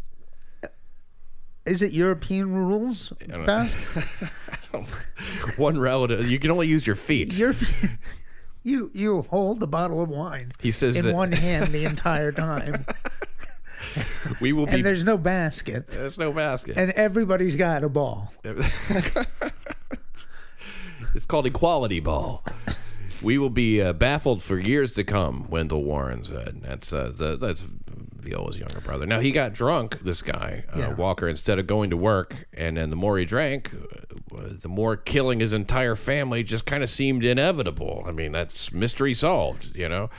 Is 1.66 1.82
it 1.82 1.92
European 1.92 2.54
rules? 2.54 3.12
Bas? 3.46 3.74
One 5.58 5.80
relative, 5.80 6.30
you 6.30 6.40
can 6.40 6.52
only 6.52 6.68
use 6.68 6.86
your 6.86 6.96
feet. 6.96 7.40
You 8.64 8.92
you 8.94 9.22
hold 9.30 9.62
the 9.62 9.68
bottle 9.68 10.02
of 10.02 10.10
wine 10.10 10.52
He 10.60 10.72
says 10.72 10.98
in 10.98 11.06
that 11.06 11.16
one 11.16 11.32
hand 11.32 11.70
the 11.70 11.86
entire 11.86 12.34
time, 12.34 12.86
we 14.42 14.54
will 14.54 14.66
be. 14.66 14.74
and 14.74 14.86
there's 14.86 15.04
no 15.06 15.18
basket, 15.18 15.88
There's 15.88 16.18
no 16.18 16.32
basket. 16.32 16.78
and 16.78 16.92
everybody's 16.92 17.56
got 17.56 17.84
a 17.84 17.90
ball. 17.90 18.32
it's 21.16 21.26
called 21.26 21.46
equality 21.46 22.00
ball. 22.00 22.44
We 23.22 23.38
will 23.38 23.50
be 23.50 23.82
uh, 23.82 23.94
baffled 23.94 24.42
for 24.44 24.60
years 24.60 24.94
to 24.94 25.04
come. 25.04 25.50
Wendell 25.50 25.84
Warren 25.84 26.24
said. 26.24 26.62
That's 26.62 26.94
uh, 26.94 27.12
the, 27.16 27.36
that's 27.36 27.62
Viola's 27.62 28.60
younger 28.60 28.80
brother. 28.82 29.08
Now 29.08 29.20
he 29.20 29.32
got 29.32 29.54
drunk. 29.54 30.00
This 30.02 30.22
guy 30.22 30.64
uh, 30.76 30.80
Yeah. 30.80 30.94
Walker, 30.94 31.28
instead 31.28 31.58
of 31.58 31.66
going 31.66 31.90
to 31.90 31.98
work, 31.98 32.48
and 32.54 32.78
then 32.78 32.92
the 32.92 32.96
more 32.96 33.18
he 33.18 33.26
drank, 33.26 33.74
uh, 33.74 34.50
the 34.62 34.68
more 34.70 34.96
killing 34.96 35.40
his 35.40 35.52
entire 35.54 35.96
family 35.96 36.44
just 36.44 36.66
kind 36.68 36.84
of 36.84 36.90
seemed 36.92 37.26
inevitable. 37.26 38.04
I 38.08 38.12
mean, 38.12 38.34
that's 38.34 38.72
mystery 38.72 39.16
solved. 39.16 39.76
You 39.76 39.90
know, 39.90 40.10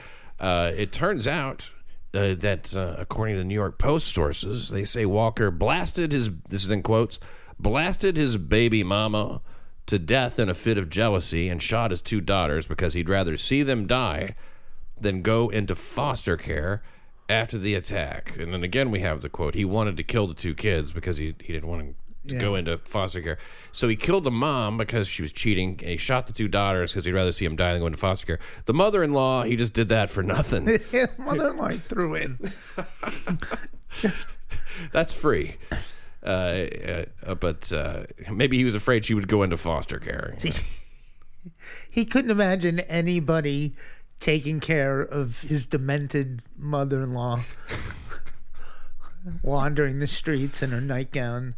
uh, 0.41 0.73
it 0.77 0.91
turns 0.93 1.29
out. 1.29 1.71
Uh, 2.15 2.35
that 2.35 2.75
uh, 2.75 2.95
according 2.99 3.35
to 3.35 3.39
the 3.41 3.45
New 3.45 3.55
York 3.55 3.79
Post 3.79 4.15
sources, 4.15 4.71
they 4.71 4.85
say 4.85 5.05
Walker 5.05 5.51
blasted 5.51 6.13
his 6.13 6.31
this 6.49 6.65
is 6.65 6.71
in 6.71 6.83
quotes 6.83 7.21
blasted 7.61 8.17
his 8.17 8.39
baby 8.39 8.83
mama 8.83 9.43
to 9.87 9.99
death 9.99 10.39
in 10.39 10.49
a 10.49 10.55
fit 10.55 10.79
of 10.79 10.89
jealousy 10.89 11.49
and 11.49 11.63
shot 11.63 11.91
his 11.91 12.01
two 12.01 12.21
daughters 12.21 12.67
because 12.67 12.95
he'd 12.95 13.09
rather 13.09 13.37
see 13.37 13.63
them 13.63 13.87
die 13.87 14.35
than 14.99 15.23
go 15.23 15.49
into 15.49 15.75
foster 15.75 16.37
care 16.37 16.83
after 17.29 17.59
the 17.59 17.75
attack. 17.75 18.37
And 18.39 18.53
then 18.53 18.63
again, 18.63 18.91
we 18.91 19.01
have 19.01 19.21
the 19.21 19.29
quote: 19.29 19.55
he 19.55 19.65
wanted 19.65 19.97
to 19.99 20.03
kill 20.03 20.27
the 20.27 20.35
two 20.35 20.55
kids 20.55 20.93
because 20.93 21.19
he 21.19 21.35
he 21.41 21.53
didn't 21.53 21.69
want 21.69 21.83
to 21.83 21.95
Yeah. 22.25 22.41
go 22.41 22.55
into 22.57 22.79
foster 22.79 23.23
care. 23.23 23.39
So 23.73 23.89
he 23.89 23.97
killed 23.97 24.25
the 24.25 24.31
mom 24.31 24.77
because 24.77 25.09
she 25.09 25.23
was 25.23 25.33
cheating. 25.33 25.79
He 25.79 25.97
shot 25.97 26.27
the 26.27 26.33
two 26.33 26.49
daughters 26.49 26.93
because 26.93 27.05
he'd 27.05 27.13
rather 27.13 27.33
see 27.33 27.47
them 27.47 27.57
die 27.57 27.73
than 27.73 27.81
go 27.81 27.87
into 27.87 27.99
foster 27.99 28.27
care. 28.27 28.39
The 28.67 28.75
mother-in-law, 28.75 29.45
he 29.45 29.57
just 29.57 29.73
did 29.73 29.89
that 29.91 30.11
for 30.11 30.23
nothing. 30.23 30.65
Mother-in-law 31.19 31.71
threw 31.89 32.15
in. 32.17 32.53
That's 34.93 35.13
free. 35.13 35.57
Uh, 36.23 36.67
uh, 37.25 37.35
but 37.37 37.73
uh, 37.73 38.03
maybe 38.31 38.59
he 38.59 38.65
was 38.65 38.75
afraid 38.75 39.05
she 39.05 39.15
would 39.15 39.29
go 39.29 39.43
into 39.43 39.57
foster 39.57 39.99
care. 39.99 40.37
He 41.91 42.05
couldn't 42.05 42.31
imagine 42.31 42.81
anybody 42.81 43.75
taking 44.21 44.61
care 44.61 45.01
of 45.01 45.41
his 45.43 45.67
demented 45.67 46.43
mother-in-law 46.57 47.41
wandering 49.43 49.99
the 49.99 50.07
streets 50.07 50.63
in 50.63 50.71
her 50.71 50.81
nightgown. 50.81 51.55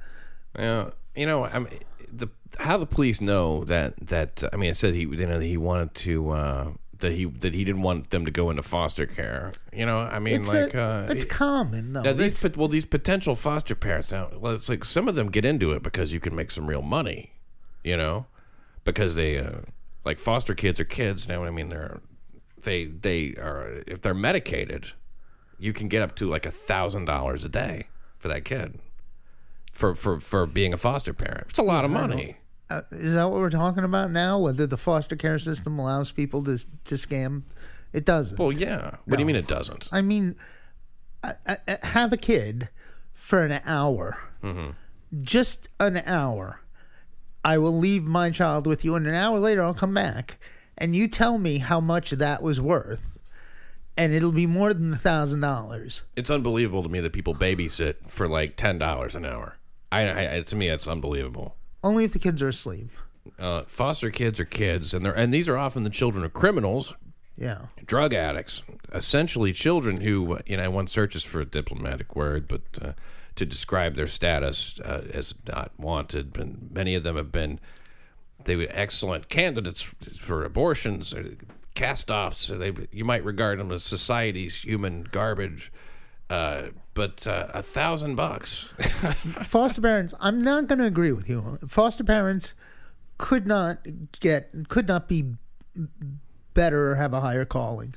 Yeah, 0.59 0.91
you 1.15 1.27
know, 1.27 1.45
I 1.45 1.59
mean, 1.61 1.69
the 2.13 2.29
how 2.59 2.77
the 2.77 2.87
police 2.87 3.21
know 3.21 3.65
that 3.65 3.95
that 4.09 4.43
I 4.53 4.57
mean, 4.57 4.71
I 4.71 4.73
said 4.73 4.95
he 4.95 5.03
you 5.03 5.27
know 5.27 5.39
he 5.41 5.57
wanted 5.57 5.95
to 5.97 6.31
uh, 6.31 6.73
that 6.99 7.13
he 7.13 7.27
that 7.27 7.55
he 7.55 7.65
didn't 7.65 7.83
want 7.83 8.11
them 8.11 8.25
to 8.25 8.31
go 8.31 8.51
into 8.51 8.63
foster 8.63 9.07
care. 9.07 9.53
You 9.73 9.87
know, 9.87 10.01
I 10.01 10.19
mean, 10.19 10.41
It's 10.41 10.53
like 10.53 10.75
a, 10.75 11.07
uh, 11.09 11.13
it's 11.13 11.25
common 11.25 11.93
though. 11.93 12.03
now 12.03 12.13
these 12.13 12.45
well 12.57 12.69
these 12.69 12.85
potential 12.85 13.35
foster 13.35 13.75
parents 13.75 14.11
now 14.13 14.29
well 14.39 14.53
it's 14.55 14.69
like 14.69 14.85
some 14.85 15.09
of 15.09 15.15
them 15.15 15.31
get 15.31 15.45
into 15.45 15.73
it 15.73 15.83
because 15.83 16.13
you 16.13 16.21
can 16.21 16.35
make 16.35 16.51
some 16.51 16.67
real 16.67 16.83
money, 16.83 17.33
you 17.85 17.97
know, 17.97 18.27
because 18.85 19.15
they 19.15 19.39
uh, 19.39 19.61
like 20.05 20.19
foster 20.19 20.55
kids 20.55 20.81
are 20.81 20.85
kids 20.85 21.29
now. 21.29 21.45
I 21.45 21.51
mean 21.51 21.69
they're 21.69 22.01
they 22.63 22.87
they 22.87 23.35
are 23.37 23.83
if 23.87 24.01
they're 24.03 24.15
medicated, 24.15 24.93
you 25.59 25.73
can 25.73 25.89
get 25.89 26.03
up 26.03 26.17
to 26.17 26.29
like 26.29 26.45
a 26.45 26.51
thousand 26.51 27.05
dollars 27.05 27.45
a 27.45 27.49
day 27.49 27.87
for 28.19 28.29
that 28.29 28.45
kid. 28.45 28.81
For, 29.81 29.95
for, 29.95 30.21
for 30.21 30.45
being 30.45 30.75
a 30.75 30.77
foster 30.77 31.15
parent, 31.15 31.47
it's 31.49 31.59
a 31.59 31.63
lot 31.63 31.87
of 31.87 31.91
money. 31.91 32.37
uh, 32.69 32.83
is 32.91 33.15
that 33.15 33.25
what 33.31 33.41
we're 33.41 33.49
talking 33.49 33.83
about 33.83 34.11
now? 34.11 34.39
Whether 34.39 34.67
the 34.67 34.77
foster 34.77 35.17
care 35.17 35.39
system 35.39 35.79
allows 35.79 36.13
people 36.13 36.45
to 36.45 36.59
to 36.85 36.97
scam? 36.97 37.45
It 37.95 38.05
doesn't. 38.05 38.39
Well, 38.39 38.53
yeah. 38.53 38.97
What 39.07 39.17
do 39.17 39.23
you 39.23 39.27
mean 39.27 39.37
it 39.37 39.47
doesn't? 39.47 39.89
I 39.91 40.03
mean, 40.03 40.37
I, 41.25 41.33
I, 41.47 41.79
have 41.83 42.13
a 42.13 42.19
kid 42.19 42.69
for 43.15 43.43
an 43.43 43.59
hour, 43.65 44.19
just 45.23 45.71
an 45.81 46.03
hour. 46.05 46.61
I 47.43 47.57
will 47.57 47.73
leave 47.73 48.05
my 48.05 48.31
child 48.31 48.67
with 48.67 48.85
you, 48.85 48.97
and 48.97 49.07
an 49.07 49.15
hour 49.15 49.39
later 49.39 49.63
I'll 49.63 49.73
come 49.73 49.95
back, 49.95 50.37
and 50.77 50.95
you 50.95 51.09
tell 51.09 51.39
me 51.39 51.57
how 51.57 51.81
much 51.81 52.11
that 52.11 52.43
was 52.43 52.61
worth, 52.61 53.19
and 53.97 54.13
it'll 54.13 54.31
be 54.31 54.47
more 54.47 54.75
than 54.75 54.93
a 54.93 54.99
thousand 54.99 55.41
dollars. 55.41 56.03
It's 56.17 56.31
unbelievable 56.31 56.83
to 56.83 56.91
me 56.91 57.01
that 57.01 57.15
people 57.15 57.35
babysit 57.35 58.07
for 58.11 58.29
like 58.29 58.57
ten 58.57 58.79
dollars 58.79 59.17
an 59.17 59.25
hour. 59.25 59.57
I, 59.93 60.37
I 60.37 60.41
to 60.43 60.57
me 60.57 60.69
that's 60.69 60.87
unbelievable. 60.87 61.57
Only 61.83 62.05
if 62.05 62.13
the 62.13 62.19
kids 62.19 62.43
are 62.43 62.49
asleep. 62.49 62.91
Uh, 63.39 63.63
foster 63.67 64.11
kids 64.11 64.41
are 64.41 64.45
kids, 64.45 64.95
and 64.95 65.05
they're 65.05 65.17
and 65.17 65.33
these 65.33 65.49
are 65.49 65.57
often 65.57 65.85
the 65.85 65.91
children 65.91 66.25
of 66.25 66.33
criminals, 66.33 66.95
Yeah. 67.37 67.67
drug 67.85 68.15
addicts, 68.15 68.63
essentially 68.93 69.53
children 69.53 70.01
who 70.01 70.39
you 70.47 70.57
know 70.57 70.71
one 70.71 70.87
searches 70.87 71.25
for 71.25 71.41
a 71.41 71.45
diplomatic 71.45 72.17
word, 72.17 72.49
but 72.49 72.63
uh, 72.81 72.93
to 73.37 73.47
describe 73.47 73.95
their 73.95 74.07
status 74.07 74.81
uh, 74.81 75.03
as 75.13 75.35
not 75.47 75.73
wanted. 75.79 76.37
And 76.39 76.71
many 76.73 76.95
of 76.95 77.03
them 77.03 77.17
have 77.17 77.31
been 77.33 77.61
they 78.45 78.57
were 78.57 78.69
excellent 78.71 79.29
candidates 79.29 79.83
for 79.83 80.45
abortions, 80.45 81.13
or 81.15 81.37
cast-offs. 81.75 82.39
So 82.47 82.57
They 82.59 82.73
you 82.91 83.05
might 83.05 83.25
regard 83.25 83.59
them 83.59 83.71
as 83.71 83.83
society's 83.85 84.63
human 84.63 85.03
garbage. 85.11 85.71
Uh, 86.31 86.69
but 86.95 87.27
uh, 87.27 87.49
a 87.53 87.63
thousand 87.63 88.15
bucks. 88.15 88.69
foster 89.43 89.81
parents 89.81 90.15
i'm 90.21 90.43
not 90.43 90.69
going 90.69 90.79
to 90.79 90.85
agree 90.87 91.13
with 91.13 91.29
you. 91.29 91.59
Foster 91.67 92.05
parents 92.05 92.55
could 93.19 93.47
not 93.47 93.85
get 94.21 94.49
could 94.69 94.87
not 94.89 95.09
be 95.09 95.35
better 96.55 96.93
or 96.93 96.95
have 96.95 97.13
a 97.13 97.21
higher 97.21 97.45
calling. 97.45 97.95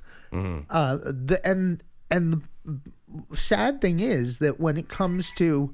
Uh 0.70 0.98
the 0.98 1.40
and 1.46 1.84
and 2.10 2.42
the 2.66 3.36
sad 3.36 3.82
thing 3.82 4.00
is 4.00 4.40
that 4.40 4.60
when 4.60 4.78
it 4.78 4.90
comes 4.90 5.32
to 5.34 5.74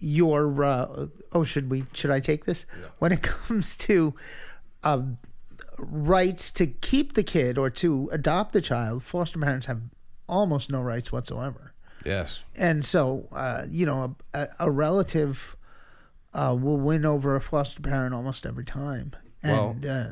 your 0.00 0.64
uh 0.64 1.06
oh 1.32 1.44
should 1.44 1.70
we 1.70 1.84
should 1.92 2.10
i 2.10 2.18
take 2.20 2.46
this? 2.46 2.66
When 2.98 3.12
it 3.12 3.22
comes 3.36 3.76
to 3.78 4.14
um 4.82 5.18
rights 5.78 6.50
to 6.52 6.66
keep 6.66 7.14
the 7.14 7.22
kid 7.22 7.58
or 7.58 7.70
to 7.70 8.08
adopt 8.12 8.52
the 8.52 8.60
child 8.60 9.02
foster 9.02 9.38
parents 9.38 9.66
have 9.66 9.80
almost 10.28 10.70
no 10.70 10.80
rights 10.80 11.12
whatsoever 11.12 11.72
yes. 12.04 12.42
and 12.56 12.84
so 12.84 13.26
uh, 13.32 13.62
you 13.68 13.84
know 13.86 14.16
a, 14.32 14.48
a 14.60 14.70
relative 14.70 15.56
uh, 16.32 16.56
will 16.58 16.78
win 16.78 17.04
over 17.04 17.36
a 17.36 17.40
foster 17.40 17.80
parent 17.82 18.14
almost 18.14 18.44
every 18.46 18.64
time 18.64 19.12
Well- 19.42 19.70
and 19.70 19.86
uh, 19.86 20.06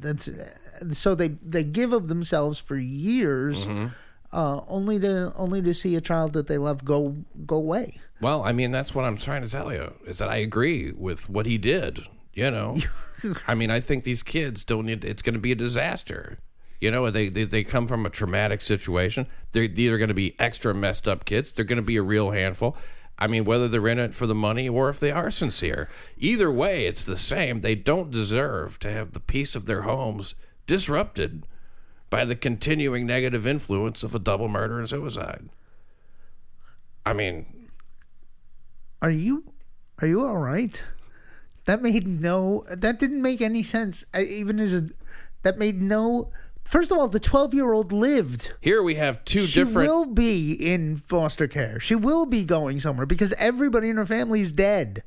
that's 0.00 0.28
so 0.92 1.14
they 1.14 1.28
they 1.42 1.64
give 1.64 1.92
of 1.92 2.08
themselves 2.08 2.58
for 2.58 2.76
years 2.76 3.66
uh, 4.32 4.60
only 4.68 4.98
to 5.00 5.32
only 5.36 5.62
to 5.62 5.72
see 5.74 5.96
a 5.96 6.00
child 6.00 6.32
that 6.34 6.46
they 6.46 6.58
love 6.58 6.84
go 6.84 7.16
go 7.46 7.56
away 7.56 7.94
Well, 8.20 8.42
I 8.42 8.52
mean, 8.52 8.70
that's 8.72 8.94
what 8.94 9.04
I'm 9.04 9.16
trying 9.16 9.42
to 9.42 9.48
tell 9.48 9.72
you 9.72 9.94
is 10.04 10.18
that 10.18 10.28
I 10.28 10.36
agree 10.36 10.90
with 10.92 11.30
what 11.30 11.46
he 11.46 11.56
did. 11.56 12.00
You 12.34 12.50
know, 12.50 12.76
I 13.48 13.54
mean, 13.54 13.70
I 13.70 13.80
think 13.80 14.04
these 14.04 14.22
kids 14.24 14.64
don't 14.64 14.86
need. 14.86 15.04
It's 15.04 15.22
going 15.22 15.34
to 15.34 15.40
be 15.40 15.52
a 15.52 15.56
disaster. 15.56 16.38
You 16.80 16.90
know, 16.90 17.10
they, 17.10 17.28
they 17.28 17.44
they 17.44 17.64
come 17.64 17.86
from 17.86 18.06
a 18.06 18.10
traumatic 18.10 18.60
situation. 18.60 19.26
They're 19.52 19.64
either 19.64 19.98
going 19.98 20.08
to 20.08 20.14
be 20.14 20.38
extra 20.38 20.72
messed 20.74 21.08
up 21.08 21.24
kids. 21.24 21.52
They're 21.52 21.64
going 21.64 21.76
to 21.76 21.82
be 21.82 21.96
a 21.96 22.02
real 22.02 22.30
handful. 22.30 22.76
I 23.18 23.26
mean, 23.26 23.44
whether 23.44 23.66
they're 23.66 23.88
in 23.88 23.98
it 23.98 24.14
for 24.14 24.26
the 24.26 24.34
money 24.34 24.68
or 24.68 24.88
if 24.88 25.00
they 25.00 25.10
are 25.10 25.30
sincere, 25.30 25.88
either 26.18 26.52
way, 26.52 26.86
it's 26.86 27.04
the 27.04 27.16
same. 27.16 27.60
They 27.60 27.74
don't 27.74 28.12
deserve 28.12 28.78
to 28.80 28.90
have 28.90 29.10
the 29.12 29.18
peace 29.20 29.56
of 29.56 29.66
their 29.66 29.82
homes 29.82 30.36
disrupted 30.68 31.44
by 32.10 32.24
the 32.24 32.36
continuing 32.36 33.06
negative 33.06 33.44
influence 33.46 34.04
of 34.04 34.14
a 34.14 34.20
double 34.20 34.48
murder 34.48 34.78
and 34.78 34.88
suicide. 34.88 35.48
I 37.04 37.12
mean, 37.12 37.46
Are 39.02 39.10
you 39.10 39.52
are 40.00 40.06
you 40.06 40.24
all 40.24 40.38
right? 40.38 40.80
That 41.64 41.82
made 41.82 42.06
no 42.06 42.64
that 42.68 42.98
didn't 42.98 43.22
make 43.22 43.40
any 43.40 43.62
sense. 43.62 44.04
I, 44.14 44.22
even 44.22 44.60
as 44.60 44.74
a 44.74 44.88
that 45.42 45.58
made 45.58 45.80
no 45.82 46.30
First 46.68 46.90
of 46.92 46.98
all, 46.98 47.08
the 47.08 47.20
12-year-old 47.20 47.92
lived. 47.92 48.52
here 48.60 48.82
we 48.82 48.96
have 48.96 49.24
two 49.24 49.40
She 49.42 49.60
different. 49.60 49.86
She 49.86 49.88
will 49.90 50.04
be 50.06 50.52
in 50.52 50.98
foster 50.98 51.48
care. 51.48 51.80
She 51.80 51.94
will 51.94 52.26
be 52.26 52.44
going 52.44 52.78
somewhere 52.78 53.06
because 53.06 53.32
everybody 53.34 53.88
in 53.88 53.96
her 53.96 54.04
family 54.06 54.40
is 54.42 54.52
dead. 54.52 55.02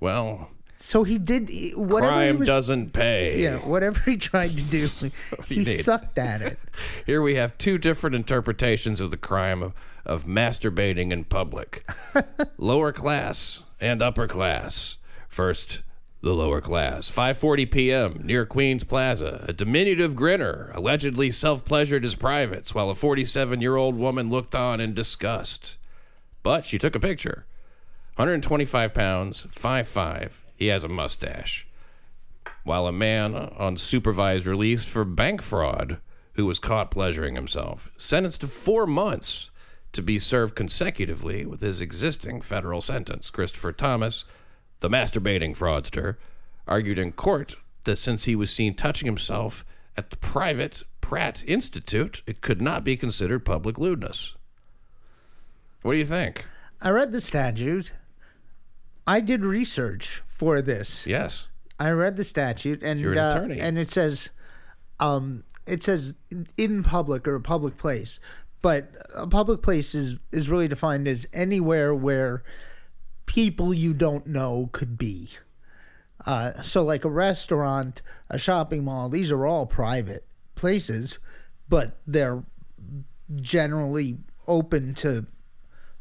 well, 0.00 0.50
So 0.78 1.04
he 1.04 1.18
did 1.18 1.48
whatever 1.76 2.12
he 2.12 2.26
crime 2.30 2.38
was 2.40 2.48
doesn't 2.48 2.92
pay. 2.92 3.40
Yeah, 3.42 3.56
whatever 3.58 4.00
he 4.00 4.16
tried 4.16 4.50
to 4.50 4.62
do, 4.64 4.88
he 5.46 5.62
did. 5.64 5.84
sucked 5.84 6.18
at 6.18 6.42
it. 6.42 6.58
Here 7.06 7.22
we 7.22 7.36
have 7.36 7.56
two 7.56 7.78
different 7.78 8.16
interpretations 8.16 9.00
of 9.00 9.10
the 9.12 9.16
crime 9.16 9.62
of, 9.62 9.74
of 10.04 10.24
masturbating 10.24 11.12
in 11.12 11.24
public 11.24 11.88
lower 12.58 12.90
class 12.92 13.62
and 13.80 14.02
upper 14.02 14.26
class. 14.26 14.98
First, 15.28 15.82
the 16.24 16.34
lower 16.34 16.60
class. 16.60 17.10
5:40 17.10 17.70
p.m. 17.70 18.20
near 18.24 18.46
Queens 18.46 18.82
Plaza. 18.82 19.44
A 19.46 19.52
diminutive 19.52 20.16
grinner 20.16 20.72
allegedly 20.74 21.30
self-pleasured 21.30 22.02
his 22.02 22.14
privates 22.14 22.74
while 22.74 22.90
a 22.90 22.94
47-year-old 22.94 23.96
woman 23.96 24.30
looked 24.30 24.54
on 24.54 24.80
in 24.80 24.94
disgust. 24.94 25.76
But 26.42 26.64
she 26.64 26.78
took 26.78 26.94
a 26.94 27.00
picture. 27.00 27.46
125 28.16 28.94
pounds, 28.94 29.46
5'5". 29.54 30.32
He 30.56 30.68
has 30.68 30.84
a 30.84 30.88
mustache 30.88 31.66
while 32.64 32.86
a 32.86 32.92
man 32.92 33.34
on 33.34 33.76
supervised 33.76 34.46
release 34.46 34.84
for 34.84 35.04
bank 35.04 35.42
fraud 35.42 35.98
who 36.32 36.46
was 36.46 36.58
caught 36.58 36.90
pleasuring 36.90 37.34
himself 37.34 37.90
sentenced 37.96 38.40
to 38.40 38.46
four 38.46 38.86
months 38.86 39.50
to 39.92 40.02
be 40.02 40.18
served 40.18 40.56
consecutively 40.56 41.46
with 41.46 41.60
his 41.60 41.80
existing 41.80 42.40
federal 42.40 42.80
sentence. 42.80 43.30
Christopher 43.30 43.70
Thomas, 43.70 44.24
the 44.84 44.90
masturbating 44.90 45.56
fraudster, 45.56 46.16
argued 46.68 46.98
in 46.98 47.10
court 47.10 47.56
that 47.84 47.96
since 47.96 48.24
he 48.24 48.36
was 48.36 48.50
seen 48.50 48.74
touching 48.74 49.06
himself 49.06 49.64
at 49.96 50.10
the 50.10 50.16
private 50.18 50.82
Pratt 51.00 51.42
Institute, 51.46 52.22
it 52.26 52.42
could 52.42 52.60
not 52.60 52.84
be 52.84 52.94
considered 52.94 53.46
public 53.46 53.78
lewdness. 53.78 54.34
What 55.80 55.92
do 55.94 55.98
you 55.98 56.04
think? 56.04 56.44
I 56.82 56.90
read 56.90 57.12
the 57.12 57.22
statute. 57.22 57.92
I 59.06 59.20
did 59.20 59.42
research 59.42 60.22
for 60.26 60.60
this. 60.60 61.06
Yes. 61.06 61.48
I 61.78 61.90
read 61.90 62.18
the 62.18 62.24
statute, 62.24 62.82
and 62.82 63.00
You're 63.00 63.12
an 63.12 63.18
uh, 63.18 63.28
attorney. 63.30 63.60
and 63.60 63.78
it 63.78 63.90
says, 63.90 64.28
um, 65.00 65.44
it 65.66 65.82
says 65.82 66.14
in 66.58 66.82
public 66.82 67.26
or 67.26 67.36
a 67.36 67.40
public 67.40 67.78
place, 67.78 68.20
but 68.60 68.94
a 69.14 69.26
public 69.26 69.62
place 69.62 69.94
is 69.94 70.16
is 70.30 70.50
really 70.50 70.68
defined 70.68 71.08
as 71.08 71.26
anywhere 71.32 71.94
where 71.94 72.42
people 73.26 73.72
you 73.72 73.94
don't 73.94 74.26
know 74.26 74.68
could 74.72 74.98
be. 74.98 75.28
Uh, 76.26 76.52
so, 76.62 76.82
like 76.82 77.04
a 77.04 77.10
restaurant, 77.10 78.00
a 78.30 78.38
shopping 78.38 78.84
mall, 78.84 79.08
these 79.08 79.30
are 79.30 79.46
all 79.46 79.66
private 79.66 80.24
places, 80.54 81.18
but 81.68 81.98
they're 82.06 82.42
generally 83.36 84.18
open 84.46 84.94
to. 84.94 85.26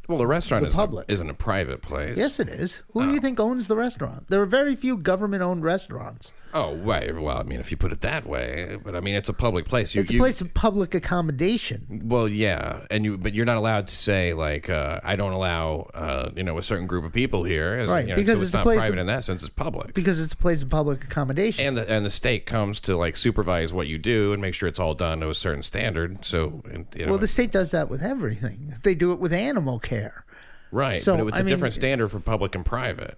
Well, 0.08 0.18
the 0.18 0.28
restaurant 0.28 0.62
The 0.64 0.68
isn't, 0.68 0.78
public. 0.80 1.06
Isn't 1.10 1.30
a 1.30 1.34
private 1.34 1.82
place. 1.82 2.18
Yes, 2.18 2.40
it 2.40 2.50
is. 2.50 2.82
Who 2.94 3.02
Oh. 3.02 3.06
do 3.06 3.14
you 3.14 3.20
think 3.20 3.40
owns 3.40 3.68
the 3.68 3.76
restaurant? 3.78 4.30
There 4.30 4.42
are 4.42 4.46
very 4.46 4.76
few 4.76 4.98
government-owned 4.98 5.64
restaurants. 5.64 6.32
Oh, 6.56 6.76
right. 6.76 7.16
Well, 7.20 7.36
I 7.36 7.42
mean, 7.44 7.60
if 7.60 7.72
you 7.72 7.78
put 7.78 7.92
it 7.92 8.02
that 8.02 8.28
way, 8.28 8.78
but 8.84 8.96
I 8.96 9.00
mean, 9.00 9.16
it's 9.16 9.28
a 9.30 9.34
public 9.34 9.66
place. 9.66 9.96
You, 9.96 10.02
It's 10.02 10.12
a 10.12 10.14
you- 10.14 10.20
place 10.20 10.40
of 10.40 10.54
public 10.54 10.94
accommodation. 10.94 12.04
Well, 12.06 12.28
yeah, 12.28 12.82
and 12.92 13.04
you, 13.04 13.18
but 13.18 13.34
you're 13.34 13.46
not 13.46 13.58
allowed 13.58 13.88
to 13.88 13.96
say 13.96 14.34
like, 14.36 14.70
uh, 14.70 15.00
I 15.04 15.16
don't 15.16 15.32
allow, 15.32 15.90
uh, 15.96 16.30
you 16.36 16.44
know, 16.44 16.60
a 16.60 16.62
certain 16.62 16.86
group 16.86 17.06
of 17.06 17.12
people 17.14 17.44
here, 17.44 17.74
as, 17.80 17.90
Right, 17.90 18.04
you 18.04 18.10
know, 18.12 18.16
because 18.18 18.38
so 18.40 18.44
it's 18.44 18.50
it's 18.50 18.54
a 18.54 18.58
not 18.58 18.64
place 18.66 18.78
private 18.80 18.94
of- 18.94 19.00
in 19.00 19.08
that 19.08 19.24
sense. 19.24 19.42
It's 19.42 19.50
public, 19.50 19.96
because 19.96 20.20
it's 20.20 20.34
a 20.34 20.38
place 20.38 20.62
of 20.62 20.70
public 20.70 21.04
accommodation. 21.04 21.66
and 21.66 21.76
the 21.78 21.90
and 21.90 22.06
the 22.06 22.12
state 22.12 22.46
comes 22.46 22.80
to 22.82 22.96
like 22.98 23.18
supervise 23.18 23.74
what 23.74 23.88
you 23.88 23.98
do 23.98 24.32
and 24.34 24.40
make 24.42 24.54
sure 24.54 24.70
it's 24.70 24.80
all 24.80 24.94
done 24.94 25.22
to 25.22 25.30
a 25.30 25.34
certain 25.34 25.64
standard. 25.64 26.24
So, 26.24 26.62
and, 26.72 26.86
you 26.96 27.06
know, 27.06 27.12
well, 27.14 27.20
the 27.20 27.28
state 27.28 27.52
does 27.52 27.72
that 27.72 27.90
with 27.90 28.04
everything. 28.04 28.76
They 28.84 28.94
do 28.94 29.12
it 29.12 29.20
with 29.20 29.34
animal 29.34 29.80
care. 30.00 30.26
right, 30.72 31.02
so, 31.02 31.18
but 31.18 31.28
it's 31.28 31.38
I 31.38 31.40
a 31.40 31.44
mean- 31.44 31.50
different 31.50 31.74
standard 31.74 32.10
for 32.10 32.20
public 32.20 32.56
and 32.56 32.66
private. 32.66 33.18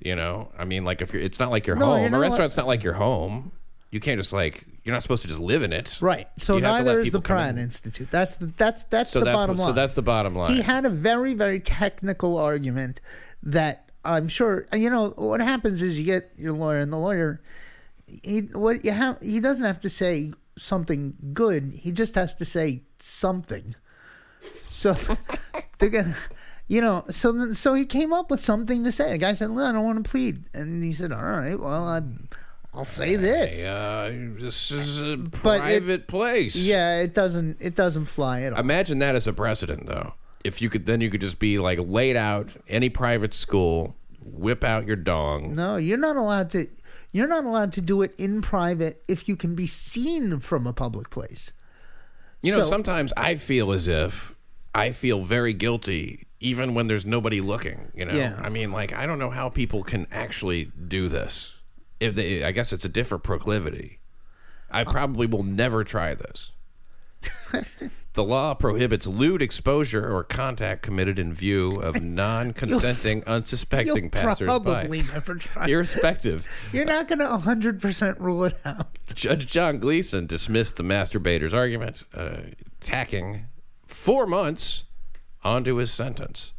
You 0.00 0.14
know, 0.16 0.52
I 0.58 0.64
mean, 0.64 0.84
like 0.84 1.02
if 1.02 1.12
you're, 1.12 1.22
it's 1.22 1.38
not 1.40 1.50
like 1.50 1.66
your 1.66 1.76
No, 1.76 1.86
home. 1.86 2.14
A 2.14 2.18
restaurant's 2.18 2.56
not 2.56 2.66
like 2.66 2.82
your 2.84 2.94
home. 2.94 3.52
You 3.90 4.00
can't 4.00 4.18
just 4.18 4.32
like 4.32 4.64
you're 4.84 4.92
not 4.94 5.02
supposed 5.02 5.22
to 5.22 5.28
just 5.28 5.40
live 5.40 5.62
in 5.62 5.72
it. 5.72 5.98
Right. 6.00 6.28
So 6.38 6.56
You 6.56 6.62
neither 6.62 7.00
is 7.00 7.10
the 7.10 7.20
Pratt 7.20 7.56
in. 7.56 7.58
Institute. 7.60 8.08
That's 8.10 8.36
the 8.36 8.46
that's 8.56 8.84
that's 8.84 9.10
So 9.10 9.18
the 9.20 9.26
that's 9.26 9.40
bottom 9.40 9.56
line. 9.56 9.66
so 9.66 9.72
that's 9.72 9.94
the 9.94 10.02
bottom 10.02 10.34
line. 10.34 10.54
he 10.54 10.62
had 10.62 10.84
a 10.86 10.90
very 10.90 11.34
very 11.34 11.60
technical 11.60 12.38
argument 12.38 13.00
that 13.42 13.90
I'm 14.04 14.28
sure 14.28 14.66
you 14.72 14.90
know 14.90 15.10
what 15.16 15.40
happens 15.40 15.82
is 15.82 15.98
you 15.98 16.04
get 16.04 16.30
your 16.36 16.52
lawyer 16.52 16.78
and 16.78 16.92
the 16.92 16.98
lawyer 16.98 17.40
he 18.22 18.40
what 18.52 18.84
you 18.84 18.92
have 18.92 19.18
he 19.20 19.40
doesn't 19.40 19.64
have 19.66 19.80
to 19.80 19.90
say 19.90 20.32
something 20.56 21.14
good 21.32 21.72
he 21.74 21.90
just 21.92 22.14
has 22.14 22.34
to 22.36 22.44
say 22.44 22.82
something 22.98 23.74
so 24.76 24.94
they're 25.78 25.88
gonna 25.90 26.16
you 26.68 26.80
know 26.80 27.04
so 27.10 27.52
so 27.52 27.74
he 27.74 27.84
came 27.84 28.12
up 28.12 28.30
with 28.30 28.40
something 28.40 28.84
to 28.84 28.92
say 28.92 29.10
the 29.12 29.18
guy 29.18 29.32
said 29.32 29.50
"Look, 29.50 29.64
I 29.68 29.72
don't 29.72 29.84
want 29.84 30.04
to 30.04 30.10
plead 30.10 30.44
and 30.54 30.82
he 30.84 30.92
said 30.92 31.12
all 31.12 31.22
right 31.22 31.58
well 31.58 31.86
I 31.88 32.02
I'll 32.74 32.84
say 32.84 33.16
this 33.16 33.64
uh, 33.66 34.12
this 34.38 34.70
is 34.70 35.00
a 35.02 35.12
it- 35.14 35.30
private 35.32 36.06
place. 36.08 36.54
yeah 36.56 37.00
it 37.00 37.14
doesn't 37.14 37.56
it 37.60 37.74
doesn't 37.74 38.04
fly 38.04 38.42
at 38.42 38.52
all 38.52 38.60
Imagine 38.60 38.98
that 39.00 39.14
as 39.14 39.26
a 39.26 39.32
precedent, 39.32 39.86
though. 39.86 40.12
If 40.44 40.60
you 40.62 40.68
could, 40.70 40.86
then 40.86 41.00
you 41.00 41.10
could 41.10 41.22
just 41.22 41.38
be 41.40 41.58
like 41.58 41.78
laid 41.82 42.14
out 42.16 42.54
any 42.68 42.88
private 42.90 43.32
school, 43.34 43.96
whip 44.22 44.62
out 44.62 44.86
your 44.86 44.94
dong. 44.94 45.54
No, 45.54 45.76
you're 45.76 45.96
not 45.98 46.16
allowed 46.16 46.50
to. 46.50 46.66
You're 47.12 47.26
not 47.26 47.44
allowed 47.44 47.72
to 47.72 47.80
do 47.80 48.02
it 48.02 48.14
in 48.18 48.42
private 48.42 49.02
if 49.08 49.26
you 49.26 49.34
can 49.36 49.54
be 49.56 49.66
seen 49.66 50.38
from 50.38 50.66
a 50.66 50.72
public 50.72 51.08
place. 51.10 51.52
You 52.42 52.52
know, 52.52 52.62
So- 52.62 52.68
sometimes 52.68 53.12
I 53.16 53.34
feel 53.36 53.72
as 53.72 53.88
if 53.88 54.35
I 54.76 54.90
feel 54.92 55.22
very 55.24 55.54
guilty, 55.54 56.26
even 56.38 56.74
when 56.74 56.86
there's 56.86 57.06
nobody 57.06 57.40
looking. 57.40 57.90
You 57.94 58.04
know, 58.04 58.14
Yeah. 58.14 58.38
I 58.40 58.48
mean, 58.50 58.70
like 58.72 58.92
I 58.92 59.06
don't 59.06 59.18
know 59.18 59.30
how 59.30 59.48
people 59.48 59.82
can 59.82 60.06
actually 60.12 60.70
do 60.86 61.08
this. 61.08 61.54
If 61.98 62.14
they, 62.14 62.44
I 62.44 62.52
guess 62.52 62.72
it's 62.72 62.84
a 62.84 62.90
different 62.90 63.24
proclivity. 63.24 64.00
I 64.70 64.84
probably 64.84 65.26
will 65.26 65.44
never 65.44 65.82
try 65.84 66.14
this. 66.14 66.52
The 68.16 68.24
law 68.24 68.54
prohibits 68.54 69.06
lewd 69.06 69.42
exposure 69.42 70.10
or 70.10 70.24
contact 70.24 70.80
committed 70.80 71.18
in 71.18 71.34
view 71.34 71.78
of 71.82 72.02
non-consenting, 72.02 73.22
unsuspecting 73.26 74.04
You'll 74.04 74.10
passers 74.10 74.46
probably 74.46 75.02
never 75.02 75.34
try. 75.34 75.66
Irrespective, 75.66 76.48
You're 76.72 76.86
not 76.86 77.08
going 77.08 77.18
to 77.18 77.26
100% 77.26 78.18
rule 78.18 78.44
it 78.44 78.54
out. 78.64 78.86
Judge 79.14 79.46
John 79.46 79.78
Gleeson 79.78 80.26
dismissed 80.26 80.76
the 80.76 80.82
masturbator's 80.82 81.52
argument, 81.52 82.04
uh, 82.14 82.38
tacking 82.80 83.44
four 83.86 84.26
months 84.26 84.84
onto 85.42 85.76
his 85.76 85.92
sentence. 85.92 86.52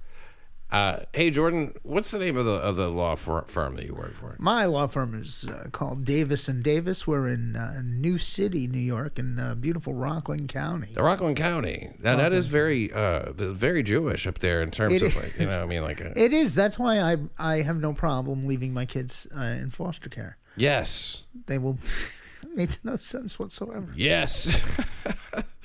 Uh, 0.69 0.99
hey, 1.13 1.29
Jordan, 1.29 1.73
what's 1.83 2.11
the 2.11 2.19
name 2.19 2.35
of 2.35 2.43
the 2.43 2.55
of 2.55 2.75
the 2.75 2.89
law 2.89 3.15
fir- 3.15 3.45
firm 3.45 3.75
that 3.77 3.85
you 3.85 3.93
work 3.95 4.11
for? 4.13 4.35
My 4.37 4.65
law 4.65 4.85
firm 4.87 5.13
is 5.17 5.45
uh, 5.45 5.69
called 5.71 6.03
Davis 6.03 6.49
and 6.49 6.61
Davis. 6.61 7.07
We're 7.07 7.29
in 7.29 7.55
uh, 7.55 7.79
New 7.85 8.17
City, 8.17 8.67
New 8.67 8.77
York, 8.77 9.17
in 9.17 9.39
uh, 9.39 9.55
beautiful 9.55 9.93
Rockland 9.93 10.49
County. 10.49 10.93
Rockland 10.97 11.37
County. 11.37 11.91
Now 12.03 12.17
that 12.17 12.33
is 12.33 12.47
very 12.47 12.91
uh, 12.91 13.31
very 13.31 13.81
Jewish 13.81 14.27
up 14.27 14.39
there 14.39 14.61
in 14.61 14.69
terms 14.71 14.91
It 14.91 15.03
of 15.03 15.15
like 15.15 15.39
you 15.39 15.45
know 15.45 15.61
I 15.61 15.65
mean 15.65 15.83
like 15.83 16.01
uh, 16.01 16.09
It 16.17 16.33
is. 16.33 16.53
That's 16.53 16.77
why 16.77 16.99
I 16.99 17.15
I 17.39 17.61
have 17.61 17.79
no 17.79 17.93
problem 17.93 18.45
leaving 18.45 18.73
my 18.73 18.85
kids 18.85 19.25
uh, 19.33 19.41
in 19.43 19.69
foster 19.69 20.09
care. 20.09 20.35
yes 20.57 21.23
They 21.45 21.57
will. 21.59 21.77
makes 22.55 22.83
no 22.83 22.97
sense 22.97 23.39
whatsoever. 23.39 23.93
Yes. 23.95 24.59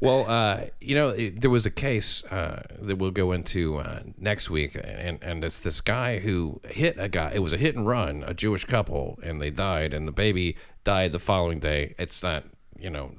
well, 0.00 0.26
uh, 0.28 0.66
you 0.80 0.94
know, 0.94 1.08
it, 1.08 1.40
there 1.40 1.50
was 1.50 1.66
a 1.66 1.70
case 1.70 2.24
uh, 2.24 2.62
that 2.80 2.96
we'll 2.96 3.10
go 3.10 3.32
into 3.32 3.78
uh, 3.78 4.00
next 4.18 4.50
week, 4.50 4.76
and 4.82 5.22
and 5.22 5.44
it's 5.44 5.60
this 5.60 5.80
guy 5.80 6.18
who 6.18 6.60
hit 6.68 6.96
a 6.98 7.08
guy. 7.08 7.32
It 7.34 7.40
was 7.40 7.52
a 7.52 7.56
hit 7.56 7.76
and 7.76 7.86
run, 7.86 8.24
a 8.26 8.34
Jewish 8.34 8.64
couple, 8.64 9.18
and 9.22 9.40
they 9.40 9.50
died, 9.50 9.94
and 9.94 10.06
the 10.06 10.12
baby 10.12 10.56
died 10.84 11.12
the 11.12 11.18
following 11.18 11.58
day. 11.58 11.94
It's 11.98 12.22
not, 12.22 12.44
you 12.78 12.90
know. 12.90 13.12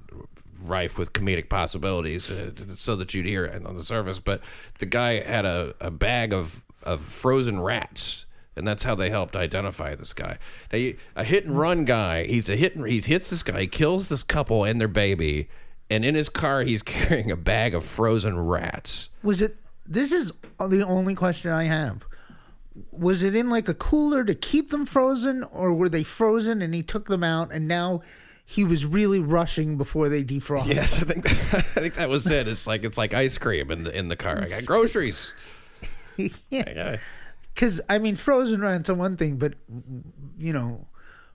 Rife 0.63 0.99
with 0.99 1.13
comedic 1.13 1.49
possibilities, 1.49 2.29
uh, 2.29 2.51
so 2.75 2.95
that 2.97 3.15
you'd 3.15 3.25
hear 3.25 3.45
it 3.45 3.65
on 3.65 3.73
the 3.73 3.81
surface. 3.81 4.19
But 4.19 4.41
the 4.77 4.85
guy 4.85 5.19
had 5.19 5.43
a, 5.43 5.73
a 5.81 5.89
bag 5.89 6.33
of, 6.33 6.63
of 6.83 7.01
frozen 7.01 7.59
rats 7.59 8.27
and 8.55 8.67
that's 8.67 8.83
how 8.83 8.95
they 8.95 9.09
helped 9.09 9.35
identify 9.35 9.95
this 9.95 10.13
guy. 10.13 10.37
Now, 10.71 10.91
a 11.15 11.23
hit 11.23 11.45
and 11.45 11.57
run 11.57 11.85
guy. 11.85 12.25
He's 12.25 12.49
a 12.49 12.55
hit 12.55 12.75
and 12.75 12.87
he 12.87 12.99
hits 12.99 13.29
this 13.29 13.43
guy, 13.43 13.61
he 13.61 13.67
kills 13.67 14.09
this 14.09 14.23
couple 14.23 14.63
and 14.63 14.79
their 14.79 14.87
baby, 14.87 15.49
and 15.91 16.05
in 16.05 16.15
his 16.15 16.29
car 16.29 16.61
he's 16.61 16.81
carrying 16.83 17.29
a 17.29 17.35
bag 17.35 17.75
of 17.75 17.83
frozen 17.83 18.39
rats. 18.39 19.09
Was 19.21 19.41
it? 19.41 19.57
This 19.85 20.11
is 20.11 20.31
the 20.57 20.85
only 20.87 21.13
question 21.13 21.51
I 21.51 21.65
have. 21.65 22.05
Was 22.91 23.21
it 23.21 23.35
in 23.35 23.49
like 23.49 23.67
a 23.67 23.73
cooler 23.73 24.23
to 24.23 24.33
keep 24.33 24.69
them 24.69 24.85
frozen, 24.85 25.43
or 25.43 25.73
were 25.73 25.89
they 25.89 26.03
frozen 26.03 26.61
and 26.61 26.73
he 26.73 26.81
took 26.81 27.07
them 27.07 27.23
out 27.23 27.51
and 27.51 27.67
now 27.67 28.01
he 28.45 28.63
was 28.63 28.85
really 28.85 29.19
rushing 29.19 29.77
before 29.77 30.07
they 30.07 30.23
defrost? 30.23 30.67
Yes, 30.67 31.01
I 31.01 31.05
think 31.05 31.25
I 31.53 31.61
think 31.81 31.95
that 31.95 32.09
was 32.09 32.25
it. 32.25 32.47
It's 32.47 32.65
like 32.65 32.85
it's 32.85 32.97
like 32.97 33.13
ice 33.13 33.37
cream 33.37 33.69
in 33.69 33.83
the 33.83 33.97
in 33.97 34.07
the 34.07 34.15
car. 34.15 34.41
I 34.41 34.47
got 34.47 34.65
groceries. 34.65 35.33
yeah. 36.49 36.63
I 36.67 36.99
Because 37.53 37.81
I 37.89 37.99
mean, 37.99 38.15
frozen 38.15 38.61
rats 38.61 38.89
are 38.89 38.95
one 38.95 39.17
thing, 39.17 39.35
but 39.37 39.55
you 40.37 40.53
know, 40.53 40.87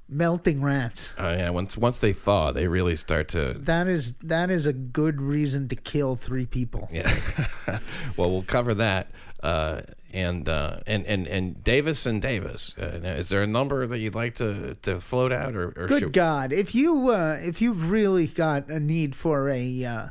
melting 0.08 0.62
rats. 0.62 1.14
Oh 1.18 1.30
yeah, 1.32 1.50
once 1.50 1.76
once 1.76 2.00
they 2.00 2.12
thaw, 2.12 2.52
they 2.52 2.68
really 2.68 2.96
start 2.96 3.28
to. 3.30 3.54
That 3.58 3.86
is 3.86 4.14
that 4.22 4.50
is 4.50 4.66
a 4.66 4.72
good 4.72 5.20
reason 5.20 5.68
to 5.68 5.76
kill 5.76 6.16
three 6.16 6.46
people. 6.46 6.88
Yeah. 6.92 7.12
well, 8.16 8.30
we'll 8.30 8.42
cover 8.42 8.74
that. 8.74 9.08
Uh, 9.42 9.82
and 10.12 10.48
uh, 10.48 10.78
and 10.86 11.04
and 11.06 11.26
and 11.26 11.62
Davis 11.62 12.06
and 12.06 12.22
Davis. 12.22 12.74
Uh, 12.78 13.00
is 13.02 13.28
there 13.28 13.42
a 13.42 13.46
number 13.46 13.86
that 13.86 13.98
you'd 13.98 14.14
like 14.14 14.36
to 14.36 14.76
to 14.82 15.00
float 15.00 15.32
out 15.32 15.54
or, 15.54 15.68
or 15.76 15.86
Good 15.86 16.00
should- 16.00 16.12
God, 16.12 16.52
if 16.52 16.74
you 16.74 17.08
uh, 17.10 17.36
if 17.40 17.60
you've 17.60 17.90
really 17.90 18.26
got 18.26 18.68
a 18.70 18.80
need 18.80 19.14
for 19.14 19.50
a 19.50 19.84
uh, 19.84 20.08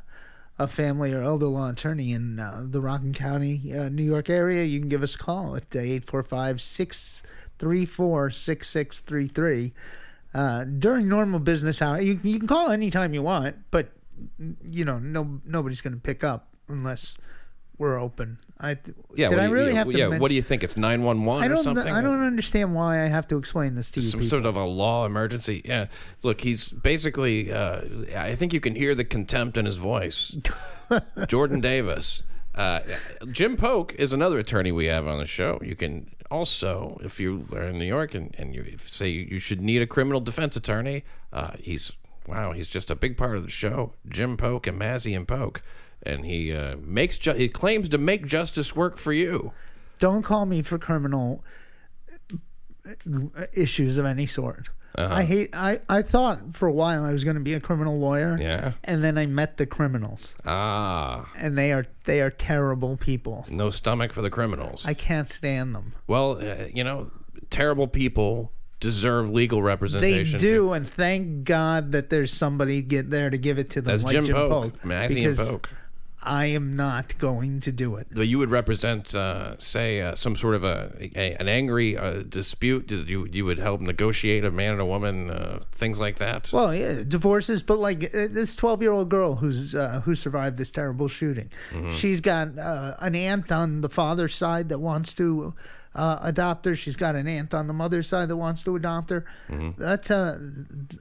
a 0.59 0.67
family 0.67 1.13
or 1.13 1.23
elder 1.23 1.47
law 1.47 1.69
attorney 1.69 2.13
in 2.13 2.39
uh, 2.39 2.65
the 2.69 2.81
Rockland 2.81 3.15
County, 3.15 3.73
uh, 3.73 3.89
New 3.89 4.03
York 4.03 4.29
area, 4.29 4.63
you 4.63 4.79
can 4.79 4.89
give 4.89 5.03
us 5.03 5.15
a 5.15 5.17
call 5.17 5.55
at 5.55 5.69
845-634-6633. 7.59 9.71
Uh, 10.33 10.65
during 10.65 11.07
normal 11.07 11.39
business 11.39 11.81
hours, 11.81 12.05
you, 12.05 12.19
you 12.23 12.39
can 12.39 12.47
call 12.47 12.69
anytime 12.69 13.13
you 13.13 13.21
want, 13.21 13.55
but 13.71 13.91
you 14.65 14.83
know, 14.83 14.99
no 14.99 15.39
nobody's 15.45 15.79
going 15.81 15.93
to 15.93 15.99
pick 15.99 16.23
up 16.25 16.47
unless 16.67 17.15
we're 17.77 17.97
open. 17.99 18.37
I 18.59 18.77
Yeah. 19.15 19.29
did 19.29 19.39
I 19.39 19.43
do 19.43 19.47
you- 19.49 19.53
really 19.53 19.73
have 19.75 19.87
to 19.89 19.97
Yeah. 19.97 20.05
mention- 20.07 20.21
What 20.21 20.27
do 20.29 20.35
you 20.35 20.41
think? 20.41 20.63
It's 20.63 20.75
nine 20.77 21.03
one 21.03 21.23
one 21.25 21.41
I 21.43 21.47
or 21.47 21.55
don't 21.55 21.63
something. 21.63 21.87
I 21.91 22.01
don't 22.01 22.21
understand 22.21 22.73
why 22.75 23.01
I 23.03 23.07
have 23.07 23.27
to 23.27 23.37
explain 23.37 23.75
this 23.75 23.91
to 23.91 23.99
you 24.01 24.09
some 24.09 24.19
people. 24.21 24.29
sort 24.39 24.45
of 24.45 24.55
a 24.57 24.63
law 24.65 25.05
emergency. 25.05 25.61
Yeah. 25.63 25.87
Look, 26.23 26.41
he's 26.41 26.67
basically. 26.69 27.51
Uh, 27.53 27.81
I 28.17 28.35
think 28.35 28.53
you 28.53 28.59
can 28.61 28.75
hear 28.75 28.93
the 28.95 29.03
contempt 29.05 29.55
in 29.57 29.65
his 29.65 29.75
voice. 29.77 30.35
Jordan 31.27 31.59
Davis. 31.61 32.23
Uh, 32.53 32.79
Jim 33.31 33.57
Polk 33.57 33.93
is 33.95 34.13
another 34.13 34.39
attorney 34.39 34.71
we 34.71 34.85
have 34.85 35.07
on 35.07 35.17
the 35.19 35.25
show. 35.25 35.59
You 35.63 35.75
can 35.75 36.09
also, 36.31 36.99
if 37.03 37.19
you 37.19 37.47
are 37.53 37.63
in 37.63 37.77
New 37.77 37.85
York 37.85 38.13
and, 38.13 38.33
and 38.37 38.53
you 38.55 38.77
say 38.77 39.09
you 39.09 39.39
should 39.39 39.61
need 39.61 39.81
a 39.81 39.87
criminal 39.87 40.19
defense 40.19 40.55
attorney, 40.55 41.03
uh, 41.31 41.51
he's 41.59 41.91
wow, 42.27 42.51
he's 42.51 42.69
just 42.69 42.89
a 42.89 42.95
big 42.95 43.17
part 43.17 43.35
of 43.37 43.43
the 43.43 43.49
show. 43.49 43.93
Jim 44.07 44.37
Polk 44.37 44.67
and 44.67 44.79
Mazzy 44.79 45.15
and 45.15 45.27
Polk, 45.27 45.61
and 46.03 46.25
he 46.25 46.51
uh, 46.51 46.75
makes 46.77 47.17
ju- 47.17 47.33
he 47.33 47.47
claims 47.47 47.89
to 47.89 47.97
make 47.97 48.25
justice 48.25 48.75
work 48.75 48.97
for 48.97 49.13
you. 49.13 49.53
don't 49.99 50.23
call 50.23 50.45
me 50.45 50.61
for 50.61 50.77
criminal 50.77 51.43
issues 53.53 53.97
of 53.97 54.05
any 54.05 54.25
sort. 54.25 54.69
Uh-huh. 54.97 55.13
I 55.13 55.23
hate. 55.23 55.49
I 55.53 55.79
I 55.89 56.01
thought 56.01 56.55
for 56.55 56.67
a 56.67 56.71
while 56.73 57.03
I 57.03 57.11
was 57.11 57.23
going 57.23 57.35
to 57.35 57.41
be 57.43 57.53
a 57.53 57.59
criminal 57.59 57.99
lawyer. 57.99 58.37
Yeah. 58.39 58.73
And 58.83 59.03
then 59.03 59.17
I 59.17 59.25
met 59.25 59.57
the 59.57 59.65
criminals, 59.65 60.35
Ah, 60.45 61.29
and 61.37 61.57
they 61.57 61.73
are 61.73 61.85
they 62.05 62.21
are 62.21 62.29
terrible 62.29 62.97
people. 62.97 63.45
no 63.49 63.69
stomach 63.69 64.13
for 64.13 64.21
the 64.21 64.29
criminals. 64.29 64.85
I 64.85 64.93
can't 64.93 65.27
stand 65.27 65.75
them. 65.75 65.93
Well, 66.07 66.39
uh, 66.39 66.67
you 66.73 66.83
know, 66.83 67.11
terrible 67.49 67.87
people 67.87 68.51
deserve 68.79 69.29
legal 69.29 69.61
representation. 69.63 70.37
They 70.37 70.43
do, 70.43 70.73
and 70.73 70.87
thank 70.87 71.43
God 71.45 71.91
that 71.93 72.09
there's 72.09 72.31
somebody 72.31 72.81
get 72.81 73.09
there 73.09 73.29
to 73.29 73.37
give 73.37 73.57
it 73.57 73.69
to 73.71 73.81
them, 73.81 73.91
That's 73.91 74.03
like 74.03 74.11
Jim, 74.13 74.25
Jim 74.25 74.35
Polk, 74.35 74.49
Polk, 74.49 74.83
and 74.83 75.37
Polk. 75.37 75.69
I 76.25 76.45
am 76.47 76.75
not 76.75 77.17
going 77.17 77.59
to 77.61 77.71
do 77.71 77.95
it. 77.95 78.07
But 78.11 78.27
you 78.27 78.37
would 78.39 78.51
represent, 78.51 79.13
uh, 79.15 79.57
say, 79.59 80.01
uh, 80.01 80.15
some 80.15 80.35
sort 80.35 80.55
of 80.55 80.63
a, 80.63 80.91
a 81.15 81.35
an 81.39 81.47
angry 81.47 81.97
uh, 81.97 82.23
dispute. 82.27 82.91
You 82.91 83.27
you 83.31 83.45
would 83.45 83.59
help 83.59 83.81
negotiate 83.81 84.43
a 84.45 84.51
man 84.51 84.71
and 84.73 84.81
a 84.81 84.85
woman, 84.85 85.29
uh, 85.29 85.59
things 85.71 85.99
like 85.99 86.17
that. 86.19 86.49
Well, 86.51 86.73
yeah, 86.75 87.03
divorces, 87.07 87.63
but 87.63 87.77
like 87.79 88.03
uh, 88.05 88.27
this 88.29 88.55
twelve-year-old 88.55 89.09
girl 89.09 89.35
who's 89.35 89.73
uh, 89.75 90.01
who 90.05 90.15
survived 90.15 90.57
this 90.57 90.71
terrible 90.71 91.07
shooting, 91.07 91.49
Mm-hmm. 91.71 91.91
she's 91.91 92.21
got 92.21 92.57
uh, 92.59 92.93
an 92.99 93.15
aunt 93.15 93.51
on 93.51 93.81
the 93.81 93.89
father's 93.89 94.33
side 94.35 94.69
that 94.69 94.79
wants 94.79 95.13
to 95.15 95.53
uh, 95.95 96.19
adopt 96.21 96.65
her. 96.65 96.75
She's 96.75 96.95
got 96.95 97.15
an 97.15 97.27
aunt 97.27 97.53
on 97.53 97.67
the 97.67 97.73
mother's 97.73 98.07
side 98.07 98.27
that 98.29 98.35
wants 98.35 98.63
to 98.65 98.75
adopt 98.75 99.09
her. 99.09 99.25
Mm-hmm. 99.49 99.81
That's 99.81 100.11
uh, 100.11 100.37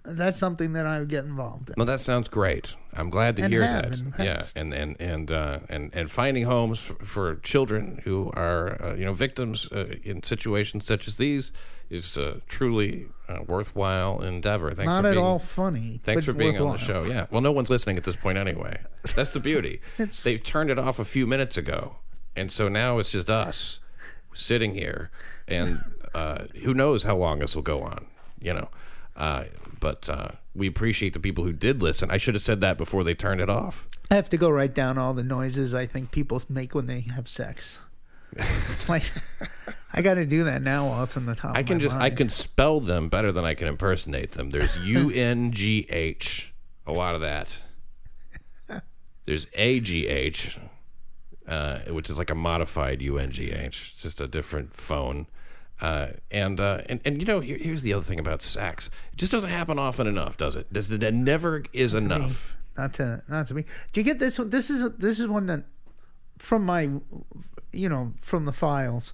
that's 0.05 0.39
something 0.39 0.73
that 0.75 0.87
I 0.87 1.01
would 1.01 1.09
get 1.09 1.25
involved 1.25 1.71
in. 1.71 1.75
No, 1.77 1.85
that 1.85 2.01
sounds 2.01 2.29
great. 2.29 2.77
I'm 2.95 3.11
glad 3.11 3.37
to 3.37 3.43
And 3.43 3.53
hear 3.53 3.63
that. 3.63 4.01
Yeah, 4.19 4.45
and 4.55 4.73
and 4.73 4.97
and 5.01 5.31
uh, 5.31 5.59
and 5.69 5.91
and 5.93 6.11
finding 6.11 6.45
homes 6.45 6.79
for, 6.79 6.95
for 7.05 7.35
children 7.37 8.01
who 8.05 8.31
are 8.35 8.81
uh, 8.83 8.95
you 8.95 9.05
know 9.05 9.13
victims 9.13 9.71
uh, 9.73 9.97
in 10.05 10.23
situations 10.23 10.87
such 10.87 11.09
as 11.09 11.17
these 11.17 11.53
is 11.91 12.17
uh, 12.17 12.41
truly 12.49 13.07
a 13.29 13.43
worthwhile 13.43 14.23
endeavor. 14.23 14.73
Thanks 14.75 14.89
Not 14.89 15.05
at 15.05 15.15
being, 15.15 15.25
all 15.25 15.39
funny. 15.39 16.01
Thanks 16.03 16.25
for 16.25 16.33
being 16.33 16.59
on 16.59 16.73
the 16.73 16.79
show. 16.79 17.05
Yeah. 17.05 17.27
Well, 17.31 17.43
no 17.43 17.53
one's 17.53 17.69
listening 17.69 17.99
at 17.99 18.05
this 18.05 18.17
point 18.17 18.39
anyway. 18.39 18.81
That's 19.15 19.33
the 19.33 19.41
beauty. 19.41 19.81
They've 20.23 20.43
turned 20.43 20.71
it 20.71 20.79
off 20.79 20.99
a 20.99 21.05
few 21.05 21.27
minutes 21.27 21.57
ago, 21.57 21.97
and 22.37 22.51
so 22.51 22.69
now 22.69 22.99
it's 22.99 23.11
just 23.11 23.29
us 23.29 23.81
sitting 24.35 24.75
here, 24.75 25.11
and 25.49 25.81
uh, 26.15 26.45
who 26.63 26.75
knows 26.75 27.05
how 27.05 27.17
long 27.17 27.39
this 27.41 27.55
will 27.55 27.63
go 27.63 27.83
on. 27.83 28.07
You 28.41 28.55
know. 28.55 28.69
Uh, 29.17 29.45
but 29.81 30.09
uh, 30.09 30.29
we 30.55 30.67
appreciate 30.67 31.13
the 31.13 31.21
people 31.21 31.45
who 31.45 31.53
did 31.53 31.83
listen. 31.83 32.11
I 32.11 32.17
should 32.17 32.35
have 32.35 32.43
said 32.43 32.61
that 32.63 32.77
before 32.77 33.05
they 33.05 33.15
turned 33.15 33.41
it 33.41 33.49
off. 33.49 33.87
I 34.11 34.15
have 34.15 34.29
to 34.31 34.37
go 34.37 34.51
write 34.51 34.75
down 34.75 34.99
all 34.99 35.15
the 35.15 35.23
noises 35.23 35.75
I 35.75 35.87
think 35.87 36.11
people 36.11 36.41
make 36.49 36.75
when 36.75 36.87
they 36.87 37.01
have 37.03 37.29
sex. 37.29 37.79
It's 38.37 38.89
my, 38.89 39.03
I 39.93 40.03
got 40.03 40.15
to 40.15 40.27
do 40.27 40.45
that 40.45 40.63
now 40.63 40.89
while 40.89 41.05
it's 41.05 41.17
on 41.17 41.27
the 41.27 41.35
top. 41.35 41.57
I 41.57 41.63
can 41.63 41.79
just 41.79 41.95
I 41.95 42.11
can 42.11 42.29
spell 42.29 42.81
them 42.81 43.09
better 43.09 43.31
than 43.31 43.45
I 43.45 43.55
can 43.55 43.69
impersonate 43.69 44.33
them. 44.33 44.51
There's 44.51 44.77
U 44.87 45.11
N 45.11 45.53
G 45.53 45.87
H, 45.89 46.53
a 46.87 46.93
lot 46.93 47.15
of 47.15 47.21
that. 47.21 47.63
There's 49.25 49.47
A 49.55 49.81
G 49.81 50.07
H, 50.07 50.59
uh, 51.49 51.79
which 51.91 52.09
is 52.11 52.19
like 52.19 52.31
a 52.31 52.35
modified 52.35 53.03
U 53.03 53.19
N 53.19 53.31
G 53.31 53.51
H. 53.53 53.91
It's 53.93 54.03
just 54.03 54.21
a 54.21 54.27
different 54.29 54.75
phone. 54.75 55.27
Uh, 55.81 56.09
and, 56.31 56.61
uh, 56.61 56.83
and 56.89 57.01
and 57.05 57.21
you 57.21 57.27
know 57.27 57.41
here, 57.41 57.59
here's 57.59 57.83
the 57.83 57.93
other 57.93 58.05
thing 58.05 58.21
about 58.21 58.41
sex. 58.43 58.89
It 59.13 59.19
just 59.19 59.33
doesn't 59.33 59.51
happen 59.51 59.79
often 59.79 60.07
enough, 60.07 60.37
does 60.37 60.57
it? 60.57 60.73
Does 60.73 60.91
it? 60.91 61.03
It 61.03 61.13
never 61.15 61.65
is 61.73 61.95
enough. 61.95 62.55
not 62.77 62.95
to 62.95 63.23
not 63.29 63.49
to 63.49 63.55
me. 63.55 63.65
Do 63.93 64.01
you 64.01 64.05
get 64.05 64.19
this 64.19 64.39
one? 64.39 64.51
This 64.51 64.71
is 64.71 64.89
this 64.99 65.19
is 65.21 65.27
one 65.27 65.47
that 65.47 65.65
from 66.39 66.65
my 66.65 66.89
you 67.73 67.89
know 67.89 68.13
from 68.21 68.45
the 68.45 68.53
files 68.53 69.13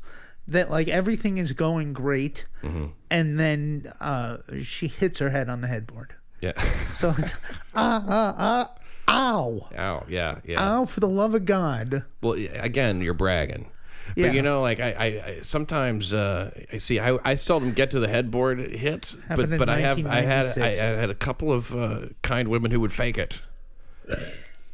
that 0.49 0.71
like 0.71 0.89
everything 0.89 1.39
is 1.39 1.53
going 1.53 1.93
great, 1.95 2.47
Mm-hmm. 2.63 2.87
and 3.11 3.41
then 3.41 3.91
uh, 4.01 4.37
she 4.63 4.87
hits 4.89 5.19
her 5.19 5.31
head 5.31 5.49
on 5.49 5.63
the 5.63 5.67
headboard. 5.69 6.15
Yeah. 6.43 6.59
So 6.93 7.15
it's 7.17 7.35
ah 7.75 8.05
ah 8.07 8.35
ah 8.37 8.75
ow 9.11 9.69
Ow. 9.77 10.05
Yeah. 10.09 10.39
Yeah. 10.45 10.79
ow 10.79 10.85
for 10.85 11.01
the 11.01 11.09
love 11.09 11.35
of 11.35 11.45
God. 11.45 12.05
Well, 12.23 12.35
again, 12.55 13.01
you're 13.01 13.15
bragging. 13.15 13.71
Yeah. 14.17 14.29
But 14.29 14.35
you 14.35 14.43
know, 14.43 14.61
like 14.61 14.81
I, 14.81 14.91
I, 14.91 15.05
I 15.05 15.39
sometimes 15.43 16.13
uh, 16.13 16.51
I 16.73 16.79
see 16.79 16.99
I, 16.99 17.19
I 17.25 17.35
seldom 17.35 17.73
get 17.73 17.93
to 17.93 18.01
the 18.01 18.09
headboard 18.09 18.59
hit, 18.59 19.15
but 19.15 19.29
Happened 19.29 19.53
in 19.53 19.59
but 19.59 19.69
I 19.69 19.81
have 19.81 20.07
I 20.07 20.21
had 20.23 20.59
I, 20.59 20.69
I 20.71 20.75
had 20.77 21.11
a 21.11 21.15
couple 21.15 21.53
of 21.53 21.77
uh, 21.77 22.01
kind 22.23 22.49
women 22.49 22.71
who 22.71 22.81
would 22.81 22.93
fake 22.93 23.19
it. 23.19 23.41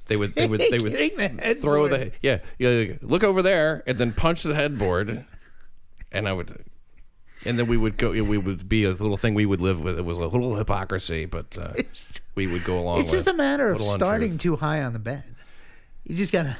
They 0.06 0.16
would 0.16 0.34
they 0.34 0.46
would 0.46 0.60
they 0.60 0.78
would 0.78 0.92
the 1.16 1.56
throw 1.60 1.88
the 1.88 2.12
yeah 2.22 2.38
yeah 2.58 2.92
look 3.02 3.24
over 3.24 3.42
there 3.42 3.82
and 3.86 3.98
then 3.98 4.12
punch 4.12 4.42
the 4.42 4.54
headboard, 4.54 5.26
and 6.12 6.28
I 6.28 6.32
would. 6.32 6.64
And 7.46 7.58
then 7.58 7.66
we 7.66 7.76
would 7.76 7.96
go. 7.98 8.10
We 8.10 8.38
would 8.38 8.68
be 8.68 8.84
a 8.84 8.90
little 8.90 9.16
thing 9.16 9.34
we 9.34 9.46
would 9.46 9.60
live 9.60 9.80
with. 9.80 9.98
It 9.98 10.04
was 10.04 10.18
a 10.18 10.26
little 10.26 10.56
hypocrisy, 10.56 11.24
but 11.26 11.56
uh, 11.58 11.72
we 12.34 12.46
would 12.46 12.64
go 12.64 12.78
along. 12.78 13.00
It's 13.00 13.10
just 13.10 13.26
a 13.28 13.34
matter 13.34 13.70
of 13.72 13.80
starting 13.80 14.32
untruth. 14.32 14.40
too 14.42 14.56
high 14.56 14.82
on 14.82 14.92
the 14.92 14.98
bed. 14.98 15.24
You 16.04 16.14
just 16.16 16.32
gotta 16.32 16.56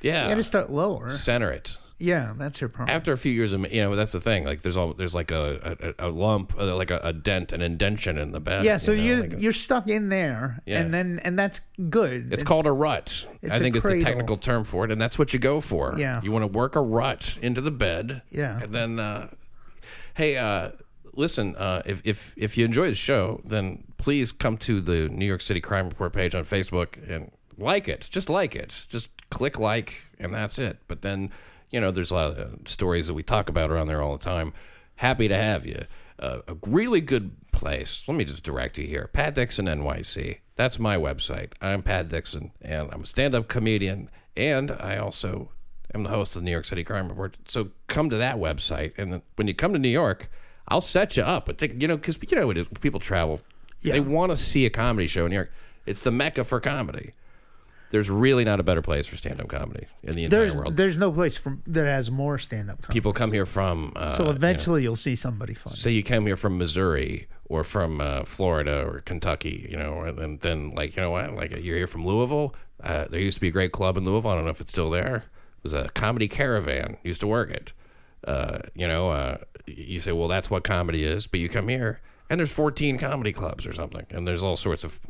Yeah, 0.00 0.24
you 0.24 0.30
gotta 0.30 0.44
start 0.44 0.70
lower. 0.70 1.08
center 1.08 1.50
it. 1.50 1.78
Yeah, 1.98 2.34
that's 2.36 2.60
your 2.60 2.68
problem. 2.68 2.94
after 2.94 3.12
a 3.12 3.16
few 3.16 3.32
years 3.32 3.54
of 3.54 3.72
you 3.72 3.80
know 3.80 3.96
that's 3.96 4.12
the 4.12 4.20
thing 4.20 4.44
like 4.44 4.60
there's 4.60 4.76
all 4.76 4.92
there's 4.92 5.14
like 5.14 5.30
a 5.30 5.94
a, 5.98 6.08
a 6.08 6.10
lump 6.10 6.52
uh, 6.58 6.76
like 6.76 6.90
a, 6.90 7.00
a 7.02 7.10
dent 7.14 7.52
an 7.54 7.62
indention 7.62 8.18
in 8.18 8.32
the 8.32 8.40
bed 8.40 8.64
yeah, 8.64 8.76
so 8.76 8.92
you 8.92 8.98
know, 8.98 9.04
you 9.22 9.22
like 9.22 9.32
a- 9.32 9.40
you're 9.40 9.52
stuck 9.52 9.88
in 9.88 10.10
there, 10.10 10.60
Yeah. 10.66 10.80
and 10.80 10.92
then 10.92 11.20
and 11.24 11.38
that's 11.38 11.62
good. 11.88 12.34
it's 12.34 12.42
called 12.44 12.66
a 12.66 12.72
rut 12.72 13.26
it's 13.40 13.50
i 13.50 13.58
think 13.58 13.76
it's 13.76 13.82
the 13.86 13.98
technical 14.02 14.36
term 14.36 14.64
for 14.64 14.84
it 14.84 14.92
and 14.92 15.00
that's 15.00 15.18
what 15.18 15.32
you 15.32 15.38
go 15.38 15.62
for 15.62 15.94
Yeah. 15.96 16.20
you 16.22 16.30
want 16.32 16.42
to 16.42 16.48
work 16.48 16.76
a 16.76 16.82
rut 16.82 17.38
into 17.40 17.62
the 17.62 17.70
bed 17.70 18.20
Yeah. 18.30 18.60
and 18.62 18.74
then 18.74 18.98
uh 18.98 19.28
hey 20.16 20.36
uh 20.36 20.70
listen 21.14 21.56
uh 21.56 21.80
if 21.86 22.02
if 22.04 22.34
if 22.36 22.58
you 22.58 22.64
enjoy 22.64 22.88
the 22.88 22.94
show 22.94 23.40
then 23.44 23.84
please 23.96 24.32
come 24.32 24.56
to 24.56 24.80
the 24.80 25.08
new 25.08 25.24
york 25.24 25.40
city 25.40 25.60
crime 25.60 25.88
report 25.88 26.12
page 26.12 26.34
on 26.34 26.44
facebook 26.44 26.98
and 27.08 27.30
like 27.56 27.88
it 27.88 28.08
just 28.10 28.28
like 28.28 28.54
it 28.54 28.86
just 28.88 29.08
click 29.30 29.58
like 29.58 30.02
and 30.18 30.34
that's 30.34 30.58
it 30.58 30.78
but 30.88 31.02
then 31.02 31.30
you 31.70 31.80
know 31.80 31.90
there's 31.90 32.10
a 32.10 32.14
lot 32.14 32.30
of 32.32 32.38
uh, 32.38 32.56
stories 32.66 33.06
that 33.06 33.14
we 33.14 33.22
talk 33.22 33.48
about 33.48 33.70
around 33.70 33.86
there 33.86 34.02
all 34.02 34.16
the 34.16 34.24
time 34.24 34.52
happy 34.96 35.28
to 35.28 35.36
have 35.36 35.66
you. 35.66 35.84
Uh, 36.18 36.40
a 36.48 36.56
really 36.66 37.00
good 37.00 37.30
place. 37.52 38.04
Let 38.08 38.16
me 38.16 38.24
just 38.24 38.42
direct 38.42 38.78
you 38.78 38.86
here. 38.86 39.08
Pat 39.12 39.34
Dixon 39.34 39.66
NYC. 39.66 40.38
That's 40.56 40.78
my 40.78 40.96
website. 40.96 41.52
I'm 41.60 41.82
Pat 41.82 42.08
Dixon, 42.08 42.52
and 42.62 42.88
I'm 42.92 43.02
a 43.02 43.06
stand-up 43.06 43.48
comedian, 43.48 44.10
and 44.36 44.72
I 44.72 44.96
also 44.96 45.50
am 45.94 46.02
the 46.02 46.10
host 46.10 46.36
of 46.36 46.42
the 46.42 46.46
New 46.46 46.52
York 46.52 46.64
City 46.64 46.84
Crime 46.84 47.08
Report. 47.08 47.36
So 47.48 47.70
come 47.86 48.10
to 48.10 48.16
that 48.16 48.36
website, 48.36 48.92
and 48.98 49.22
when 49.36 49.46
you 49.48 49.54
come 49.54 49.72
to 49.72 49.78
New 49.78 49.88
York, 49.88 50.28
I'll 50.68 50.80
set 50.80 51.16
you 51.16 51.22
up. 51.22 51.48
It's 51.48 51.62
like, 51.62 51.80
you 51.80 51.88
know, 51.88 51.96
because 51.96 52.18
you 52.28 52.36
know 52.36 52.50
it 52.50 52.58
is. 52.58 52.68
People 52.80 53.00
travel. 53.00 53.40
They 53.82 54.00
want 54.00 54.30
to 54.32 54.36
see 54.36 54.66
a 54.66 54.70
comedy 54.70 55.06
show 55.06 55.24
in 55.26 55.30
New 55.30 55.36
York. 55.36 55.52
It's 55.84 56.02
the 56.02 56.10
mecca 56.10 56.42
for 56.44 56.58
comedy. 56.60 57.12
There's 57.90 58.10
really 58.10 58.44
not 58.44 58.58
a 58.58 58.64
better 58.64 58.82
place 58.82 59.06
for 59.06 59.16
stand-up 59.16 59.46
comedy 59.48 59.86
in 60.02 60.16
the 60.16 60.24
entire 60.24 60.40
There's 60.40 60.56
world. 60.56 60.76
there's 60.76 60.98
no 60.98 61.12
place 61.12 61.36
from 61.36 61.62
that 61.68 61.84
has 61.84 62.10
more 62.10 62.36
stand 62.36 62.68
up. 62.68 62.88
People 62.88 63.12
come 63.12 63.30
here 63.30 63.46
from. 63.46 63.92
Uh, 63.94 64.16
So 64.16 64.28
eventually 64.28 64.82
you'll 64.82 64.96
see 64.96 65.14
somebody 65.14 65.54
funny. 65.54 65.76
say 65.76 65.92
you 65.92 66.02
came 66.02 66.26
here 66.26 66.36
from 66.36 66.58
Missouri 66.58 67.28
or 67.44 67.62
from 67.62 68.00
uh, 68.00 68.24
Florida 68.24 68.84
or 68.84 69.02
Kentucky, 69.02 69.68
you 69.70 69.76
know, 69.76 69.90
or 69.92 70.10
then, 70.10 70.38
then 70.38 70.72
like 70.74 70.96
you 70.96 71.02
know 71.02 71.12
what, 71.12 71.32
like 71.36 71.52
you're 71.52 71.76
here 71.76 71.86
from 71.86 72.04
Louisville. 72.04 72.56
Uh, 72.82 73.04
there 73.08 73.20
used 73.20 73.36
to 73.36 73.40
be 73.40 73.48
a 73.48 73.52
great 73.52 73.70
club 73.70 73.96
in 73.96 74.04
Louisville. 74.04 74.32
I 74.32 74.34
don't 74.34 74.44
know 74.44 74.50
if 74.50 74.60
it's 74.60 74.72
still 74.72 74.90
there. 74.90 75.22
Was 75.66 75.72
a 75.72 75.88
comedy 75.94 76.28
caravan. 76.28 76.96
Used 77.02 77.18
to 77.22 77.26
work 77.26 77.50
it. 77.50 77.72
Uh, 78.24 78.58
you 78.76 78.86
know, 78.86 79.10
uh, 79.10 79.38
you 79.66 79.98
say, 79.98 80.12
well, 80.12 80.28
that's 80.28 80.48
what 80.48 80.62
comedy 80.62 81.02
is, 81.02 81.26
but 81.26 81.40
you 81.40 81.48
come 81.48 81.66
here 81.66 82.00
and 82.30 82.38
there's 82.38 82.52
14 82.52 82.98
comedy 82.98 83.32
clubs 83.32 83.66
or 83.66 83.72
something, 83.72 84.06
and 84.10 84.26
there's 84.28 84.44
all 84.44 84.54
sorts 84.54 84.84
of 84.84 85.00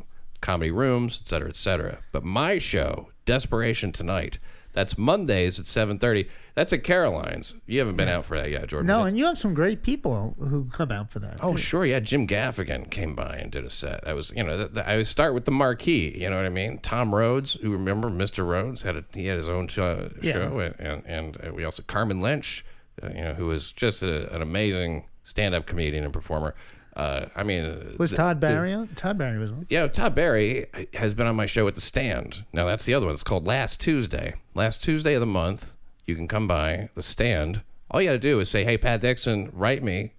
comedy 0.41 0.71
rooms, 0.71 1.19
et 1.21 1.27
cetera, 1.27 1.49
et 1.49 1.55
cetera. 1.55 1.99
But 2.11 2.23
my 2.23 2.57
show, 2.57 3.09
Desperation 3.25 3.91
Tonight, 3.91 4.39
that's 4.73 4.97
Mondays 4.97 5.59
at 5.59 5.65
7:30. 5.65 6.27
That's 6.55 6.73
at 6.73 6.83
Caroline's. 6.83 7.55
You 7.67 7.79
haven't 7.79 7.97
been 7.97 8.07
out 8.09 8.25
for 8.25 8.35
that 8.37 8.49
yet, 8.49 8.67
Jordan. 8.67 8.87
no, 8.87 8.93
That's- 8.97 9.11
and 9.11 9.19
you 9.19 9.25
have 9.25 9.37
some 9.37 9.53
great 9.53 9.83
people 9.83 10.35
who 10.39 10.65
come 10.65 10.91
out 10.91 11.11
for 11.11 11.19
that. 11.19 11.37
Oh, 11.41 11.51
too. 11.53 11.57
sure. 11.57 11.85
Yeah, 11.85 11.99
Jim 11.99 12.25
Gaffigan 12.27 12.89
came 12.89 13.15
by 13.15 13.37
and 13.37 13.51
did 13.51 13.63
a 13.65 13.69
set. 13.69 14.07
I 14.07 14.13
was, 14.13 14.31
you 14.35 14.43
know, 14.43 14.57
th- 14.57 14.73
th- 14.73 14.85
I 14.85 14.97
would 14.97 15.07
start 15.07 15.33
with 15.33 15.45
the 15.45 15.51
marquee. 15.51 16.17
You 16.19 16.29
know 16.29 16.35
what 16.35 16.45
I 16.45 16.49
mean? 16.49 16.77
Tom 16.79 17.13
Rhodes, 17.13 17.53
who 17.55 17.71
remember 17.71 18.09
Mr. 18.09 18.45
Rhodes 18.47 18.81
had 18.83 18.95
a, 18.95 19.03
he 19.13 19.25
had 19.27 19.37
his 19.37 19.47
own 19.49 19.67
uh, 19.77 20.09
Yeah. 20.21 20.31
show, 20.33 20.59
and, 20.79 21.03
and 21.05 21.37
and 21.37 21.55
we 21.55 21.63
also 21.63 21.83
Carmen 21.83 22.19
Lynch, 22.19 22.65
uh, 23.03 23.09
you 23.09 23.21
know, 23.21 23.33
who 23.35 23.45
was 23.47 23.71
just 23.71 24.01
a, 24.03 24.33
an 24.33 24.41
amazing 24.41 25.05
stand-up 25.23 25.65
comedian 25.65 26.03
and 26.03 26.13
performer. 26.13 26.55
Uh, 26.97 27.27
I 27.35 27.43
mean, 27.43 27.95
Was 27.99 28.09
th- 28.09 28.17
Todd 28.17 28.39
Barry 28.39 28.73
on? 28.73 28.87
Todd 28.95 29.19
Barry 29.19 29.37
was 29.37 29.51
on. 29.51 29.67
yeah, 29.69 29.85
Todd 29.87 30.15
Barry 30.15 30.65
has 30.95 31.13
been 31.13 31.27
on 31.27 31.35
my 31.35 31.45
show 31.45 31.67
at 31.67 31.75
the 31.75 31.81
Stand. 31.81 32.43
Now 32.51 32.65
that's 32.65 32.85
the 32.85 32.95
other 32.95 33.05
one. 33.05 33.13
It's 33.13 33.23
called 33.23 33.45
Last 33.45 33.79
Tuesday. 33.79 34.33
Last 34.55 34.83
Tuesday 34.83 35.13
of 35.13 35.19
the 35.19 35.27
month, 35.27 35.75
you 36.07 36.15
can 36.15 36.27
come 36.27 36.47
by 36.47 36.89
the 36.95 37.03
Stand. 37.03 37.61
All 37.91 38.01
you 38.01 38.07
got 38.07 38.13
to 38.13 38.19
do 38.19 38.39
is 38.39 38.49
say, 38.49 38.63
"Hey, 38.63 38.79
Pat 38.79 39.01
Dixon, 39.01 39.51
write 39.53 39.83
me, 39.83 40.13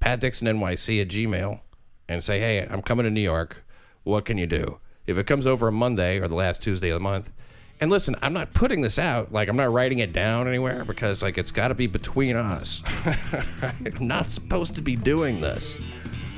Pat 0.00 0.20
Dixon 0.20 0.48
NYC 0.48 1.02
at 1.02 1.08
Gmail, 1.08 1.60
and 2.08 2.24
say, 2.24 2.40
"Hey, 2.40 2.66
I'm 2.68 2.80
coming 2.80 3.04
to 3.04 3.10
New 3.10 3.20
York. 3.20 3.62
What 4.04 4.24
can 4.24 4.38
you 4.38 4.46
do?" 4.46 4.78
If 5.06 5.18
it 5.18 5.26
comes 5.26 5.46
over 5.46 5.68
a 5.68 5.72
Monday 5.72 6.18
or 6.18 6.28
the 6.28 6.34
last 6.34 6.62
Tuesday 6.62 6.88
of 6.88 6.94
the 6.94 7.00
month, 7.00 7.30
and 7.78 7.90
listen, 7.90 8.16
I'm 8.22 8.32
not 8.32 8.54
putting 8.54 8.80
this 8.80 8.98
out 8.98 9.32
like 9.32 9.48
I'm 9.50 9.56
not 9.56 9.70
writing 9.70 9.98
it 9.98 10.14
down 10.14 10.48
anywhere 10.48 10.84
because 10.86 11.20
like 11.22 11.36
it's 11.36 11.50
got 11.52 11.68
to 11.68 11.74
be 11.74 11.88
between 11.88 12.36
us. 12.36 12.82
I'm 13.62 13.94
not 14.00 14.30
supposed 14.30 14.76
to 14.76 14.82
be 14.82 14.96
doing 14.96 15.40
this. 15.42 15.76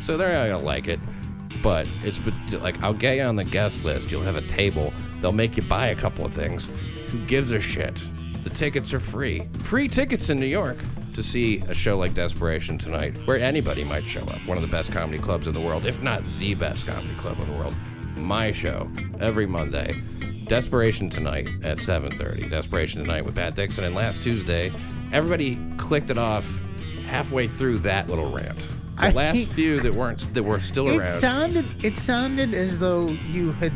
So 0.05 0.19
they're 0.19 0.35
not 0.35 0.53
gonna 0.53 0.67
like 0.67 0.87
it, 0.87 1.01
but 1.63 1.89
it's 2.03 2.21
like 2.61 2.81
I'll 2.83 2.93
get 2.93 3.17
you 3.17 3.23
on 3.23 3.37
the 3.37 3.45
guest 3.45 3.87
list. 3.87 4.13
You'll 4.13 4.21
have 4.21 4.37
a 4.37 4.43
table. 4.43 4.93
They'll 5.23 5.33
make 5.33 5.57
you 5.57 5.63
buy 5.63 5.89
a 5.89 5.95
couple 5.95 6.27
of 6.27 6.35
things. 6.35 6.69
Who 7.11 7.25
gives 7.25 7.53
a 7.53 7.61
shit? 7.61 8.05
The 8.43 8.51
tickets 8.51 8.93
are 8.93 9.01
free. 9.01 9.49
Free 9.61 9.89
tickets 9.89 10.29
in 10.29 10.39
New 10.39 10.45
York 10.45 10.77
to 11.15 11.23
see 11.23 11.61
a 11.69 11.73
show 11.73 11.97
like 11.97 12.13
Desperation 12.13 12.77
Tonight, 12.77 13.17
where 13.25 13.39
anybody 13.39 13.83
might 13.83 14.05
show 14.05 14.21
up. 14.21 14.47
One 14.47 14.59
of 14.59 14.63
the 14.63 14.69
best 14.69 14.93
comedy 14.93 15.17
clubs 15.17 15.47
in 15.47 15.55
the 15.55 15.61
world, 15.61 15.87
if 15.87 16.03
not 16.03 16.23
the 16.39 16.55
best 16.55 16.87
comedy 16.87 17.15
club 17.15 17.41
in 17.41 17.51
the 17.51 17.57
world. 17.57 17.75
My 18.19 18.53
show 18.53 18.91
every 19.21 19.47
Monday. 19.47 19.95
Desperation 20.45 21.09
Tonight 21.09 21.49
at 21.63 21.79
7:30. 21.79 22.51
Desperation 22.51 23.01
Tonight 23.01 23.25
with 23.25 23.37
Pat 23.37 23.55
Dixon. 23.55 23.85
And 23.85 23.95
last 23.95 24.23
Tuesday, 24.23 24.71
everybody 25.13 25.59
clicked 25.79 26.11
it 26.11 26.19
off 26.19 26.61
halfway 27.07 27.49
through 27.49 27.79
that 27.79 28.11
little 28.11 28.31
rant. 28.31 28.67
The 28.99 29.07
I- 29.07 29.11
last 29.11 29.47
few 29.49 29.78
that 29.80 29.92
weren't 29.95 30.32
that 30.34 30.42
were 30.42 30.61
still 30.61 30.88
It 30.88 30.99
around. 30.99 31.07
sounded 31.09 31.84
it 31.84 31.97
sounded 31.99 32.55
as 32.55 32.78
though 32.78 33.09
you 33.09 33.53
had 33.53 33.72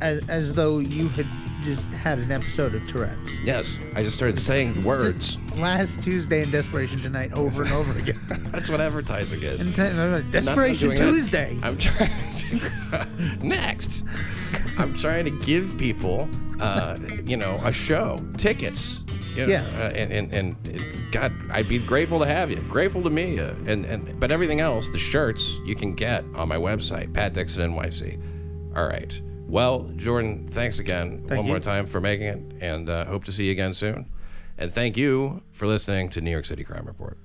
as, 0.00 0.24
as 0.28 0.52
though 0.52 0.78
you 0.80 1.08
had 1.10 1.26
just 1.64 1.90
had 1.92 2.18
an 2.18 2.32
episode 2.32 2.74
of 2.74 2.84
Tourette's. 2.88 3.38
yes, 3.44 3.78
I 3.94 4.02
just 4.02 4.16
started 4.16 4.36
saying 4.36 4.82
words. 4.82 5.36
Just 5.36 5.56
last 5.56 6.02
Tuesday 6.02 6.42
and 6.42 6.50
Desperation 6.50 7.00
Tonight 7.00 7.32
over 7.34 7.62
and 7.62 7.72
over 7.72 7.96
again. 8.00 8.20
That's 8.50 8.68
what 8.68 8.80
advertising 8.80 9.42
is. 9.42 9.60
And 9.60 9.72
t- 9.72 9.82
no, 9.82 9.92
no, 9.94 10.10
Not- 10.10 10.20
I'm 10.22 10.30
Desperation 10.32 10.88
doing 10.88 10.98
that. 10.98 11.08
Tuesday. 11.08 11.58
I'm 11.62 11.76
trying 11.78 12.32
to 12.34 13.06
next. 13.46 14.04
I'm 14.76 14.92
trying 14.94 15.24
to 15.26 15.30
give 15.46 15.76
people, 15.78 16.28
uh, 16.60 16.96
you 17.26 17.36
know, 17.36 17.60
a 17.62 17.70
show, 17.72 18.18
tickets. 18.38 19.02
You 19.36 19.46
know, 19.46 19.52
Yeah. 19.52 19.62
uh, 19.76 19.90
and, 19.94 20.12
and 20.12 20.32
and 20.34 20.56
God, 21.12 21.32
I'd 21.50 21.68
be 21.68 21.78
grateful 21.78 22.18
to 22.20 22.26
have 22.26 22.50
you. 22.50 22.56
Grateful 22.56 23.02
to 23.02 23.10
me. 23.10 23.38
Uh, 23.38 23.54
and 23.66 23.84
and 23.84 24.18
but 24.18 24.32
everything 24.32 24.60
else, 24.60 24.90
the 24.90 24.98
shirts 24.98 25.58
you 25.64 25.76
can 25.76 25.94
get 25.94 26.24
on 26.34 26.48
my 26.48 26.56
website, 26.56 27.12
Pat 27.12 27.34
Dixon 27.34 27.72
NYC. 27.72 28.76
All 28.76 28.86
right. 28.86 29.20
Well, 29.46 29.90
Jordan, 29.96 30.48
thanks 30.48 30.78
again 30.78 31.24
Thank 31.28 31.40
one 31.40 31.44
you. 31.44 31.52
more 31.52 31.60
time 31.60 31.84
for 31.86 32.00
making 32.00 32.26
it, 32.26 32.40
and 32.62 32.88
uh, 32.88 33.04
hope 33.04 33.24
to 33.24 33.32
see 33.32 33.44
you 33.44 33.52
again 33.52 33.74
soon. 33.74 34.08
And 34.56 34.72
thank 34.72 34.96
you 34.96 35.42
for 35.50 35.66
listening 35.66 36.08
to 36.10 36.22
New 36.22 36.30
York 36.30 36.46
City 36.46 36.64
Crime 36.64 36.86
Report. 36.86 37.18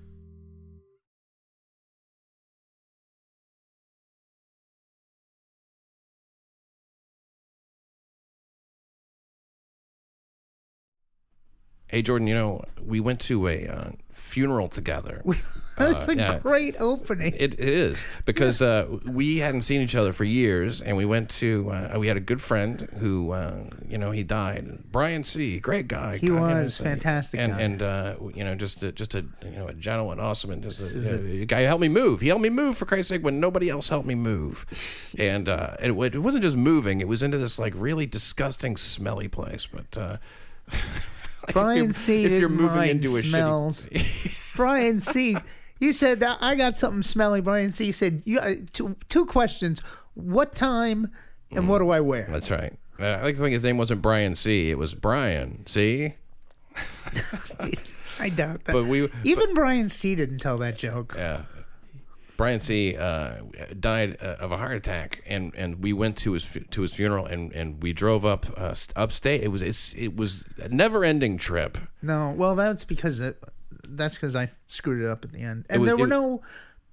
Hey 11.88 12.02
Jordan, 12.02 12.28
you 12.28 12.36
know 12.36 12.64
we 12.86 13.00
went 13.00 13.20
to 13.22 13.48
a 13.48 13.68
uh, 13.68 13.90
funeral 14.12 14.68
together. 14.70 15.22
That's 15.78 16.08
Uh, 16.08 16.12
a 16.12 16.16
yeah. 16.16 16.40
great 16.40 16.76
opening. 16.80 17.34
It, 17.38 17.54
it 17.54 17.60
is 17.60 18.04
because 18.26 18.64
uh, 18.64 18.88
we 19.06 19.38
hadn't 19.38 19.62
seen 19.62 19.80
each 19.82 19.94
other 19.96 20.12
for 20.12 20.24
years, 20.24 20.82
and 20.82 20.98
we 20.98 21.06
went 21.06 21.30
to. 21.42 21.70
Uh, 21.72 22.00
we 22.00 22.08
had 22.08 22.18
a 22.18 22.20
good 22.20 22.42
friend 22.42 22.82
who, 22.98 23.32
uh, 23.32 23.70
you 23.88 24.00
know, 24.00 24.10
he 24.10 24.24
died. 24.24 24.80
Brian 24.92 25.24
C. 25.24 25.60
Great 25.60 25.88
guy. 25.88 26.18
He 26.18 26.30
God, 26.30 26.40
was 26.64 26.80
fantastic 26.80 27.40
and 27.40 27.54
guy. 27.54 27.62
and 27.62 27.82
uh, 27.84 28.16
you 28.34 28.44
know, 28.44 28.56
just 28.56 28.82
a, 28.82 28.92
just 28.92 29.14
a 29.14 29.24
you 29.46 29.52
know 29.52 29.68
a 29.68 29.74
gentleman, 29.76 30.20
awesome, 30.20 30.50
and 30.50 30.64
just 30.64 30.80
a, 30.80 30.98
is 30.98 31.12
you 31.12 31.20
know, 31.38 31.42
a 31.44 31.46
guy 31.46 31.60
who 31.62 31.68
helped 31.68 31.82
me 31.84 31.90
move. 31.90 32.22
He 32.22 32.30
helped 32.30 32.42
me 32.42 32.50
move 32.50 32.76
for 32.76 32.86
Christ's 32.88 33.10
sake 33.10 33.24
when 33.24 33.40
nobody 33.40 33.70
else 33.70 33.88
helped 33.90 34.08
me 34.08 34.16
move, 34.16 34.66
and 35.20 35.48
uh, 35.48 35.76
it, 35.80 35.92
it 35.92 36.20
wasn't 36.20 36.42
just 36.44 36.58
moving; 36.58 37.02
it 37.02 37.08
was 37.08 37.22
into 37.22 37.38
this 37.38 37.60
like 37.60 37.74
really 37.78 38.08
disgusting, 38.08 38.78
smelly 38.78 39.28
place. 39.28 39.68
But 39.72 39.96
uh, 39.96 40.18
like, 41.54 41.54
Brian 41.54 41.94
C. 41.94 42.26
if 42.26 42.40
you're 42.40 42.50
moving 42.50 42.90
into 42.90 43.16
a 43.16 43.22
smells. 43.22 43.88
Brian 44.56 45.00
C. 45.00 45.38
You 45.80 45.92
said 45.92 46.20
that 46.22 46.40
I 46.42 46.56
got 46.56 46.76
something 46.76 47.04
smelly. 47.04 47.40
Brian 47.42 47.72
C. 47.72 47.92
said 47.92 48.24
you 48.26 48.40
uh, 48.40 48.56
two, 48.72 48.96
two 49.10 49.26
questions: 49.26 49.80
What 50.16 50.56
time 50.56 51.12
and 51.52 51.70
what 51.70 51.80
do 51.80 51.90
I 51.90 52.00
wear? 52.00 52.28
That's 52.30 52.52
right. 52.52 52.74
Uh, 53.00 53.06
I 53.06 53.22
like 53.24 53.36
to 53.36 53.42
think 53.42 53.54
his 53.54 53.64
name 53.64 53.78
wasn't 53.78 54.02
Brian 54.02 54.36
C. 54.36 54.72
It 54.72 54.78
was 54.78 54.94
Brian 54.94 55.66
C. 55.68 56.16
I 58.20 58.30
doubt 58.30 58.66
that. 58.66 58.74
But 58.74 58.86
we, 58.86 59.10
Even 59.24 59.54
Brian 59.54 59.88
C. 59.90 60.16
didn't 60.16 60.40
tell 60.40 60.58
that 60.58 60.78
joke. 60.78 61.14
yeah, 61.16 61.44
Brian 62.38 62.60
C. 62.60 62.96
Uh, 62.96 63.32
died 63.80 64.18
uh, 64.22 64.36
of 64.40 64.52
a 64.52 64.58
heart 64.58 64.76
attack, 64.78 65.24
and, 65.28 65.54
and 65.56 65.82
we 65.84 65.92
went 65.92 66.16
to 66.18 66.34
his 66.34 66.48
to 66.72 66.82
his 66.82 66.94
funeral, 66.94 67.26
and, 67.26 67.52
and 67.54 67.82
we 67.82 67.94
drove 67.94 68.26
up 68.26 68.46
uh, 68.56 68.74
upstate. 68.96 69.42
It 69.44 69.48
was 69.50 69.62
it's, 69.62 69.94
it 69.98 70.16
was 70.16 70.46
a 70.62 70.70
never 70.70 71.04
ending 71.04 71.38
trip. 71.38 71.78
No, 72.02 72.34
well, 72.38 72.56
that's 72.56 72.84
because 72.84 73.20
it, 73.20 73.44
that's 73.90 74.16
because 74.16 74.36
I 74.36 74.50
screwed 74.68 75.04
it 75.04 75.10
up 75.10 75.26
at 75.26 75.32
the 75.34 75.40
end, 75.42 75.66
and 75.70 75.82
was- 75.82 75.88
there 75.88 75.98
were 75.98 76.06
it- 76.06 76.10
no. 76.10 76.42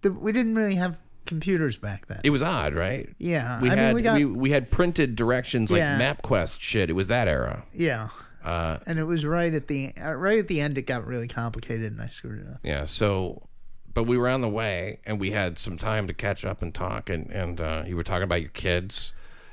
The, 0.03 0.13
we 0.13 0.33
didn't 0.33 0.55
really 0.55 0.75
have 0.75 0.99
computers 1.25 1.79
back 1.79 2.07
then. 2.07 2.21
It 2.25 2.31
was 2.31 2.43
odd, 2.43 2.75
right? 2.75 3.09
yeah, 3.19 3.59
We 3.63 3.71
I 3.71 3.75
had 3.77 3.87
mean, 3.87 3.95
we 3.95 4.03
got 4.03 4.17
we, 4.17 4.25
we 4.27 4.51
had 4.51 4.71
printed 4.71 5.17
directions 5.17 5.71
like 5.71 5.79
Yeah. 5.79 5.99
MapQuest 5.99 6.61
shit. 6.61 6.91
It 6.91 6.93
was 6.93 7.09
that 7.09 7.27
era. 7.29 7.65
yeah, 7.73 8.11
Uh, 8.45 8.79
and 8.87 8.99
it 8.99 9.05
was 9.05 9.25
right 9.25 9.55
at 9.55 9.67
the 9.69 9.93
uh, 9.99 10.13
right 10.13 10.39
at 10.39 10.49
the 10.49 10.61
end. 10.61 10.77
It 10.77 10.83
got 10.83 11.07
really 11.07 11.29
complicated, 11.29 11.91
and 11.93 12.03
I 12.03 12.09
screwed 12.09 12.41
it 12.41 12.47
up. 12.53 12.61
Yeah. 12.63 12.85
So, 12.85 13.49
but 13.95 14.05
we 14.05 14.19
were 14.19 14.29
on 14.29 14.41
the 14.41 14.49
way, 14.49 14.99
and 15.07 15.19
we 15.21 15.31
had 15.31 15.59
some 15.59 15.77
time 15.79 16.07
to 16.09 16.13
catch 16.15 16.45
up 16.45 16.61
and 16.63 16.75
talk. 16.75 17.09
And 17.09 17.31
and 17.31 17.61
uh, 17.61 17.85
you 17.87 17.97
were 17.97 18.05
talking 18.05 18.25
about 18.25 18.41
your 18.43 18.51
kids. 18.51 19.13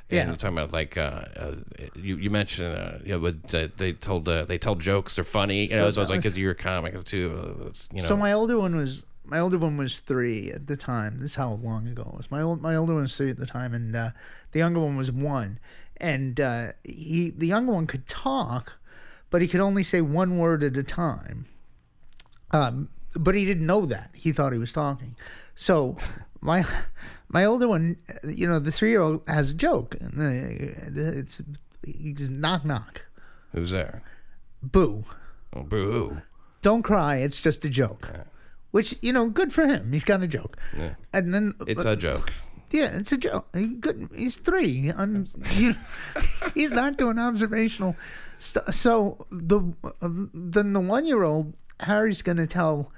And 0.10 0.18
Yeah. 0.18 0.26
you 0.26 0.32
were 0.32 0.38
talking 0.38 0.58
about 0.58 0.74
like 0.74 0.98
uh, 0.98 1.26
uh, 1.38 1.56
you 1.96 2.18
you 2.18 2.30
mentioned 2.30 2.76
uh, 2.78 2.98
you 3.06 3.14
know 3.14 3.20
with, 3.20 3.56
uh, 3.56 3.70
they 3.78 3.94
told 3.94 4.28
uh, 4.28 4.44
they 4.44 4.58
tell 4.58 4.76
jokes 4.76 5.16
they're 5.16 5.24
funny 5.24 5.64
you 5.64 5.70
know 5.70 5.76
So 5.76 5.80
so, 5.84 5.88
it's 5.88 5.96
that 5.96 6.10
like 6.10 6.20
because 6.24 6.38
you're 6.38 6.52
a 6.52 6.56
comic 6.56 7.02
too 7.06 7.32
uh, 7.32 7.72
you 7.96 8.02
know 8.02 8.08
So 8.10 8.18
my 8.18 8.34
older 8.34 8.60
one 8.60 8.76
was 8.76 9.06
my 9.24 9.40
older 9.40 9.58
one 9.58 9.78
was 9.78 10.02
three 10.02 10.52
at 10.52 10.68
the 10.68 10.76
time. 10.76 11.20
This 11.20 11.30
is 11.32 11.36
how 11.36 11.54
long 11.54 11.88
ago 11.88 12.02
it 12.02 12.18
was. 12.18 12.30
My 12.30 12.42
old 12.42 12.62
my 12.62 12.76
older 12.76 12.94
one 12.94 13.04
was 13.04 13.16
three 13.16 13.30
at 13.30 13.38
the 13.38 13.46
time, 13.46 13.74
and 13.74 13.96
uh, 13.96 14.10
the 14.52 14.60
younger 14.60 14.82
one 14.82 14.98
was 14.98 15.12
one. 15.14 15.60
And 15.96 16.42
uh, 16.42 16.74
he 16.84 17.30
the 17.30 17.48
younger 17.48 17.72
one 17.72 17.88
could 17.88 18.06
talk, 18.08 18.80
but 19.30 19.42
he 19.42 19.48
could 19.48 19.62
only 19.62 19.84
say 19.84 20.02
one 20.02 20.38
word 20.38 20.62
at 20.62 20.76
a 20.76 20.84
time. 20.84 21.46
Um, 22.52 22.90
but 23.20 23.36
he 23.36 23.46
didn't 23.46 23.66
know 23.66 23.86
that. 23.86 24.12
He 24.14 24.32
thought 24.32 24.54
he 24.54 24.60
was 24.60 24.74
talking. 24.74 25.16
So 25.56 25.98
my 26.42 26.64
my 27.30 27.46
older 27.46 27.68
one, 27.68 27.98
you 28.26 28.48
know, 28.48 28.60
the 28.60 28.72
three 28.72 28.90
year 28.90 29.02
old 29.02 29.22
has 29.28 29.52
a 29.52 29.56
joke. 29.56 29.96
Uh, 30.02 30.10
It's 31.22 31.42
he's 31.86 32.30
knock 32.30 32.66
knock, 32.66 33.06
Who's 33.54 33.72
there? 33.72 34.02
boo. 34.64 35.04
Oh, 35.54 35.64
boo 35.64 35.92
hoo. 35.92 36.18
Don't 36.62 36.84
cry. 36.84 37.18
It's 37.18 37.42
just 37.42 37.66
a 37.66 37.70
joke. 37.70 38.10
Which 38.72 38.96
you 39.02 39.12
know, 39.12 39.30
good 39.30 39.52
for 39.52 39.66
him. 39.66 39.92
He's 39.92 40.04
got 40.06 40.22
a 40.24 40.28
joke. 40.28 40.58
Yeah. 40.78 40.96
And 41.14 41.34
then 41.34 41.54
It's 41.68 41.84
a 41.86 41.96
joke. 41.96 42.32
Yeah, 42.72 42.98
it's 42.98 43.12
a 43.12 43.18
joke. 43.18 43.48
He 43.54 43.76
good. 43.76 44.08
He's 44.16 44.38
three. 44.38 44.94
I'm, 44.96 45.28
you, 45.56 45.74
he's 46.56 46.72
not 46.72 46.96
doing 46.98 47.20
observational. 47.20 47.98
St- 48.40 48.66
so 48.74 49.18
the 49.30 49.60
uh, 49.84 50.08
then 50.34 50.72
the 50.72 50.80
one 50.80 51.06
year 51.06 51.24
old 51.24 51.54
Harry's 51.82 52.22
going 52.22 52.38
to 52.38 52.48
tell 52.48 52.92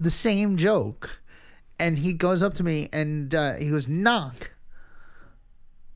the 0.00 0.10
same 0.10 0.56
joke, 0.56 1.22
and 1.80 1.98
he 1.98 2.12
goes 2.12 2.42
up 2.42 2.54
to 2.54 2.62
me 2.64 2.88
and 2.92 3.34
uh, 3.34 3.54
he 3.54 3.70
goes 3.70 3.88
knock 3.88 4.52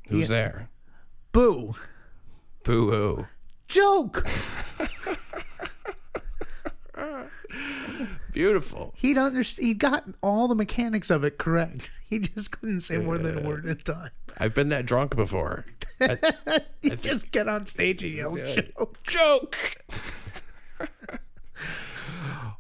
Who's 0.09 0.29
there? 0.29 0.69
boo 1.33 1.75
Boo 2.65 2.91
hoo. 2.91 3.27
joke. 3.69 4.27
Beautiful. 8.33 8.95
He'd 8.97 9.19
understand. 9.19 9.67
He 9.67 9.75
got 9.75 10.05
all 10.23 10.49
the 10.49 10.55
mechanics 10.55 11.11
of 11.11 11.25
it 11.25 11.39
correct. 11.39 11.91
He 12.13 12.19
just 12.19 12.51
couldn't 12.51 12.81
say 12.81 12.99
more 12.99 13.17
than 13.17 13.39
a 13.39 13.49
word 13.49 13.65
at 13.67 13.81
a 13.81 13.85
time. 13.85 14.11
I've 14.37 14.55
been 14.55 14.69
that 14.69 14.85
drunk 14.85 15.17
before. 15.17 15.65
I- 16.03 16.19
You 16.83 16.95
just 16.97 17.31
get 17.33 17.49
on 17.49 17.65
stage 17.65 18.03
and 18.03 18.13
yell 18.13 18.37
joke. 18.37 19.03
joke. 19.03 19.57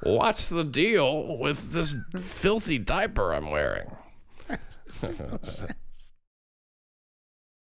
What's 0.03 0.48
the 0.48 0.64
deal 0.64 1.38
with 1.38 1.72
this 1.72 1.94
filthy 2.20 2.78
diaper 2.78 3.32
I'm 3.32 3.50
wearing? 3.50 3.90